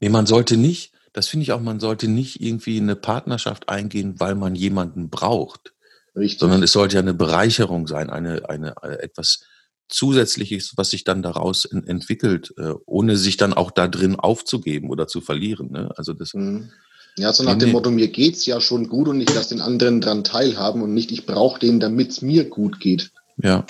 Nee, 0.00 0.08
man 0.08 0.26
sollte 0.26 0.56
nicht, 0.56 0.92
das 1.12 1.28
finde 1.28 1.44
ich 1.44 1.52
auch, 1.52 1.60
man 1.60 1.80
sollte 1.80 2.08
nicht 2.08 2.40
irgendwie 2.40 2.78
eine 2.78 2.96
Partnerschaft 2.96 3.68
eingehen, 3.68 4.20
weil 4.20 4.34
man 4.34 4.54
jemanden 4.54 5.10
braucht. 5.10 5.72
Richtig. 6.14 6.40
Sondern 6.40 6.62
es 6.62 6.72
sollte 6.72 6.96
ja 6.96 7.00
eine 7.00 7.14
Bereicherung 7.14 7.86
sein, 7.86 8.10
eine, 8.10 8.48
eine, 8.48 8.82
eine 8.82 9.00
etwas 9.00 9.44
Zusätzliches, 9.88 10.74
was 10.76 10.90
sich 10.90 11.04
dann 11.04 11.22
daraus 11.22 11.64
entwickelt, 11.64 12.52
äh, 12.58 12.74
ohne 12.86 13.16
sich 13.16 13.36
dann 13.36 13.54
auch 13.54 13.70
da 13.70 13.88
drin 13.88 14.16
aufzugeben 14.16 14.90
oder 14.90 15.06
zu 15.06 15.20
verlieren. 15.20 15.70
Ne? 15.72 15.92
Also 15.96 16.12
das. 16.12 16.34
Mhm. 16.34 16.70
Ja, 17.16 17.32
so 17.32 17.42
nach 17.42 17.58
dem 17.58 17.72
Motto, 17.72 17.90
mir 17.90 18.08
geht's 18.08 18.46
ja 18.46 18.60
schon 18.60 18.88
gut 18.88 19.08
und 19.08 19.20
ich 19.20 19.32
lasse 19.34 19.50
den 19.50 19.60
anderen 19.60 20.00
dran 20.00 20.24
teilhaben 20.24 20.82
und 20.82 20.94
nicht, 20.94 21.12
ich 21.12 21.26
brauche 21.26 21.60
den, 21.60 21.80
damit 21.80 22.10
es 22.10 22.22
mir 22.22 22.48
gut 22.48 22.80
geht. 22.80 23.10
Ja. 23.36 23.66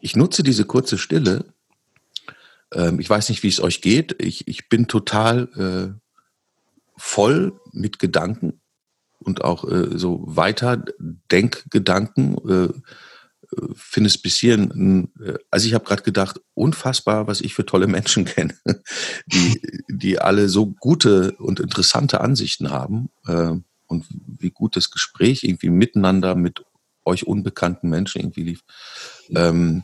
Ich 0.00 0.16
nutze 0.16 0.42
diese 0.42 0.64
kurze 0.64 0.98
Stille. 0.98 1.44
Ähm, 2.72 2.98
ich 3.00 3.08
weiß 3.08 3.28
nicht, 3.28 3.42
wie 3.42 3.48
es 3.48 3.60
euch 3.60 3.80
geht. 3.80 4.16
Ich, 4.20 4.48
ich 4.48 4.68
bin 4.68 4.88
total 4.88 5.48
äh, 5.56 6.00
voll 6.96 7.60
mit 7.72 7.98
Gedanken 7.98 8.60
und 9.20 9.44
auch 9.44 9.64
äh, 9.64 9.96
so 9.96 10.22
weiter 10.24 10.84
Denkgedanken. 11.30 12.36
Äh, 12.48 12.68
finde 13.74 14.08
es 14.08 14.18
bis 14.18 14.38
hierhin, 14.38 15.10
äh, 15.20 15.34
also 15.50 15.66
ich 15.66 15.74
habe 15.74 15.84
gerade 15.84 16.02
gedacht, 16.02 16.40
unfassbar, 16.54 17.26
was 17.26 17.40
ich 17.40 17.54
für 17.54 17.66
tolle 17.66 17.86
Menschen 17.86 18.24
kenne, 18.26 18.54
die, 19.26 19.60
die 19.88 20.18
alle 20.18 20.48
so 20.48 20.66
gute 20.66 21.32
und 21.32 21.60
interessante 21.60 22.20
Ansichten 22.20 22.70
haben 22.70 23.10
äh, 23.26 23.52
und 23.86 24.06
wie 24.38 24.50
gut 24.50 24.76
das 24.76 24.90
Gespräch 24.90 25.44
irgendwie 25.44 25.70
miteinander 25.70 26.34
mit 26.34 26.64
euch 27.04 27.26
unbekannten 27.26 27.88
Menschen 27.88 28.20
irgendwie 28.20 28.44
lief, 28.44 28.60
ähm, 29.34 29.82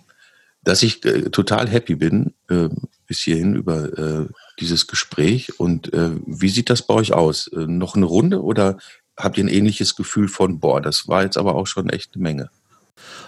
dass 0.62 0.83
ich 0.83 1.05
äh, 1.05 1.31
total 1.31 1.69
happy 1.69 1.97
bin 1.97 2.35
äh, 2.49 2.69
bis 3.07 3.21
hierhin 3.21 3.55
über 3.55 3.99
äh, 3.99 4.27
dieses 4.61 4.87
Gespräch. 4.87 5.59
Und 5.59 5.93
äh, 5.93 6.11
wie 6.27 6.49
sieht 6.49 6.71
das 6.71 6.87
bei 6.87 6.95
euch 6.95 7.12
aus? 7.12 7.49
Äh, 7.49 7.66
noch 7.66 7.97
eine 7.97 8.07
Runde 8.07 8.43
oder 8.43 8.79
habt 9.16 9.39
ihr 9.39 9.45
ein 9.45 9.49
ähnliches 9.49 9.97
Gefühl 9.97 10.29
von, 10.29 10.61
boah, 10.61 10.81
das 10.81 11.09
war 11.09 11.25
jetzt 11.25 11.39
aber 11.39 11.55
auch 11.55 11.66
schon 11.66 11.89
echt 11.89 12.14
eine 12.14 12.23
Menge? 12.23 12.51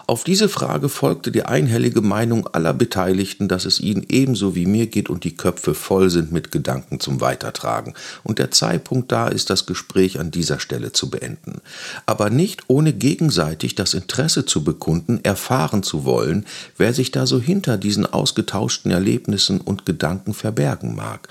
Auf 0.06 0.24
diese 0.24 0.48
Frage 0.48 0.88
folgte 0.88 1.30
die 1.30 1.44
einhellige 1.44 2.00
Meinung 2.00 2.48
aller 2.48 2.74
Beteiligten, 2.74 3.46
dass 3.46 3.64
es 3.64 3.78
ihnen 3.78 4.04
ebenso 4.08 4.56
wie 4.56 4.66
mir 4.66 4.88
geht 4.88 5.08
und 5.08 5.22
die 5.22 5.36
Köpfe 5.36 5.72
voll 5.72 6.10
sind 6.10 6.32
mit 6.32 6.50
Gedanken 6.50 6.98
zum 6.98 7.20
Weitertragen 7.20 7.94
und 8.24 8.40
der 8.40 8.50
Zeitpunkt 8.50 9.12
da 9.12 9.28
ist, 9.28 9.50
das 9.50 9.66
Gespräch 9.66 10.18
an 10.18 10.32
dieser 10.32 10.58
Stelle 10.58 10.90
zu 10.92 11.10
beenden. 11.10 11.60
Aber 12.06 12.28
nicht 12.28 12.64
ohne 12.66 12.92
gegenseitig 12.92 13.76
das 13.76 13.94
Interesse 13.94 14.44
zu 14.44 14.64
bekunden, 14.64 15.20
erfahren 15.22 15.84
zu 15.84 16.04
wollen, 16.04 16.44
wer 16.76 16.92
sich 16.92 17.12
da 17.12 17.26
so 17.26 17.40
hinter 17.40 17.76
diesen 17.76 18.04
ausgetauschten 18.04 18.90
Erlebnissen 18.90 19.60
und 19.60 19.86
Gedanken 19.86 20.34
verbergen 20.34 20.96
mag. 20.96 21.28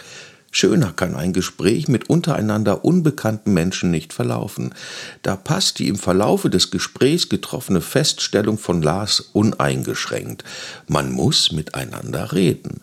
Schöner 0.51 0.93
kann 0.93 1.15
ein 1.15 1.33
Gespräch 1.33 1.87
mit 1.87 2.09
untereinander 2.09 2.83
unbekannten 2.83 3.53
Menschen 3.53 3.91
nicht 3.91 4.13
verlaufen. 4.13 4.73
Da 5.21 5.35
passt 5.35 5.79
die 5.79 5.87
im 5.87 5.95
Verlaufe 5.95 6.49
des 6.49 6.71
Gesprächs 6.71 7.29
getroffene 7.29 7.81
Feststellung 7.81 8.57
von 8.57 8.81
Lars 8.81 9.19
uneingeschränkt. 9.19 10.43
Man 10.87 11.11
muss 11.11 11.51
miteinander 11.51 12.33
reden. 12.33 12.81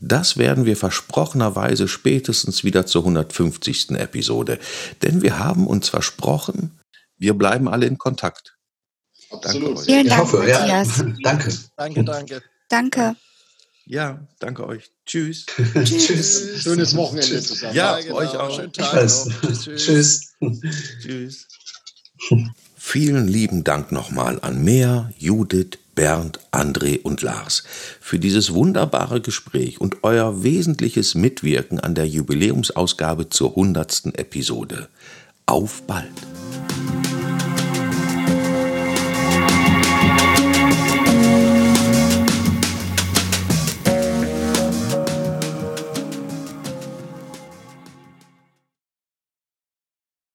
Das 0.00 0.36
werden 0.36 0.64
wir 0.64 0.76
versprochenerweise 0.76 1.88
spätestens 1.88 2.62
wieder 2.62 2.86
zur 2.86 3.02
150. 3.02 3.90
Episode. 3.90 4.58
Denn 5.02 5.22
wir 5.22 5.38
haben 5.38 5.66
uns 5.66 5.88
versprochen, 5.88 6.78
wir 7.16 7.34
bleiben 7.34 7.68
alle 7.68 7.86
in 7.86 7.98
Kontakt. 7.98 8.56
Absolut. 9.30 9.76
Danke 9.76 9.82
Vielen 9.82 10.06
Dank, 10.06 10.22
hoffe, 10.22 10.38
Matthias. 10.38 10.98
Ja. 10.98 11.06
Danke. 11.22 11.58
Danke, 11.76 12.04
danke. 12.04 12.42
Danke. 12.68 13.16
Ja, 13.88 14.20
danke 14.38 14.66
euch. 14.66 14.90
Tschüss. 15.06 15.46
tschüss. 15.74 16.62
Schönes 16.62 16.94
Wochenende 16.96 17.40
zusammen. 17.40 17.74
Ja, 17.74 17.98
ja 17.98 18.04
genau. 18.04 18.16
euch 18.16 18.36
auch. 18.36 18.54
Schönen 18.54 18.72
Tag 18.72 18.92
tschüss. 19.00 19.28
Tschüss. 19.76 20.34
Tschüss. 21.00 21.48
Vielen 22.76 23.26
lieben 23.26 23.64
Dank 23.64 23.90
nochmal 23.90 24.38
an 24.42 24.62
Mea, 24.62 25.10
Judith, 25.16 25.78
Bernd, 25.94 26.38
André 26.52 27.00
und 27.00 27.22
Lars 27.22 27.64
für 28.00 28.18
dieses 28.18 28.52
wunderbare 28.52 29.22
Gespräch 29.22 29.80
und 29.80 30.04
euer 30.04 30.42
wesentliches 30.42 31.14
Mitwirken 31.14 31.80
an 31.80 31.94
der 31.94 32.06
Jubiläumsausgabe 32.06 33.30
zur 33.30 33.50
100. 33.50 34.18
Episode. 34.18 34.88
Auf 35.46 35.82
bald! 35.86 36.12